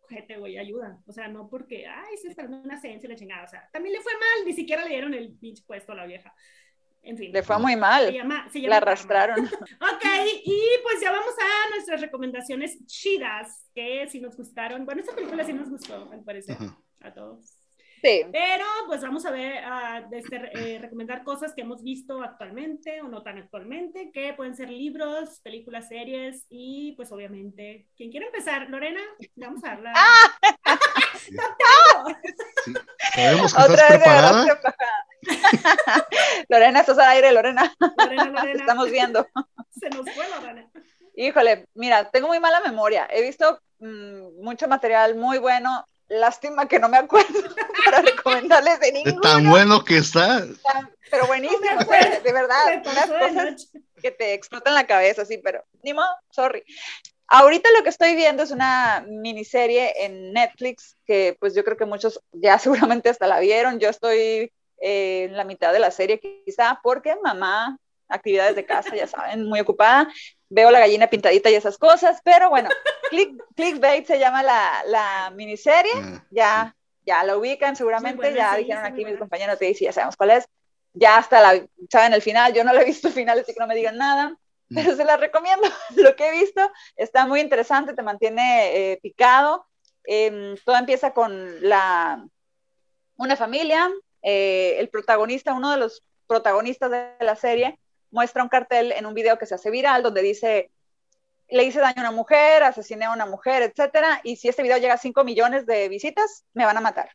gente, 0.09 0.38
güey, 0.38 0.59
ayuda. 0.59 1.01
O 1.07 1.12
sea, 1.12 1.28
no 1.28 1.49
porque, 1.49 1.86
ay, 1.86 2.16
se 2.16 2.28
está 2.28 2.42
dando 2.42 2.59
una 2.59 2.76
esencia 2.76 3.07
y 3.07 3.11
la 3.11 3.18
chingada. 3.18 3.44
O 3.44 3.49
sea, 3.49 3.68
también 3.72 3.94
le 3.94 4.01
fue 4.01 4.12
mal, 4.12 4.46
ni 4.46 4.53
siquiera 4.53 4.84
le 4.84 4.90
dieron 4.90 5.14
el 5.14 5.36
pinche 5.38 5.62
puesto 5.66 5.92
a 5.92 5.96
la 5.96 6.07
vieja. 6.07 6.34
En 7.09 7.16
fin. 7.16 7.32
Le 7.32 7.42
fue 7.42 7.59
muy 7.59 7.74
mal. 7.74 8.14
la 8.54 8.76
arrastraron. 8.76 9.40
ok, 9.46 10.04
y 10.44 10.61
pues 10.82 11.00
ya 11.00 11.11
vamos 11.11 11.32
a 11.40 11.70
nuestras 11.70 12.02
recomendaciones 12.02 12.84
chidas, 12.84 13.66
que 13.74 14.06
si 14.11 14.20
nos 14.20 14.36
gustaron. 14.36 14.84
Bueno, 14.84 15.00
esta 15.00 15.14
película 15.14 15.42
sí 15.42 15.54
nos 15.54 15.70
gustó, 15.70 16.11
al 16.12 16.22
parecer, 16.22 16.59
a 17.00 17.14
todos. 17.14 17.54
Sí. 18.02 18.26
Pero 18.30 18.64
pues 18.86 19.00
vamos 19.00 19.24
a 19.24 19.30
ver, 19.30 19.64
a 19.64 20.06
este, 20.12 20.36
eh, 20.52 20.78
recomendar 20.78 21.24
cosas 21.24 21.54
que 21.54 21.62
hemos 21.62 21.82
visto 21.82 22.22
actualmente 22.22 23.00
o 23.00 23.09
no 23.09 23.22
tan 23.22 23.38
actualmente, 23.38 24.11
que 24.12 24.34
pueden 24.34 24.54
ser 24.54 24.68
libros, 24.68 25.40
películas, 25.40 25.88
series 25.88 26.44
y 26.50 26.92
pues 26.92 27.11
obviamente, 27.11 27.88
¿quién 27.96 28.11
quiere 28.11 28.26
empezar? 28.26 28.68
Lorena, 28.68 29.00
vamos 29.36 29.64
a 29.64 29.68
darla. 29.68 29.92
¡Ah! 29.96 30.38
¡No 31.32 31.42
tengo! 31.56 32.18
Sabemos 33.14 33.54
que 33.54 33.61
estás 33.62 33.88
preparada. 33.88 34.61
Lorena, 36.49 36.80
estás 36.80 36.99
al 36.99 37.09
aire, 37.09 37.32
Lorena. 37.32 37.74
Lorena, 37.99 38.24
Lorena. 38.32 38.61
Estamos 38.61 38.90
viendo. 38.90 39.26
Se 39.80 39.88
nos 39.90 40.11
fue, 40.11 40.28
Lorena. 40.28 40.68
Híjole, 41.14 41.66
mira, 41.74 42.11
tengo 42.11 42.28
muy 42.28 42.40
mala 42.40 42.61
memoria. 42.61 43.09
He 43.11 43.22
visto 43.22 43.61
mm, 43.80 44.42
mucho 44.42 44.68
material 44.68 45.16
muy 45.16 45.38
bueno. 45.38 45.86
Lástima 46.09 46.66
que 46.68 46.78
no 46.78 46.88
me 46.88 46.96
acuerdo 46.96 47.38
para 47.84 48.01
recomendarles 48.01 48.80
de 48.80 48.92
ninguno. 48.92 49.20
Tan 49.20 49.49
bueno 49.51 49.84
que 49.84 49.99
está. 49.99 50.46
Pero 51.11 51.26
buenísimo, 51.26 51.61
de 51.61 52.32
verdad. 52.32 52.82
Unas 52.82 53.07
cosas 53.07 53.70
que 54.01 54.11
te 54.11 54.32
explotan 54.32 54.74
la 54.74 54.86
cabeza, 54.86 55.26
sí, 55.26 55.38
pero 55.38 55.62
ni 55.82 55.92
modo, 55.92 56.09
sorry. 56.30 56.64
Ahorita 57.30 57.68
lo 57.76 57.82
que 57.82 57.90
estoy 57.90 58.14
viendo 58.14 58.42
es 58.42 58.51
una 58.51 59.05
miniserie 59.07 60.07
en 60.07 60.32
Netflix 60.32 60.96
que 61.05 61.36
pues 61.38 61.55
yo 61.55 61.62
creo 61.62 61.76
que 61.76 61.84
muchos 61.84 62.22
ya 62.32 62.59
seguramente 62.59 63.11
hasta 63.11 63.26
la 63.26 63.38
vieron. 63.40 63.78
Yo 63.78 63.90
estoy 63.90 64.51
eh, 64.81 65.24
en 65.24 65.37
la 65.37 65.45
mitad 65.45 65.72
de 65.72 65.79
la 65.79 65.91
serie 65.91 66.20
quizá 66.20 66.81
porque 66.83 67.16
mamá, 67.22 67.79
actividades 68.09 68.57
de 68.57 68.64
casa, 68.64 68.95
ya 68.95 69.07
saben, 69.07 69.47
muy 69.47 69.61
ocupada. 69.61 70.09
Veo 70.49 70.70
la 70.70 70.81
gallina 70.81 71.09
pintadita 71.09 71.51
y 71.51 71.55
esas 71.55 71.76
cosas, 71.76 72.20
pero 72.24 72.49
bueno, 72.49 72.70
click, 73.11 73.31
Clickbait 73.55 74.07
se 74.07 74.18
llama 74.18 74.43
la, 74.43 74.83
la 74.87 75.33
miniserie. 75.35 75.93
Ah, 75.95 76.24
ya, 76.31 76.76
ya 77.05 77.24
la 77.24 77.37
ubican 77.37 77.76
seguramente, 77.76 78.35
ya 78.35 78.57
dijeron 78.57 78.85
aquí 78.85 79.05
mis 79.05 79.18
compañeros 79.18 79.59
que 79.59 79.72
ya 79.74 79.93
sabemos 79.93 80.16
cuál 80.16 80.31
es. 80.31 80.49
Ya 80.95 81.18
hasta 81.18 81.41
la, 81.41 81.66
saben 81.91 82.14
el 82.14 82.22
final, 82.22 82.55
yo 82.55 82.64
no 82.64 82.72
lo 82.72 82.81
he 82.81 82.85
visto 82.85 83.09
el 83.09 83.14
final, 83.14 83.39
así 83.39 83.53
que 83.53 83.61
no 83.61 83.66
me 83.66 83.74
digan 83.74 83.99
nada 83.99 84.37
pero 84.74 84.95
se 84.95 85.05
la 85.05 85.16
recomiendo. 85.16 85.66
Lo 85.97 86.14
que 86.16 86.29
he 86.29 86.33
visto 86.33 86.61
está 86.97 87.26
muy 87.26 87.41
interesante, 87.41 87.95
te 87.95 88.03
mantiene 88.03 88.93
eh, 88.93 88.99
picado. 89.03 89.66
Em, 90.05 90.57
todo 90.64 90.76
empieza 90.76 91.12
con 91.12 91.68
la, 91.68 92.24
una 93.16 93.37
familia. 93.37 93.91
Eh, 94.23 94.77
el 94.79 94.89
protagonista, 94.89 95.55
uno 95.55 95.71
de 95.71 95.79
los 95.79 96.03
protagonistas 96.27 96.91
de 96.91 97.14
la 97.21 97.37
serie, 97.37 97.79
muestra 98.11 98.43
un 98.43 98.49
cartel 98.49 98.93
en 98.93 99.07
un 99.07 99.14
video 99.14 99.39
que 99.39 99.47
se 99.47 99.55
hace 99.55 99.71
viral 99.71 100.03
donde 100.03 100.23
dice, 100.23 100.71
le 101.49 101.64
hice 101.64 101.81
daño 101.81 101.99
a 101.99 102.09
una 102.09 102.12
mujer, 102.12 102.62
asesiné 102.62 103.07
a 103.07 103.12
una 103.12 103.27
mujer, 103.27 103.62
etcétera, 103.62 104.21
y 104.23 104.37
si 104.37 104.49
este 104.49 104.62
video 104.62 104.79
llega 104.79 104.95
a 104.95 104.99
5 104.99 105.25
millones 105.25 105.66
de 105.66 105.89
visitas, 105.89 106.45
me 106.53 106.64
van 106.64 106.77
a 106.77 106.81
matar. 106.81 107.11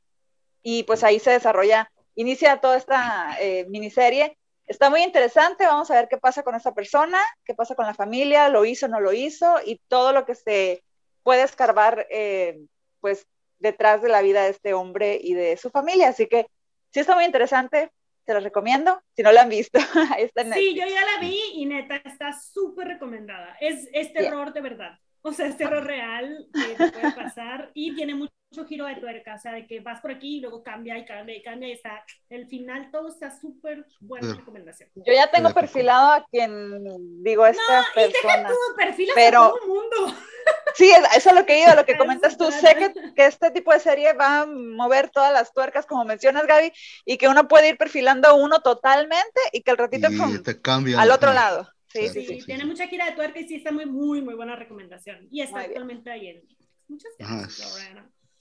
Y 0.61 0.83
pues 0.83 1.03
ahí 1.03 1.19
se 1.19 1.31
desarrolla, 1.31 1.91
inicia 2.15 2.61
toda 2.61 2.77
esta 2.77 3.37
eh, 3.39 3.65
miniserie 3.69 4.37
está 4.65 4.89
muy 4.89 5.03
interesante, 5.03 5.65
vamos 5.65 5.91
a 5.91 5.95
ver 5.95 6.07
qué 6.07 6.17
pasa 6.17 6.43
con 6.43 6.55
esa 6.55 6.73
persona, 6.73 7.19
qué 7.45 7.53
pasa 7.53 7.75
con 7.75 7.85
la 7.85 7.93
familia, 7.93 8.49
lo 8.49 8.65
hizo, 8.65 8.87
no 8.87 8.99
lo 8.99 9.13
hizo, 9.13 9.57
y 9.65 9.79
todo 9.87 10.13
lo 10.13 10.25
que 10.25 10.35
se 10.35 10.83
puede 11.23 11.43
escarbar, 11.43 12.07
eh, 12.09 12.59
pues, 12.99 13.27
detrás 13.59 14.01
de 14.01 14.09
la 14.09 14.21
vida 14.21 14.43
de 14.43 14.49
este 14.49 14.73
hombre 14.73 15.19
y 15.21 15.33
de 15.33 15.57
su 15.57 15.69
familia. 15.69 16.09
Así 16.09 16.27
que 16.27 16.47
sí 16.93 16.99
está 16.99 17.15
muy 17.15 17.25
interesante, 17.25 17.91
te 18.25 18.33
lo 18.33 18.39
recomiendo, 18.39 19.01
si 19.15 19.23
no 19.23 19.31
la 19.31 19.41
han 19.41 19.49
visto. 19.49 19.79
Ahí 20.15 20.23
está 20.23 20.43
sí, 20.53 20.75
yo 20.75 20.85
ya 20.85 21.01
la 21.01 21.19
vi 21.19 21.39
y 21.55 21.65
neta 21.65 21.97
está 21.97 22.31
súper 22.31 22.87
recomendada. 22.87 23.57
Es, 23.59 23.89
es 23.93 24.13
terror 24.13 24.53
de 24.53 24.61
verdad. 24.61 24.99
O 25.25 25.31
sea, 25.31 25.47
es 25.47 25.55
terror 25.55 25.85
real 25.85 26.47
que 26.53 26.75
te 26.75 26.91
puede 26.91 27.11
pasar 27.13 27.71
y 27.73 27.95
tiene 27.95 28.13
mucho 28.13 28.31
giro 28.67 28.85
de 28.85 28.95
tuerca, 28.97 29.35
o 29.35 29.39
sea, 29.39 29.53
de 29.53 29.65
que 29.65 29.79
vas 29.79 30.01
por 30.01 30.11
aquí 30.11 30.37
y 30.37 30.41
luego 30.41 30.61
cambia 30.61 30.97
y 30.97 31.05
cambia 31.05 31.35
y 31.35 31.41
cambia 31.41 31.69
y 31.69 31.71
está, 31.71 32.05
el 32.29 32.45
final 32.47 32.91
todo 32.91 33.07
está 33.07 33.31
súper 33.31 33.85
buena 34.01 34.35
recomendación. 34.35 34.89
Yo 34.95 35.13
ya 35.13 35.31
tengo 35.31 35.51
perfilado 35.51 36.11
a 36.11 36.25
quien 36.29 37.23
digo 37.23 37.45
esta 37.45 37.79
no, 37.79 37.85
persona. 37.95 38.41
Y 38.41 38.45
tú, 38.47 38.75
perfilas 38.77 39.15
pero... 39.15 39.43
a 39.43 39.47
todo 39.47 39.61
el 39.61 39.67
mundo. 39.67 39.95
Sí, 40.75 40.91
eso 41.15 41.29
es 41.29 41.35
lo 41.35 41.45
que 41.45 41.53
he 41.53 41.63
ido, 41.63 41.75
lo 41.75 41.85
que 41.85 41.97
comentas 41.97 42.37
tú. 42.37 42.51
Sé 42.51 42.75
que, 42.75 43.13
que, 43.13 43.25
este 43.25 43.51
tipo 43.51 43.71
de 43.71 43.79
serie 43.79 44.13
va 44.13 44.41
a 44.41 44.45
mover 44.45 45.09
todas 45.09 45.31
las 45.31 45.53
tuercas, 45.53 45.85
como 45.85 46.05
mencionas, 46.05 46.47
Gaby, 46.47 46.71
y 47.05 47.17
que 47.17 47.27
uno 47.27 47.47
puede 47.47 47.69
ir 47.69 47.77
perfilando 47.77 48.35
uno 48.35 48.59
totalmente 48.61 49.41
y 49.51 49.61
que 49.61 49.71
el 49.71 49.77
ratito 49.77 50.07
te 50.43 50.61
cambia 50.61 50.99
al 50.99 51.11
otro 51.11 51.33
lado. 51.33 51.69
Sí, 51.87 52.09
sí, 52.09 52.25
sí, 52.25 52.39
Tiene 52.45 52.65
mucha 52.65 52.87
gira 52.87 53.05
de 53.05 53.11
tuerca 53.11 53.39
y 53.39 53.47
sí 53.47 53.55
está 53.55 53.71
muy, 53.71 53.85
muy, 53.85 54.21
muy 54.21 54.33
buena 54.33 54.55
recomendación. 54.55 55.27
Y 55.29 55.41
está 55.41 55.59
actualmente 55.59 56.09
ahí 56.09 56.27
en 56.27 56.41
Muchas 56.87 57.11
gracias, 57.17 57.79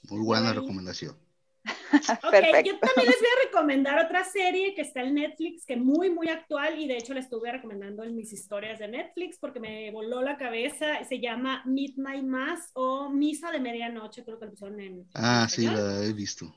Muy 0.08 0.24
buena 0.24 0.52
recomendación. 0.52 1.16
Ok, 1.64 2.34
yo 2.64 2.78
también 2.78 3.06
les 3.06 3.20
voy 3.20 3.28
a 3.28 3.44
recomendar 3.44 4.04
otra 4.04 4.24
serie 4.24 4.74
que 4.74 4.82
está 4.82 5.02
en 5.02 5.14
Netflix, 5.14 5.64
que 5.64 5.74
es 5.74 5.80
muy, 5.80 6.10
muy 6.10 6.28
actual 6.28 6.78
y 6.78 6.88
de 6.88 6.96
hecho 6.96 7.14
la 7.14 7.20
estuve 7.20 7.52
recomendando 7.52 8.02
en 8.02 8.16
mis 8.16 8.32
historias 8.32 8.78
de 8.78 8.88
Netflix 8.88 9.38
porque 9.38 9.60
me 9.60 9.90
voló 9.90 10.22
la 10.22 10.36
cabeza. 10.36 11.04
Se 11.04 11.20
llama 11.20 11.62
Midnight 11.64 12.24
Mass 12.24 12.70
o 12.74 13.10
Misa 13.10 13.50
de 13.50 13.60
Medianoche, 13.60 14.24
creo 14.24 14.38
que 14.38 14.46
lo 14.46 14.50
pusieron 14.50 14.80
en. 14.80 15.06
Ah, 15.14 15.46
sí, 15.48 15.66
la 15.66 16.04
he 16.04 16.12
visto. 16.12 16.54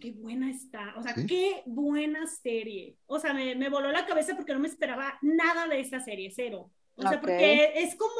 Qué 0.00 0.12
buena 0.12 0.50
está. 0.50 0.94
O 0.96 1.02
sea, 1.02 1.14
qué 1.14 1.62
buena 1.66 2.26
serie. 2.26 2.96
O 3.06 3.18
sea, 3.18 3.32
me, 3.32 3.54
me, 3.54 3.68
voló 3.68 3.90
la 3.90 4.06
cabeza 4.06 4.34
porque 4.36 4.52
no 4.52 4.60
me 4.60 4.68
esperaba 4.68 5.18
nada 5.22 5.66
de 5.66 5.80
esta 5.80 6.00
serie, 6.00 6.32
cero. 6.34 6.70
O 6.96 7.02
sea, 7.02 7.20
porque 7.20 7.72
es 7.76 7.96
como 7.96 8.12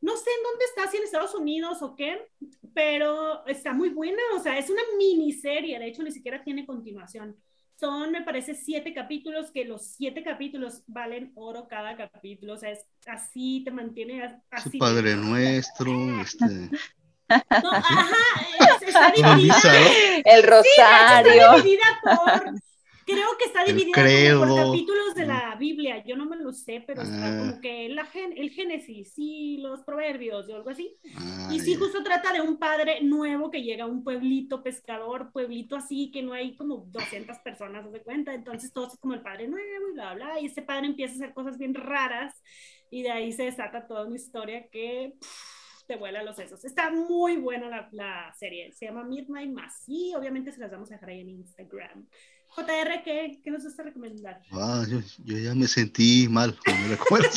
no 0.00 0.16
sé 0.16 0.30
en 0.30 0.42
dónde 0.42 0.64
está, 0.64 0.90
si 0.90 0.96
en 0.96 1.04
Estados 1.04 1.34
Unidos 1.34 1.82
o 1.82 1.94
qué, 1.94 2.18
pero 2.74 3.44
está 3.46 3.72
muy 3.72 3.88
buena, 3.88 4.22
o 4.34 4.40
sea, 4.40 4.58
es 4.58 4.70
una 4.70 4.82
miniserie, 4.96 5.78
de 5.78 5.86
hecho 5.86 6.02
ni 6.02 6.12
siquiera 6.12 6.42
tiene 6.42 6.66
continuación. 6.66 7.36
Son, 7.78 8.10
me 8.10 8.22
parece, 8.22 8.54
siete 8.54 8.92
capítulos, 8.92 9.52
que 9.52 9.64
los 9.64 9.86
siete 9.86 10.24
capítulos 10.24 10.82
valen 10.86 11.32
oro 11.36 11.68
cada 11.68 11.96
capítulo, 11.96 12.54
o 12.54 12.56
sea, 12.56 12.70
es 12.70 12.84
así, 13.06 13.62
te 13.64 13.70
mantiene 13.70 14.40
así. 14.50 14.78
Padre 14.78 15.14
nuestro, 15.14 16.20
este... 16.20 16.70
No, 17.62 17.70
ajá, 17.70 18.16
está 18.80 19.12
dividida. 19.14 19.54
El 20.24 20.42
rosario. 20.44 21.32
está 21.32 21.56
dividida 21.56 21.84
por 22.02 22.54
creo 23.08 23.28
que 23.38 23.44
está 23.46 23.64
dividido 23.64 23.92
por 24.38 24.56
capítulos 24.56 25.14
de 25.14 25.26
la 25.26 25.56
Biblia. 25.56 26.04
Yo 26.04 26.16
no 26.16 26.26
me 26.26 26.36
lo 26.36 26.52
sé, 26.52 26.84
pero 26.86 27.02
está 27.02 27.26
ah. 27.26 27.38
como 27.38 27.60
que 27.60 27.88
la, 27.88 28.06
el 28.36 28.50
Génesis 28.50 29.14
y 29.16 29.58
los 29.58 29.82
Proverbios 29.82 30.48
o 30.48 30.54
algo 30.54 30.70
así. 30.70 30.96
Ah, 31.16 31.50
y 31.52 31.60
sí, 31.60 31.74
justo 31.74 32.02
trata 32.02 32.32
de 32.32 32.42
un 32.42 32.58
padre 32.58 33.00
nuevo 33.02 33.50
que 33.50 33.62
llega 33.62 33.84
a 33.84 33.88
un 33.88 34.04
pueblito 34.04 34.62
pescador, 34.62 35.32
pueblito 35.32 35.76
así, 35.76 36.10
que 36.10 36.22
no 36.22 36.34
hay 36.34 36.54
como 36.54 36.84
200 36.88 37.38
personas, 37.38 37.84
¿se 37.86 37.90
de 37.90 38.02
cuenta? 38.02 38.34
Entonces 38.34 38.72
todo 38.72 38.88
es 38.88 38.98
como 38.98 39.14
el 39.14 39.22
padre 39.22 39.48
nuevo 39.48 39.88
y 39.90 39.94
bla, 39.94 40.14
bla. 40.14 40.40
Y 40.40 40.46
este 40.46 40.62
padre 40.62 40.86
empieza 40.86 41.14
a 41.14 41.16
hacer 41.16 41.34
cosas 41.34 41.56
bien 41.56 41.74
raras 41.74 42.34
y 42.90 43.02
de 43.02 43.10
ahí 43.10 43.32
se 43.32 43.44
desata 43.44 43.86
toda 43.86 44.06
una 44.06 44.16
historia 44.16 44.68
que... 44.68 45.14
te 45.86 45.96
vuela 45.96 46.22
los 46.22 46.36
sesos. 46.36 46.62
Está 46.66 46.90
muy 46.90 47.38
buena 47.38 47.70
la, 47.70 47.88
la, 47.92 48.34
serie. 48.38 48.70
Se 48.74 48.84
llama 48.84 49.04
Midnight 49.04 49.50
Mass. 49.50 49.84
Y 49.86 50.14
obviamente 50.14 50.52
se 50.52 50.60
las 50.60 50.70
vamos 50.70 50.90
a 50.90 50.94
dejar 50.96 51.08
ahí 51.08 51.20
en 51.20 51.30
Instagram. 51.30 52.06
JR, 52.54 53.02
¿qué, 53.04 53.40
qué 53.42 53.50
nos 53.50 53.64
vas 53.64 53.78
a 53.78 53.82
recomendar? 53.82 54.42
Ah, 54.52 54.84
yo, 54.88 55.00
yo, 55.24 55.38
ya 55.38 55.54
me 55.54 55.66
sentí 55.68 56.28
mal 56.28 56.56
con 56.64 56.80
me 56.82 56.88
recuerdo. 56.88 57.28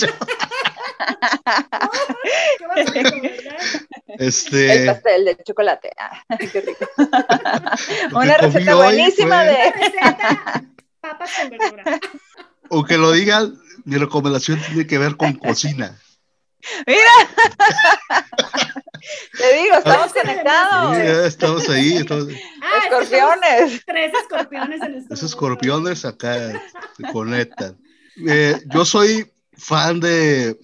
¿Qué 2.58 2.68
vas 2.68 2.88
a 2.88 2.92
recomendar? 2.92 3.58
Este... 4.20 4.82
El 4.82 4.86
pastel 4.88 5.26
de 5.26 5.38
chocolate. 5.44 5.92
Ah, 5.98 6.38
qué 6.38 6.62
rico. 6.62 6.86
Una 8.14 8.38
receta 8.38 8.76
buenísima 8.76 9.44
de. 9.44 9.72
receta 9.72 10.66
papas 11.00 11.32
con 11.40 11.50
verdura. 11.50 12.00
Aunque 12.70 12.98
lo 12.98 13.12
digan, 13.12 13.58
mi 13.86 13.98
recomendación 13.98 14.60
tiene 14.62 14.86
que 14.86 14.98
ver 14.98 15.18
con 15.18 15.34
cocina. 15.34 15.98
Mira. 16.88 17.12
Te 19.38 19.62
digo, 19.62 19.76
estamos 19.78 20.14
conectados. 20.14 20.96
Sí, 20.96 21.02
estamos 21.28 21.70
ahí. 21.70 21.98
Estamos... 21.98 22.28
Ah, 22.62 22.80
escorpiones. 22.84 23.82
Tres 23.86 24.12
escorpiones 24.22 24.82
en 24.82 24.96
este 24.96 25.14
Esos 25.14 25.32
escorpiones 25.32 26.06
acá 26.06 26.62
se 26.98 27.04
conectan. 27.12 27.78
Eh, 28.28 28.62
yo 28.68 28.86
soy 28.86 29.32
fan 29.54 30.00
de 30.00 30.60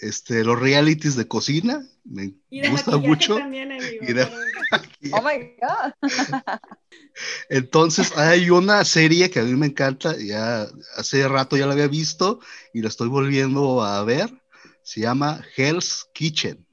este, 0.00 0.44
los 0.44 0.58
realities 0.58 1.16
de 1.16 1.28
cocina. 1.28 1.86
Me 2.04 2.34
gusta 2.70 2.96
mucho. 2.96 3.36
También, 3.36 3.72
y 3.72 4.12
de... 4.12 4.28
Oh 5.12 5.22
my 5.22 5.54
God. 5.60 5.92
Entonces, 7.48 8.16
hay 8.16 8.50
una 8.50 8.84
serie 8.84 9.30
que 9.30 9.40
a 9.40 9.44
mí 9.44 9.54
me 9.54 9.66
encanta. 9.66 10.16
Ya 10.16 10.66
hace 10.96 11.26
rato 11.28 11.56
ya 11.56 11.66
la 11.66 11.72
había 11.72 11.88
visto 11.88 12.40
y 12.72 12.82
la 12.82 12.88
estoy 12.88 13.08
volviendo 13.08 13.82
a 13.82 14.02
ver. 14.04 14.30
Se 14.86 15.00
llama 15.00 15.40
Hell's 15.56 16.08
Kitchen 16.14 16.64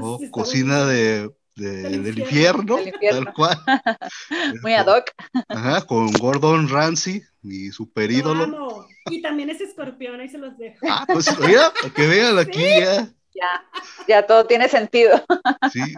o 0.00 0.18
cocina 0.32 0.84
de, 0.86 1.30
del, 1.54 2.18
infierno, 2.18 2.78
tal 3.00 3.32
cual. 3.32 3.56
Muy 4.62 4.74
ad 4.74 4.88
hoc. 4.88 5.04
Ajá, 5.48 5.82
con 5.86 6.10
Gordon 6.14 6.68
Ramsay, 6.68 7.22
mi 7.42 7.70
super 7.70 8.10
ídolo. 8.10 8.88
Y 9.08 9.22
también 9.22 9.50
es 9.50 9.60
escorpión, 9.60 10.18
ahí 10.18 10.28
se 10.28 10.38
los 10.38 10.58
dejo. 10.58 10.84
Ah, 10.90 11.04
pues 11.06 11.28
mira, 11.38 11.72
que 11.94 12.06
vean 12.08 12.36
aquí 12.40 12.60
ya. 12.60 13.08
Ya, 13.36 13.64
ya 14.08 14.26
todo 14.26 14.46
tiene 14.46 14.68
sentido. 14.68 15.24
Sí, 15.72 15.94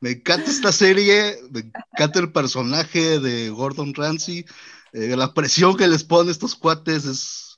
me 0.00 0.10
encanta 0.10 0.50
esta 0.50 0.70
serie, 0.70 1.38
me 1.50 1.60
encanta 1.94 2.18
el 2.18 2.30
personaje 2.30 3.20
de 3.20 3.48
Gordon 3.48 3.94
Ramsay. 3.94 4.44
Eh, 4.92 5.14
la 5.14 5.34
presión 5.34 5.76
que 5.76 5.88
les 5.88 6.04
pone 6.04 6.30
estos 6.30 6.54
cuates 6.54 7.04
es, 7.04 7.54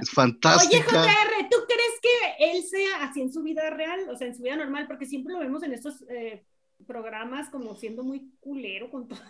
es 0.00 0.10
fantástica. 0.10 1.02
Oye, 1.02 1.08
JR, 1.08 1.08
¿tú 1.08 1.08
crees 1.08 1.38
que 1.38 1.39
él 2.40 2.62
sea 2.62 3.04
así 3.04 3.20
en 3.20 3.32
su 3.32 3.42
vida 3.42 3.68
real, 3.68 4.08
o 4.08 4.16
sea, 4.16 4.26
en 4.26 4.34
su 4.34 4.42
vida 4.42 4.56
normal? 4.56 4.86
Porque 4.88 5.04
siempre 5.04 5.34
lo 5.34 5.40
vemos 5.40 5.62
en 5.62 5.74
estos 5.74 6.02
eh, 6.08 6.42
programas 6.86 7.50
como 7.50 7.76
siendo 7.76 8.02
muy 8.02 8.32
culero 8.40 8.90
con 8.90 9.06
todo. 9.06 9.20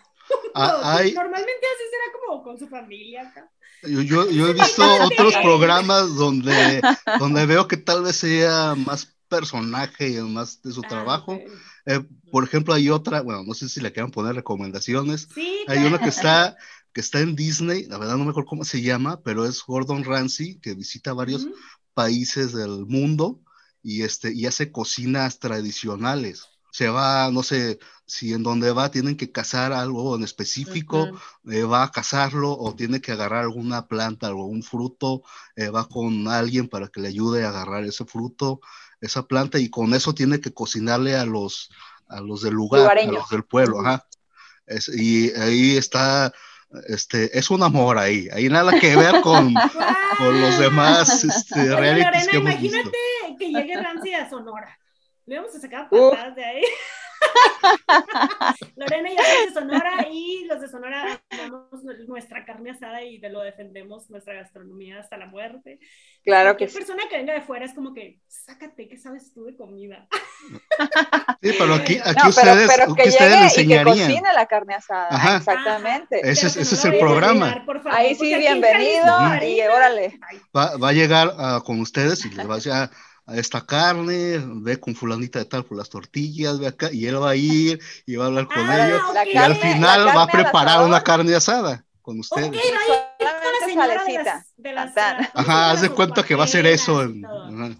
Ah, 0.55 1.01
Normalmente 1.13 1.67
así 1.67 1.83
será 1.91 2.25
como 2.25 2.41
con 2.41 2.57
su 2.57 2.69
familia 2.69 3.27
acá. 3.27 3.51
Yo, 3.83 4.01
yo, 4.01 4.29
yo 4.29 4.47
he 4.47 4.53
visto 4.53 4.81
otros 5.03 5.35
programas 5.43 6.15
donde, 6.15 6.81
donde 7.19 7.45
veo 7.45 7.67
que 7.67 7.75
tal 7.75 8.03
vez 8.03 8.15
sea 8.15 8.75
más 8.75 9.13
personaje 9.27 10.09
y 10.09 10.21
más 10.21 10.61
de 10.61 10.71
su 10.71 10.81
ah, 10.85 10.87
trabajo. 10.87 11.37
Eh, 11.85 11.99
por 12.31 12.45
ejemplo, 12.45 12.73
hay 12.73 12.89
otra, 12.89 13.21
bueno, 13.21 13.43
no 13.43 13.53
sé 13.53 13.67
si 13.67 13.81
le 13.81 13.91
quieran 13.91 14.11
poner 14.11 14.35
recomendaciones. 14.35 15.27
Sí, 15.33 15.65
hay 15.67 15.79
una 15.79 15.99
que 15.99 16.09
está 16.09 16.55
que 16.93 16.99
está 16.99 17.21
en 17.21 17.35
Disney, 17.37 17.85
la 17.85 17.97
verdad 17.97 18.17
no 18.17 18.25
me 18.25 18.31
acuerdo 18.31 18.49
cómo 18.49 18.65
se 18.65 18.81
llama, 18.81 19.21
pero 19.23 19.45
es 19.45 19.63
Gordon 19.65 20.03
Ramsay, 20.03 20.59
que 20.59 20.73
visita 20.73 21.13
varios 21.13 21.47
países 21.93 22.53
del 22.53 22.85
mundo 22.85 23.41
y, 23.83 24.03
este, 24.03 24.33
y 24.33 24.45
hace 24.45 24.71
cocinas 24.71 25.39
tradicionales. 25.39 26.47
Se 26.71 26.87
va, 26.87 27.29
no 27.31 27.43
sé, 27.43 27.79
si 28.05 28.33
en 28.33 28.43
donde 28.43 28.71
va 28.71 28.91
tienen 28.91 29.17
que 29.17 29.31
cazar 29.31 29.73
algo 29.73 30.15
en 30.15 30.23
específico, 30.23 31.07
eh, 31.49 31.63
va 31.63 31.83
a 31.83 31.91
cazarlo 31.91 32.51
o 32.51 32.75
tiene 32.75 33.01
que 33.01 33.11
agarrar 33.11 33.43
alguna 33.43 33.87
planta 33.87 34.33
o 34.33 34.45
un 34.45 34.63
fruto, 34.63 35.23
eh, 35.55 35.69
va 35.69 35.87
con 35.87 36.27
alguien 36.27 36.69
para 36.69 36.87
que 36.87 37.01
le 37.01 37.09
ayude 37.09 37.43
a 37.43 37.49
agarrar 37.49 37.83
ese 37.83 38.05
fruto, 38.05 38.61
esa 39.01 39.27
planta 39.27 39.59
y 39.59 39.69
con 39.69 39.93
eso 39.93 40.13
tiene 40.13 40.39
que 40.39 40.53
cocinarle 40.53 41.15
a 41.15 41.25
los, 41.25 41.69
a 42.07 42.21
los 42.21 42.41
del 42.41 42.53
lugar, 42.53 42.97
a 42.97 43.05
los 43.05 43.29
del 43.29 43.43
pueblo. 43.43 43.81
Ajá. 43.81 44.07
y 44.93 45.31
ahí 45.31 45.75
está 45.75 46.33
este, 46.87 47.37
es 47.37 47.49
un 47.49 47.63
amor 47.63 47.97
ahí, 47.97 48.27
hay 48.31 48.49
nada 48.49 48.79
que 48.79 48.95
ver 48.95 49.21
con, 49.21 49.53
con 50.17 50.41
los 50.41 50.57
demás 50.59 51.23
este, 51.23 51.75
realities 51.75 52.27
que 52.27 52.37
hemos 52.37 52.51
imagínate 52.51 52.97
que 53.37 53.51
llegue 53.51 53.81
Ramsey 53.81 54.13
a 54.13 54.29
Sonora. 54.29 54.77
Le 55.25 55.37
vamos 55.37 55.55
a 55.55 55.59
sacar 55.59 55.89
patadas 55.89 56.35
de 56.35 56.43
ahí. 56.43 56.63
Lorena 58.75 59.11
y 59.11 59.15
yo 59.15 59.21
de 59.45 59.53
Sonora 59.53 60.07
y 60.11 60.45
los 60.45 60.61
de 60.61 60.67
Sonora 60.67 61.21
amamos 61.29 61.83
nuestra 62.07 62.45
carne 62.45 62.71
asada 62.71 63.03
y 63.03 63.19
de 63.19 63.29
lo 63.29 63.41
defendemos, 63.41 64.09
nuestra 64.09 64.33
gastronomía 64.33 64.99
hasta 64.99 65.17
la 65.17 65.27
muerte. 65.27 65.79
Claro 66.23 66.57
que 66.57 66.67
sí. 66.67 66.77
persona 66.77 67.03
que 67.09 67.17
venga 67.17 67.33
de 67.33 67.41
fuera 67.41 67.65
es 67.65 67.73
como 67.73 67.93
que, 67.93 68.19
sácate, 68.27 68.87
¿qué 68.87 68.97
sabes 68.97 69.33
tú 69.33 69.45
de 69.45 69.55
comida? 69.55 70.07
Sí, 71.43 71.51
pero 71.57 71.73
aquí, 71.73 71.97
aquí 72.05 72.29
ustedes, 72.29 72.69
pero, 72.75 72.93
que 72.93 73.09
ustedes 73.09 73.31
le 73.31 73.43
enseñarían. 73.43 73.95
Y 73.95 73.99
que 73.99 74.05
cocine 74.05 74.33
la 74.33 74.45
carne 74.45 74.75
asada, 74.75 75.07
Ajá. 75.09 75.37
exactamente. 75.37 76.19
ese, 76.19 76.47
es, 76.47 76.57
ese 76.57 76.75
es 76.75 76.85
el 76.85 76.99
programa. 76.99 77.65
Ahí 77.85 78.13
sí, 78.13 78.35
bienvenido 78.35 79.11
y 79.43 79.61
órale. 79.61 80.19
Va, 80.55 80.77
va, 80.77 80.89
a 80.89 80.93
llegar 80.93 81.29
uh, 81.29 81.63
con 81.63 81.79
ustedes 81.79 82.25
y 82.25 82.29
les 82.29 82.47
va 82.47 82.53
a 82.53 82.55
decir, 82.57 82.71
ah, 82.71 82.91
esta 83.35 83.65
carne, 83.65 84.41
ve 84.45 84.79
con 84.79 84.95
fulanita 84.95 85.39
de 85.39 85.45
tal 85.45 85.65
por 85.65 85.77
las 85.77 85.89
tortillas, 85.89 86.59
ve 86.59 86.67
acá, 86.67 86.89
y 86.91 87.05
él 87.05 87.21
va 87.21 87.31
a 87.31 87.35
ir 87.35 87.79
y 88.05 88.15
va 88.15 88.25
a 88.25 88.27
hablar 88.27 88.47
con 88.47 88.69
ah, 88.69 88.87
ellos, 88.87 89.01
y 89.33 89.37
al 89.37 89.55
final 89.55 90.07
va 90.07 90.23
a 90.23 90.27
preparar 90.27 90.85
una 90.85 91.01
carne 91.01 91.35
asada 91.35 91.85
con 92.01 92.19
ustedes. 92.19 92.49
Okay, 92.49 92.71
de 94.57 94.73
las, 94.73 94.97
Ajá, 94.97 95.71
haz 95.71 95.81
de 95.81 95.89
cuenta 95.89 96.23
que 96.23 96.35
va 96.35 96.43
a 96.43 96.47
ser 96.47 96.65
eso. 96.65 97.01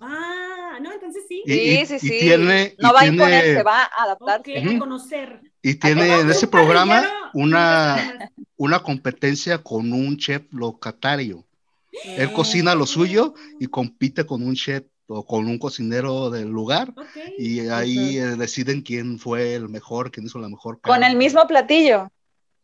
Ah, 0.01 0.77
no, 0.81 0.91
entonces 0.93 1.23
sí. 1.27 1.43
Y, 1.45 1.85
sí, 1.85 1.85
sí, 1.85 1.99
sí. 1.99 2.19
tiene, 2.19 2.75
no 2.79 2.93
va 2.93 3.01
a 3.01 3.07
imponer, 3.07 3.57
se 3.57 3.63
va 3.63 3.83
a 3.83 4.03
adaptar. 4.03 4.39
Okay, 4.39 4.75
a 4.75 4.79
conocer. 4.79 5.41
Y 5.61 5.75
tiene 5.75 6.19
en 6.19 6.29
ese 6.29 6.47
programa 6.47 7.03
una, 7.33 8.29
una 8.57 8.79
competencia 8.79 9.59
con 9.59 9.91
un 9.93 10.17
chef 10.17 10.43
locatario. 10.51 11.45
Él 12.03 12.31
cocina 12.31 12.73
lo 12.73 12.85
suyo 12.85 13.33
y 13.59 13.67
compite 13.67 14.25
con 14.25 14.43
un 14.43 14.55
chef 14.55 14.83
o 15.13 15.25
con 15.25 15.45
un 15.47 15.57
cocinero 15.57 16.29
del 16.29 16.49
lugar 16.49 16.93
y 17.37 17.67
ahí 17.67 18.17
eh, 18.17 18.35
deciden 18.37 18.81
quién 18.81 19.19
fue 19.19 19.55
el 19.55 19.69
mejor, 19.69 20.11
quién 20.11 20.25
hizo 20.25 20.39
la 20.39 20.49
mejor. 20.49 20.79
Con 20.81 21.03
el 21.03 21.17
mismo 21.17 21.45
platillo. 21.47 22.09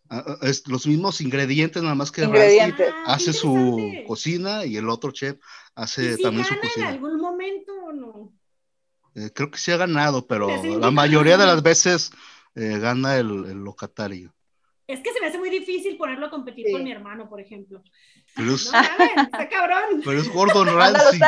Ah, 0.10 0.24
ah, 0.26 0.38
es, 0.43 0.66
los 0.68 0.88
mismos 0.88 1.20
ingredientes, 1.20 1.84
nada 1.84 1.95
más 1.95 2.12
que 2.12 2.24
ingredientes. 2.24 2.93
hace 3.06 3.34
su 3.34 3.78
cocina 4.08 4.64
y 4.66 4.78
el 4.78 4.88
otro 4.89 5.12
chef 5.12 5.38
hace 5.76 6.18
también 6.18 6.45
su 6.45 6.58
cocina. 6.60 6.89
en 6.89 6.93
algún 6.95 7.20
momento 7.20 7.74
o 7.74 7.91
no? 7.91 8.34
Eh, 9.16 9.32
creo 9.34 9.52
que 9.52 9.58
sí 9.58 9.72
ha 9.72 9.78
ganado, 9.78 10.26
pero 10.28 10.48
la 10.64 10.91
mayoría 10.91 11.38
de 11.38 11.45
las 11.45 11.62
veces 11.62 12.12
eh, 12.56 12.78
gana 12.80 13.18
el, 13.18 13.45
el 13.45 13.64
locatario. 13.64 14.34
Es 14.88 15.02
que 15.02 15.12
se 15.12 15.20
me 15.20 15.28
hace 15.28 15.38
muy 15.38 15.50
difícil 15.50 15.98
ponerlo 15.98 16.28
a 16.28 16.30
competir 16.30 16.72
con 16.72 16.82
mi 16.82 16.92
hermano, 16.94 17.28
por 17.28 17.42
ejemplo. 17.42 17.84
Pero 18.34 18.56
es, 18.56 18.72
no, 18.72 18.80
está 19.24 19.50
cabrón. 19.50 20.02
Pero 20.04 20.20
es 20.20 20.32
Gordon 20.32 20.68
Ramsay. 20.68 21.20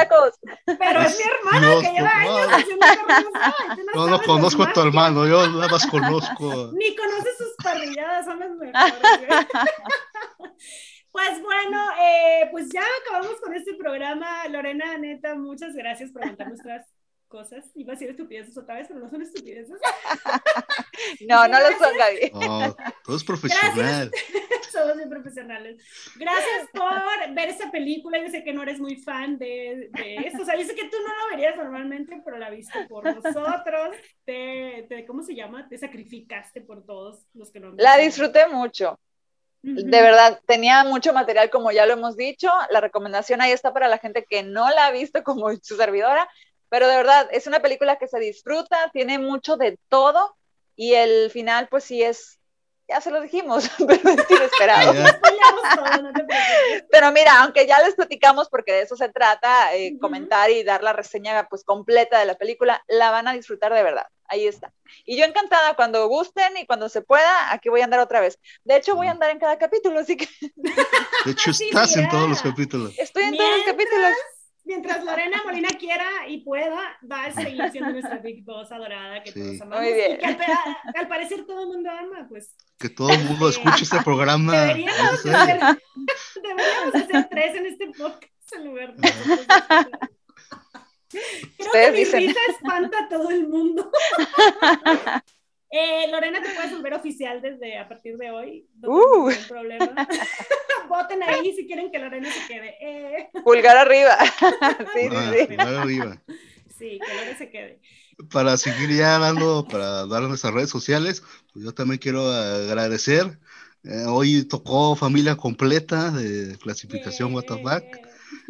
Pero 0.65 1.01
es, 1.01 1.17
mi 1.17 1.23
hermano 1.25 1.81
que 1.81 1.91
lleva 1.91 2.09
años 2.09 2.47
haciendo 2.51 2.85
No, 3.95 4.07
no 4.07 4.21
conozco 4.21 4.63
a 4.63 4.71
tu 4.71 4.79
hermano, 4.79 5.27
yo 5.27 5.45
nada 5.49 5.67
más 5.67 5.85
conozco. 5.87 6.71
Ni 6.73 6.95
conoce 6.95 7.29
sus 7.37 7.53
parrilladas, 7.61 8.25
son 8.25 8.39
las 8.39 8.51
mejores. 8.51 8.73
Pues 11.11 11.41
bueno, 11.41 11.85
eh, 11.99 12.47
pues 12.51 12.69
ya 12.71 12.83
acabamos 13.01 13.41
con 13.41 13.55
este 13.55 13.73
programa. 13.73 14.47
Lorena, 14.47 14.95
neta, 14.99 15.33
muchas 15.33 15.73
gracias 15.73 16.11
por 16.11 16.21
aguantar 16.21 16.49
nuestras 16.49 16.85
cosas. 17.29 17.63
Iba 17.75 17.93
a 17.93 17.95
decir 17.95 18.09
estupideces 18.09 18.57
otra 18.57 18.75
vez, 18.75 18.87
pero 18.87 18.99
no 18.99 19.09
son 19.09 19.21
estupideces. 19.21 19.79
no, 21.29 21.47
no 21.47 21.59
lo 21.59 21.77
son, 21.77 21.97
Gaby. 21.97 22.31
No, 22.33 22.75
todo 23.05 23.15
es 23.15 23.23
profesional. 23.23 24.11
Somos 24.71 24.95
muy 24.97 25.07
profesionales. 25.07 25.81
Gracias 26.17 26.67
por 26.73 27.33
ver 27.33 27.49
esa 27.49 27.71
película. 27.71 28.19
Yo 28.19 28.29
sé 28.29 28.43
que 28.43 28.53
no 28.53 28.63
eres 28.63 28.79
muy 28.79 28.97
fan 28.97 29.37
de, 29.37 29.89
de 29.93 30.15
esto. 30.15 30.41
O 30.41 30.45
sea, 30.45 30.57
yo 30.57 30.65
sé 30.65 30.75
que 30.75 30.89
tú 30.89 30.97
no 30.97 31.07
lo 31.07 31.35
verías 31.35 31.55
normalmente, 31.55 32.21
pero 32.25 32.37
la 32.37 32.49
viste 32.49 32.85
por 32.89 33.05
nosotros. 33.05 33.95
Te, 34.25 34.85
te, 34.89 35.05
¿Cómo 35.05 35.23
se 35.23 35.35
llama? 35.35 35.69
Te 35.69 35.77
sacrificaste 35.77 36.61
por 36.61 36.85
todos 36.85 37.25
los 37.33 37.51
que 37.51 37.59
no. 37.59 37.73
La 37.77 37.97
disfruté 37.97 38.47
mucho. 38.47 38.99
De 39.61 40.01
verdad, 40.01 40.39
tenía 40.47 40.85
mucho 40.85 41.11
material, 41.11 41.49
como 41.49 41.71
ya 41.71 41.85
lo 41.85 41.93
hemos 41.93 42.15
dicho. 42.15 42.49
La 42.69 42.79
recomendación 42.79 43.41
ahí 43.41 43.51
está 43.51 43.73
para 43.73 43.89
la 43.89 43.97
gente 43.97 44.25
que 44.27 44.41
no 44.41 44.69
la 44.69 44.87
ha 44.87 44.91
visto 44.91 45.21
como 45.21 45.53
su 45.61 45.75
servidora. 45.75 46.29
Pero 46.69 46.87
de 46.87 46.95
verdad, 46.95 47.27
es 47.31 47.47
una 47.47 47.61
película 47.61 47.97
que 47.97 48.07
se 48.07 48.19
disfruta, 48.19 48.89
tiene 48.93 49.19
mucho 49.19 49.57
de 49.57 49.77
todo 49.89 50.35
y 50.75 50.93
el 50.93 51.29
final 51.31 51.67
pues 51.67 51.83
sí 51.83 52.03
es, 52.03 52.39
ya 52.87 53.01
se 53.01 53.11
lo 53.11 53.21
dijimos, 53.21 53.69
pero 53.87 54.09
es 54.09 54.31
inesperado. 54.31 54.93
pero 56.91 57.11
mira, 57.11 57.41
aunque 57.41 57.67
ya 57.67 57.81
les 57.81 57.95
platicamos 57.95 58.49
porque 58.49 58.73
de 58.73 58.81
eso 58.83 58.95
se 58.95 59.09
trata, 59.09 59.75
eh, 59.75 59.97
comentar 59.99 60.49
y 60.51 60.63
dar 60.63 60.83
la 60.83 60.93
reseña 60.93 61.47
pues 61.49 61.63
completa 61.63 62.19
de 62.19 62.25
la 62.25 62.35
película, 62.35 62.83
la 62.87 63.11
van 63.11 63.27
a 63.27 63.33
disfrutar 63.33 63.73
de 63.73 63.83
verdad. 63.83 64.07
Ahí 64.31 64.45
está. 64.45 64.71
Y 65.05 65.17
yo 65.17 65.25
encantada 65.25 65.75
cuando 65.75 66.07
gusten 66.07 66.55
y 66.57 66.67
cuando 66.67 66.87
se 66.87 67.01
pueda, 67.01 67.51
aquí 67.51 67.69
voy 67.69 67.81
a 67.81 67.85
andar 67.85 67.99
otra 67.99 68.21
vez. 68.21 68.37
De 68.63 68.75
hecho, 68.75 68.95
voy 68.95 69.07
a 69.07 69.11
andar 69.11 69.31
en 69.31 69.39
cada 69.39 69.57
capítulo, 69.57 69.99
así 69.99 70.15
que... 70.15 70.27
De 71.25 71.31
hecho, 71.31 71.49
estás 71.49 71.97
en 71.97 72.07
todos 72.09 72.29
los 72.29 72.41
capítulos. 72.43 72.93
Estoy 72.99 73.23
en 73.23 73.37
todos 73.37 73.57
los 73.57 73.65
capítulos 73.65 74.13
mientras 74.69 75.03
Lorena 75.03 75.41
Molina 75.43 75.69
quiera 75.79 76.05
y 76.27 76.41
pueda, 76.41 76.99
va 77.11 77.25
a 77.25 77.31
seguir 77.31 77.59
siendo 77.71 77.91
nuestra 77.91 78.17
Big 78.19 78.43
Boss 78.45 78.71
adorada 78.71 79.23
que 79.23 79.31
todos 79.31 79.59
amamos. 79.61 79.83
Muy 79.83 79.93
bien. 79.95 80.17
que 80.19 80.25
al, 80.25 81.07
parecer 81.07 81.43
todo 81.47 81.63
el 81.63 81.67
mundo 81.69 81.89
ama, 81.89 82.27
pues. 82.29 82.55
Que 82.77 82.89
todo 82.89 83.09
el 83.09 83.23
mundo 83.23 83.49
escuche 83.49 83.83
este 83.83 83.99
programa. 84.03 84.65
Deberíamos, 84.65 85.25
hacer, 85.25 85.59
deberíamos 86.43 86.95
hacer 86.95 87.27
tres 87.31 87.55
en 87.55 87.65
este 87.65 87.87
podcast 87.87 88.53
en 88.55 88.65
lugar 88.65 88.95
de. 88.95 89.11
Creo 91.09 91.71
que 91.71 91.91
mi 91.91 92.03
risa 92.03 92.39
espanta 92.49 93.05
a 93.05 93.09
todo 93.09 93.31
el 93.31 93.47
mundo. 93.47 93.91
Eh, 95.71 96.07
Lorena, 96.11 96.41
te 96.41 96.49
puedes 96.49 96.71
volver 96.71 96.95
oficial 96.95 97.41
desde 97.41 97.77
a 97.77 97.87
partir 97.87 98.17
de 98.17 98.31
hoy. 98.31 98.67
No 98.79 98.89
uh. 98.89 99.31
problema. 99.47 99.85
Voten 100.89 101.21
ahí 101.21 101.53
si 101.55 101.67
quieren 101.67 101.91
que 101.91 101.99
Lorena 101.99 102.31
se 102.31 102.47
quede. 102.47 102.75
Eh. 102.81 103.29
Pulgar 103.43 103.77
arriba. 103.77 104.17
sí, 104.95 105.01
sí, 105.01 105.45
Pulgar 105.45 105.75
arriba. 105.75 106.21
Sí, 106.75 106.99
que 107.05 107.13
Lorena 107.13 107.37
se 107.37 107.49
quede. 107.51 107.79
Para 108.31 108.57
seguir 108.57 108.89
ya 108.89 109.19
dando, 109.19 109.67
para 109.67 110.07
dar 110.07 110.23
nuestras 110.23 110.53
redes 110.53 110.69
sociales, 110.69 111.23
pues 111.53 111.63
yo 111.63 111.73
también 111.73 111.99
quiero 111.99 112.27
agradecer. 112.31 113.39
Eh, 113.83 114.05
hoy 114.07 114.43
tocó 114.43 114.95
familia 114.95 115.37
completa 115.37 116.11
de 116.11 116.57
clasificación 116.57 117.31
yeah. 117.31 117.81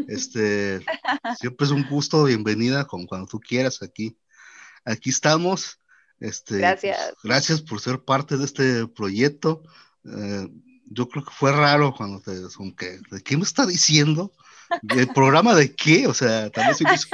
Este, 0.07 0.79
siempre 1.37 1.65
es 1.65 1.71
un 1.71 1.87
gusto, 1.87 2.23
bienvenida 2.23 2.85
con 2.85 3.05
cuando 3.05 3.27
tú 3.27 3.39
quieras 3.39 3.83
aquí. 3.83 4.17
Aquí 4.85 5.09
estamos. 5.09 5.78
Este, 6.19 6.57
gracias. 6.57 6.97
Pues, 6.97 7.23
gracias 7.23 7.61
por 7.61 7.79
ser 7.79 7.99
parte 7.99 8.37
de 8.37 8.45
este 8.45 8.87
proyecto. 8.87 9.63
Eh, 10.05 10.47
yo 10.85 11.07
creo 11.07 11.23
que 11.23 11.31
fue 11.31 11.51
raro 11.51 11.93
cuando 11.95 12.19
te 12.19 12.31
que 12.75 12.99
¿de 13.11 13.21
qué 13.23 13.37
me 13.37 13.43
está 13.43 13.65
diciendo? 13.65 14.31
¿El 14.95 15.07
programa 15.07 15.55
de 15.55 15.73
qué? 15.73 16.07
O 16.07 16.13
sea, 16.13 16.49
también 16.51 16.75
se 16.75 16.83
puso, 16.83 17.07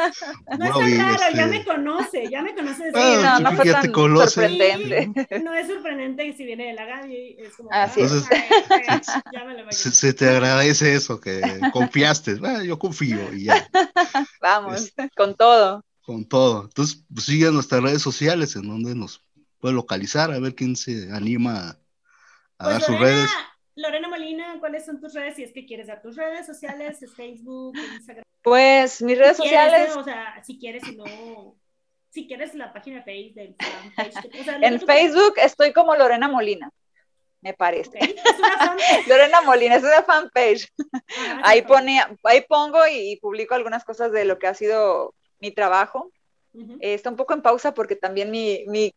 No 0.59 0.73
wow, 0.73 0.81
es 0.81 0.97
raro, 0.97 1.13
este... 1.15 1.37
ya 1.37 1.47
me 1.47 1.63
conoce, 1.63 2.29
ya 2.29 2.41
me 2.41 2.53
conoce. 2.53 2.91
Ah, 2.93 3.39
no, 3.41 3.51
no 3.51 3.55
fue 3.55 3.71
tan 3.71 3.81
te 3.81 3.91
conoce. 3.91 4.47
sorprendente. 4.47 5.27
Sí, 5.29 5.35
no 5.43 5.53
es 5.53 5.67
sorprendente 5.67 6.33
si 6.35 6.45
viene 6.45 6.67
de 6.67 6.73
la 6.73 6.85
Gaby, 6.85 7.37
es 7.39 7.55
como... 7.55 7.71
Así 7.71 8.01
Entonces, 8.01 8.29
es. 8.31 9.07
ya 9.33 9.45
me 9.45 9.63
lo 9.63 9.71
se, 9.71 9.91
se, 9.91 10.13
te 10.13 10.27
agradece 10.29 10.93
eso, 10.95 11.19
que 11.21 11.41
confiaste. 11.71 12.39
Ah, 12.43 12.61
yo 12.63 12.77
confío 12.77 13.33
y 13.33 13.45
ya. 13.45 13.67
Vamos, 14.41 14.93
es, 14.97 15.11
con 15.15 15.35
todo 15.35 15.85
con 16.05 16.25
todo. 16.25 16.63
Entonces, 16.63 17.03
pues, 17.13 17.25
sigan 17.25 17.53
nuestras 17.53 17.81
redes 17.81 18.01
sociales 18.01 18.55
en 18.55 18.67
donde 18.67 18.95
nos 18.95 19.23
puede 19.59 19.73
localizar, 19.73 20.31
a 20.31 20.39
ver 20.39 20.55
quién 20.55 20.75
se 20.75 21.11
anima 21.11 21.77
a 22.57 22.63
pues 22.63 22.69
dar 22.69 22.81
sus 22.81 22.99
redes. 22.99 23.29
Lorena 23.75 24.07
Molina, 24.07 24.59
¿cuáles 24.59 24.85
son 24.85 25.01
tus 25.01 25.13
redes? 25.13 25.35
Si 25.35 25.43
es 25.43 25.51
que 25.51 25.65
quieres 25.65 25.87
dar 25.87 26.01
tus 26.01 26.15
redes 26.15 26.45
sociales, 26.45 27.01
es 27.01 27.13
Facebook, 27.13 27.77
Instagram. 27.77 28.23
Pues 28.41 29.01
mis 29.01 29.17
redes 29.17 29.37
sociales. 29.37 29.95
o 29.97 30.03
sea, 30.03 30.41
si 30.43 30.57
quieres, 30.57 30.83
si 30.83 30.95
no. 30.95 31.05
Si 32.11 32.27
quieres 32.27 32.55
la 32.55 32.71
página 32.71 32.97
de 32.97 33.03
Facebook, 33.03 33.35
del 33.35 33.55
fanpage. 33.59 34.39
O 34.39 34.43
sea, 34.43 34.57
en 34.61 34.79
Facebook 34.79 35.33
estoy 35.37 35.73
como 35.73 35.95
Lorena 35.95 36.29
Molina 36.29 36.71
me 37.45 37.53
parece. 37.53 37.99
Okay. 37.99 38.15
Lorena 39.07 39.41
Molina, 39.41 39.75
es 39.75 39.83
una 39.83 40.01
fanpage. 40.01 40.67
Ah, 41.15 41.41
ahí, 41.43 41.61
pone, 41.61 42.01
ahí 42.23 42.41
pongo 42.41 42.79
y, 42.91 43.17
publico 43.17 43.53
algunas 43.53 43.85
cosas 43.85 44.11
de 44.11 44.25
lo 44.25 44.39
que 44.39 44.47
ha 44.47 44.55
sido 44.55 45.13
mi 45.45 45.51
trabajo. 45.51 46.11
Eh, 46.79 46.93
está 46.93 47.09
un 47.09 47.17
poco 47.17 47.33
en 47.33 47.41
pausa 47.41 47.73
porque 47.73 47.95
también 47.95 48.31
mi, 48.31 48.63
mi, 48.67 48.93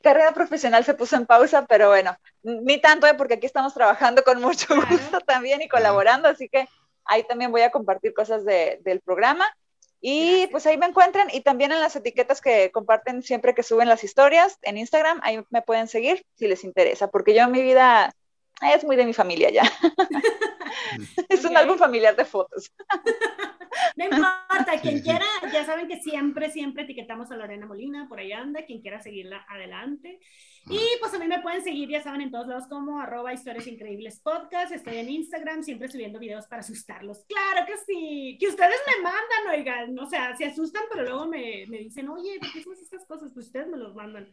carrera 0.00 0.32
profesional 0.32 0.84
se 0.84 0.92
puso 0.92 1.16
en 1.16 1.24
pausa, 1.24 1.64
pero 1.66 1.88
bueno, 1.88 2.14
ni 2.42 2.78
tanto, 2.78 3.06
¿eh? 3.06 3.14
porque 3.14 3.34
aquí 3.34 3.46
estamos 3.46 3.72
trabajando 3.72 4.22
con 4.22 4.38
mucho 4.40 4.66
gusto 4.90 5.18
también 5.20 5.62
y 5.62 5.68
colaborando, 5.68 6.28
así 6.28 6.46
que 6.48 6.68
ahí 7.06 7.24
también 7.24 7.50
voy 7.50 7.62
a 7.62 7.70
compartir 7.70 8.12
cosas 8.12 8.44
de, 8.44 8.80
del 8.84 9.00
programa. 9.00 9.46
Y 10.02 10.46
pues 10.48 10.66
ahí 10.66 10.76
me 10.76 10.84
encuentran 10.84 11.28
y 11.32 11.40
también 11.40 11.72
en 11.72 11.80
las 11.80 11.96
etiquetas 11.96 12.42
que 12.42 12.70
comparten 12.70 13.22
siempre 13.22 13.54
que 13.54 13.62
suben 13.62 13.88
las 13.88 14.04
historias 14.04 14.58
en 14.60 14.76
Instagram, 14.76 15.18
ahí 15.22 15.42
me 15.48 15.62
pueden 15.62 15.88
seguir 15.88 16.22
si 16.34 16.46
les 16.46 16.64
interesa, 16.64 17.08
porque 17.08 17.34
yo 17.34 17.44
en 17.44 17.52
mi 17.52 17.62
vida 17.62 18.12
es 18.62 18.84
muy 18.84 18.96
de 18.96 19.04
mi 19.04 19.12
familia 19.12 19.50
ya. 19.50 19.62
es 21.28 21.44
un 21.44 21.56
álbum 21.56 21.78
familiar 21.78 22.16
de 22.16 22.24
fotos. 22.24 22.72
No 23.96 24.04
importa, 24.04 24.80
quien 24.80 25.00
quiera, 25.02 25.26
ya 25.52 25.64
saben 25.64 25.86
que 25.86 26.00
siempre, 26.00 26.50
siempre 26.50 26.84
etiquetamos 26.84 27.30
a 27.30 27.36
Lorena 27.36 27.66
Molina, 27.66 28.08
por 28.08 28.18
ahí 28.18 28.32
anda, 28.32 28.64
quien 28.64 28.80
quiera 28.80 29.00
seguirla, 29.00 29.44
adelante. 29.48 30.20
Y 30.66 30.80
pues 31.00 31.12
a 31.14 31.18
mí 31.18 31.26
me 31.26 31.40
pueden 31.42 31.62
seguir, 31.62 31.88
ya 31.90 32.02
saben, 32.02 32.22
en 32.22 32.30
todos 32.30 32.46
lados 32.46 32.66
como 32.68 33.00
arroba 33.00 33.32
historias 33.32 33.66
increíbles 33.66 34.20
podcast. 34.20 34.72
Estoy 34.72 34.96
en 34.96 35.10
Instagram, 35.10 35.62
siempre 35.62 35.88
subiendo 35.88 36.18
videos 36.18 36.46
para 36.46 36.60
asustarlos. 36.60 37.24
Claro 37.28 37.66
que 37.66 37.76
sí, 37.86 38.36
que 38.40 38.48
ustedes 38.48 38.80
me 38.86 39.02
mandan, 39.02 39.58
oigan, 39.58 39.98
o 39.98 40.06
sea, 40.08 40.36
se 40.36 40.46
asustan, 40.46 40.84
pero 40.90 41.04
luego 41.04 41.26
me, 41.26 41.66
me 41.68 41.78
dicen, 41.78 42.08
oye, 42.08 42.38
¿por 42.40 42.52
qué 42.52 42.60
hacemos 42.60 42.80
estas 42.80 43.04
cosas? 43.06 43.30
Pues 43.32 43.46
ustedes 43.46 43.68
me 43.68 43.76
los 43.76 43.94
mandan. 43.94 44.30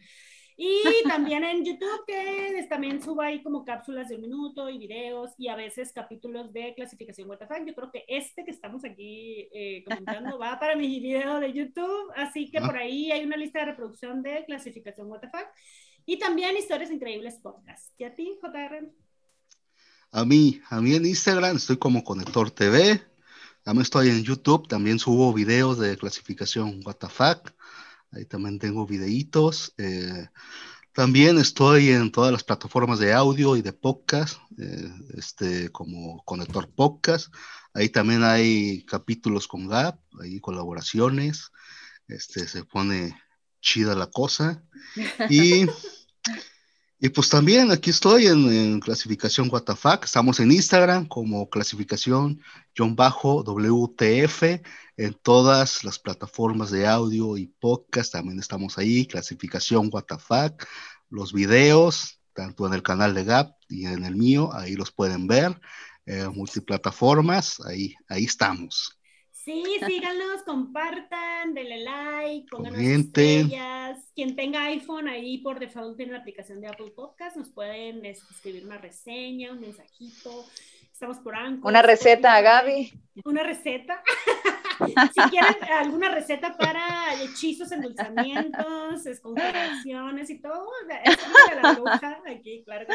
Y 0.58 0.84
también 1.08 1.44
en 1.44 1.66
YouTube, 1.66 2.06
que 2.06 2.66
también 2.70 3.02
subo 3.02 3.22
ahí 3.22 3.42
como 3.42 3.66
cápsulas 3.66 4.10
de 4.10 4.16
un 4.16 4.22
minuto 4.22 4.70
y 4.70 4.78
videos 4.78 5.32
y 5.38 5.48
a 5.48 5.56
veces 5.56 5.92
capítulos 5.94 6.54
de 6.54 6.74
clasificación 6.76 7.28
WTF. 7.30 7.66
Yo 7.66 7.74
creo 7.74 7.92
que 7.92 8.06
este 8.08 8.46
que 8.46 8.52
estamos 8.52 8.86
aquí 8.86 9.50
eh, 9.54 9.84
comentando 9.86 10.38
va 10.38 10.60
para 10.60 10.76
mi 10.76 10.88
video 10.88 11.40
de 11.40 11.54
YouTube, 11.54 12.12
así 12.16 12.50
que 12.50 12.62
por 12.62 12.78
ahí 12.78 13.12
hay 13.12 13.26
una 13.26 13.38
lista 13.38 13.60
de 13.60 13.66
reproducción 13.66 14.22
de 14.22 14.46
clasificación 14.46 15.10
WTF 15.10 15.36
y 16.06 16.20
también 16.20 16.58
historias 16.58 16.92
increíbles 16.92 17.40
podcast. 17.42 17.92
¿Y 17.98 18.04
a 18.04 18.16
ti, 18.16 18.38
JR? 18.42 18.92
A 20.12 20.26
mí, 20.26 20.62
a 20.70 20.82
mí 20.82 20.96
en 20.96 21.06
Instagram 21.06 21.56
estoy 21.56 21.78
como 21.78 22.04
Conector 22.04 22.52
TV. 22.52 23.02
También 23.64 23.84
estoy 23.84 24.10
en 24.10 24.24
YouTube, 24.24 24.68
también 24.68 25.00
subo 25.00 25.34
videos 25.34 25.80
de 25.80 25.98
clasificación 25.98 26.82
WTF. 26.84 27.22
Ahí 28.12 28.26
también 28.26 28.60
tengo 28.60 28.86
videitos. 28.86 29.74
Eh, 29.78 30.28
también 30.94 31.38
estoy 31.38 31.90
en 31.90 32.12
todas 32.12 32.32
las 32.32 32.44
plataformas 32.44 33.00
de 33.00 33.14
audio 33.14 33.56
y 33.56 33.62
de 33.62 33.72
podcast, 33.72 34.38
eh, 34.58 34.92
este, 35.18 35.70
como 35.70 36.22
Conector 36.26 36.70
Podcast. 36.70 37.34
Ahí 37.74 37.88
también 37.88 38.24
hay 38.24 38.84
capítulos 38.84 39.48
con 39.48 39.68
Gap, 39.68 40.00
hay 40.22 40.42
colaboraciones. 40.42 41.52
Este, 42.08 42.48
se 42.48 42.66
pone 42.66 43.16
chida 43.62 43.96
la 43.96 44.08
cosa. 44.08 44.64
Y, 45.30 45.66
y 47.04 47.10
pues 47.10 47.30
también 47.30 47.72
aquí 47.72 47.90
estoy 47.90 48.28
en, 48.28 48.80
clasificación 48.80 49.50
WTF. 49.50 50.04
Estamos 50.04 50.40
en 50.40 50.52
Instagram 50.52 51.08
como 51.08 51.50
clasificación 51.50 52.40
John 52.78 52.96
Bajo 52.96 53.42
WTF 53.44 54.44
en 54.98 55.14
todas 55.24 55.84
las 55.84 55.98
plataformas 55.98 56.70
de 56.70 56.86
audio 56.86 57.38
y 57.38 57.48
podcast. 57.48 58.12
También 58.14 58.38
estamos 58.38 58.78
ahí, 58.78 59.08
clasificación 59.08 59.90
WTF. 59.90 60.54
Los 61.10 61.34
videos, 61.34 62.20
tanto 62.34 62.68
en 62.68 62.76
el 62.76 62.84
canal 62.84 63.16
de 63.16 63.24
Gap 63.24 63.56
y 63.68 63.88
en 63.88 64.06
el 64.06 64.16
mío, 64.16 64.52
ahí 64.54 64.76
los 64.76 64.92
pueden 64.92 65.26
ver. 65.26 65.60
Eh, 66.06 66.28
multiplataformas, 66.28 67.62
ahí, 67.62 67.96
ahí 68.10 68.26
estamos. 68.26 69.01
Sí, 69.44 69.64
síganos, 69.88 70.44
compartan, 70.46 71.56
denle 71.56 71.84
like, 71.84 72.48
pongan 72.52 72.76
estrellas. 72.80 73.98
Quien 74.14 74.36
tenga 74.36 74.66
iPhone 74.66 75.08
ahí 75.08 75.40
por 75.40 75.60
default 75.60 75.98
tiene 75.98 76.12
la 76.12 76.20
aplicación 76.20 76.62
de 76.62 76.68
Apple 76.68 76.92
Podcast, 76.96 77.36
nos 77.38 77.50
pueden 77.50 78.06
este, 78.06 78.32
escribir 78.32 78.66
una 78.66 78.78
reseña, 78.78 79.52
un 79.52 79.62
mensajito. 79.62 80.46
Estamos 80.94 81.18
por 81.18 81.36
Anchor. 81.36 81.68
Una 81.72 81.82
receta 81.82 82.36
a 82.36 82.42
Gaby. 82.42 82.94
Una 83.26 83.42
receta. 83.42 84.04
si 85.14 85.22
quieren 85.32 85.56
alguna 85.80 86.10
receta 86.10 86.56
para 86.56 87.20
hechizos, 87.24 87.72
endulzamientos, 87.72 89.04
escongelaciones 89.08 90.30
y 90.30 90.40
todo, 90.40 90.68
es 91.04 91.18
la 91.64 91.72
bruja 91.74 92.22
aquí, 92.28 92.64
claro. 92.64 92.86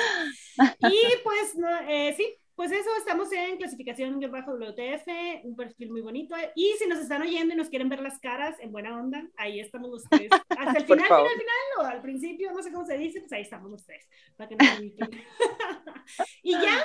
Y 0.78 1.22
pues, 1.24 1.56
no, 1.56 1.68
eh, 1.88 2.14
sí, 2.16 2.36
pues 2.56 2.72
eso, 2.72 2.88
estamos 2.98 3.30
en 3.32 3.58
clasificación 3.58 4.18
bajo 4.30 4.52
WTF, 4.54 5.06
un 5.44 5.54
perfil 5.54 5.90
muy 5.90 6.00
bonito. 6.00 6.34
Y 6.54 6.74
si 6.78 6.88
nos 6.88 6.98
están 6.98 7.20
oyendo 7.20 7.52
y 7.52 7.56
nos 7.56 7.68
quieren 7.68 7.90
ver 7.90 8.00
las 8.00 8.18
caras 8.18 8.56
en 8.60 8.72
buena 8.72 8.96
onda, 8.96 9.22
ahí 9.36 9.60
estamos 9.60 9.90
los 9.90 10.04
tres. 10.04 10.30
Hasta 10.30 10.78
el 10.78 10.84
final, 10.86 11.06
final, 11.06 11.28
final, 11.28 11.66
o 11.78 11.82
al 11.82 12.00
principio, 12.00 12.50
no 12.52 12.62
sé 12.62 12.72
cómo 12.72 12.86
se 12.86 12.96
dice, 12.96 13.20
pues 13.20 13.32
ahí 13.32 13.42
estamos 13.42 13.70
los 13.70 13.84
tres. 13.84 14.04
Para 14.36 14.48
que 14.48 14.56
nos 14.56 14.80
y 16.42 16.52
ya. 16.52 16.82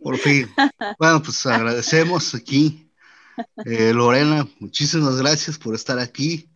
Por 0.00 0.16
fin. 0.18 0.48
Bueno, 0.98 1.20
pues 1.20 1.44
agradecemos 1.46 2.34
aquí. 2.36 2.88
Eh, 3.66 3.92
Lorena, 3.92 4.46
muchísimas 4.60 5.20
gracias 5.20 5.58
por 5.58 5.74
estar 5.74 5.98
aquí. 5.98 6.48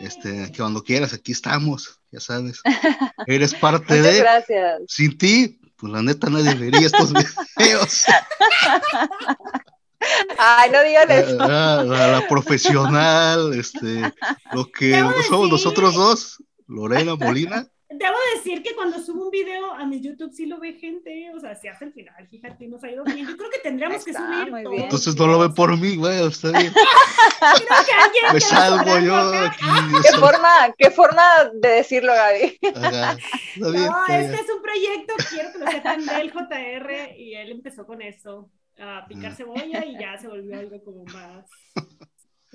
Este, 0.00 0.50
que 0.50 0.58
cuando 0.58 0.82
quieras, 0.82 1.14
aquí 1.14 1.32
estamos, 1.32 2.00
ya 2.10 2.20
sabes. 2.20 2.60
Eres 3.26 3.54
parte 3.60 3.94
Muchas 3.96 4.14
de. 4.14 4.18
Gracias. 4.18 4.82
Sin 4.88 5.16
ti, 5.16 5.60
pues 5.76 5.92
la 5.92 6.02
neta 6.02 6.28
nadie 6.30 6.54
vería 6.54 6.86
estos 6.86 7.12
videos. 7.56 8.04
Ay, 10.38 10.70
no 10.70 10.82
digan 10.82 11.10
eso. 11.10 11.36
La, 11.36 12.24
profesional, 12.28 13.54
este, 13.54 14.12
lo 14.52 14.70
que 14.70 15.02
somos 15.28 15.48
nosotros 15.48 15.94
dos, 15.94 16.42
Lorena 16.66 17.16
Molina. 17.16 17.68
Debo 17.98 18.16
decir 18.34 18.62
que 18.62 18.74
cuando 18.74 19.00
subo 19.00 19.24
un 19.24 19.30
video 19.30 19.72
a 19.72 19.86
mi 19.86 20.00
YouTube 20.00 20.32
sí 20.32 20.44
lo 20.44 20.60
ve 20.60 20.74
gente, 20.74 21.32
o 21.34 21.40
sea, 21.40 21.54
se 21.54 21.68
hace 21.68 21.86
el 21.86 21.92
final, 21.92 22.26
fíjate, 22.28 22.68
nos 22.68 22.84
ha 22.84 22.90
ido 22.90 23.04
bien. 23.04 23.26
Yo 23.26 23.36
creo 23.36 23.50
que 23.50 23.58
tendríamos 23.60 24.04
que 24.04 24.12
subir 24.12 24.62
todo. 24.62 24.74
Entonces 24.74 25.16
no 25.16 25.26
lo 25.26 25.38
ve 25.38 25.48
por 25.48 25.76
mí, 25.78 25.96
güey, 25.96 26.26
está 26.26 26.50
bien. 26.50 26.72
creo 26.72 27.84
que 27.86 27.92
alguien 27.92 29.00
Me 29.00 29.06
yo 29.06 29.16
aquí. 29.16 29.64
¿Qué 30.02 30.18
forma, 30.18 30.50
¿Qué 30.76 30.90
forma 30.90 31.22
de 31.54 31.68
decirlo, 31.68 32.12
Gaby? 32.12 32.58
no, 33.56 34.06
este 34.08 34.34
es 34.34 34.50
un 34.54 34.62
proyecto, 34.62 35.14
quiero 35.30 35.52
que 35.52 35.58
lo 35.58 35.70
sepan 35.70 36.04
del 36.04 36.32
JR 36.32 37.18
y 37.18 37.34
él 37.34 37.50
empezó 37.50 37.86
con 37.86 38.02
eso, 38.02 38.50
a 38.78 39.06
picar 39.08 39.32
mm. 39.32 39.36
cebolla 39.36 39.84
y 39.86 39.98
ya 39.98 40.18
se 40.18 40.28
volvió 40.28 40.58
algo 40.58 40.82
como 40.84 41.04
más 41.04 41.46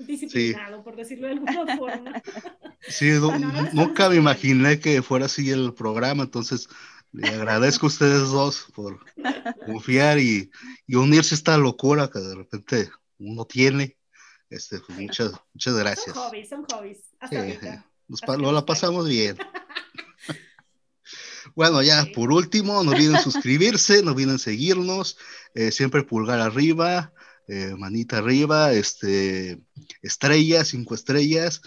disciplinado, 0.06 0.82
por 0.82 0.96
decirlo 0.96 1.26
de 1.26 1.32
alguna 1.34 1.76
forma. 1.76 2.22
Sí, 2.80 3.10
nunca 3.72 4.08
me 4.08 4.16
imaginé 4.16 4.80
que 4.80 5.02
fuera 5.02 5.26
así 5.26 5.50
el 5.50 5.74
programa, 5.74 6.24
entonces 6.24 6.68
le 7.12 7.28
agradezco 7.28 7.86
a 7.86 7.88
ustedes 7.88 8.28
dos 8.30 8.66
por 8.74 9.00
confiar 9.66 10.18
y, 10.18 10.50
unirse 10.88 11.34
a 11.34 11.36
esta 11.36 11.58
locura 11.58 12.08
que 12.08 12.18
de 12.18 12.34
repente 12.34 12.90
uno 13.18 13.44
tiene. 13.44 13.96
Este, 14.50 14.80
pues, 14.80 14.98
muchas, 14.98 15.32
muchas 15.54 15.74
gracias. 15.74 16.14
Son 16.14 16.28
hobbies, 16.28 16.48
son 16.48 16.64
hobbies. 16.64 16.98
Hasta 17.20 18.36
Nos 18.36 18.52
la 18.52 18.66
pasamos 18.66 19.08
bien. 19.08 19.36
Bueno, 21.54 21.82
ya 21.82 22.06
por 22.14 22.32
último, 22.32 22.82
no 22.82 22.92
olviden 22.92 23.20
suscribirse, 23.20 24.02
no 24.02 24.12
olviden 24.12 24.38
seguirnos, 24.38 25.18
eh, 25.54 25.70
siempre 25.70 26.02
pulgar 26.02 26.40
arriba, 26.40 27.12
eh, 27.48 27.74
manita 27.76 28.18
arriba, 28.18 28.72
este, 28.72 29.60
estrellas, 30.02 30.68
cinco 30.68 30.94
estrellas, 30.94 31.62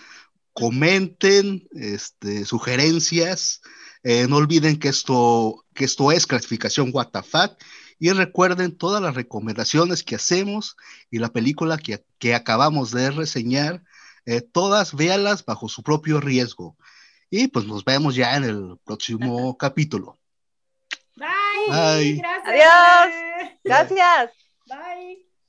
comenten, 0.54 1.68
este, 1.74 2.46
sugerencias, 2.46 3.62
eh, 4.04 4.28
no 4.28 4.38
olviden 4.38 4.78
que 4.80 4.88
esto, 4.88 5.66
que 5.74 5.86
esto 5.86 6.12
es 6.12 6.28
clasificación 6.28 6.92
WTF 6.92 7.36
y 8.00 8.12
recuerden 8.12 8.78
todas 8.78 9.02
las 9.02 9.16
recomendaciones 9.16 10.04
que 10.04 10.16
hacemos 10.16 10.76
y 11.10 11.20
la 11.20 11.30
película 11.30 11.78
que, 11.78 12.06
que 12.20 12.36
acabamos 12.36 12.92
de 12.92 13.12
reseñar, 13.12 13.84
eh, 14.26 14.42
todas 14.42 14.96
véalas 14.96 15.44
bajo 15.44 15.70
su 15.70 15.84
propio 15.84 16.20
riesgo. 16.20 16.78
Y 17.30 17.48
pues 17.48 17.66
nos 17.66 17.84
vemos 17.84 18.16
ya 18.16 18.36
en 18.36 18.44
el 18.44 18.78
próximo 18.84 19.58
capítulo. 19.58 20.18
Bye. 21.16 22.14
Gracias. 22.18 22.46
Adiós. 22.46 23.60
Gracias. 23.64 24.32
Bye. 24.68 25.25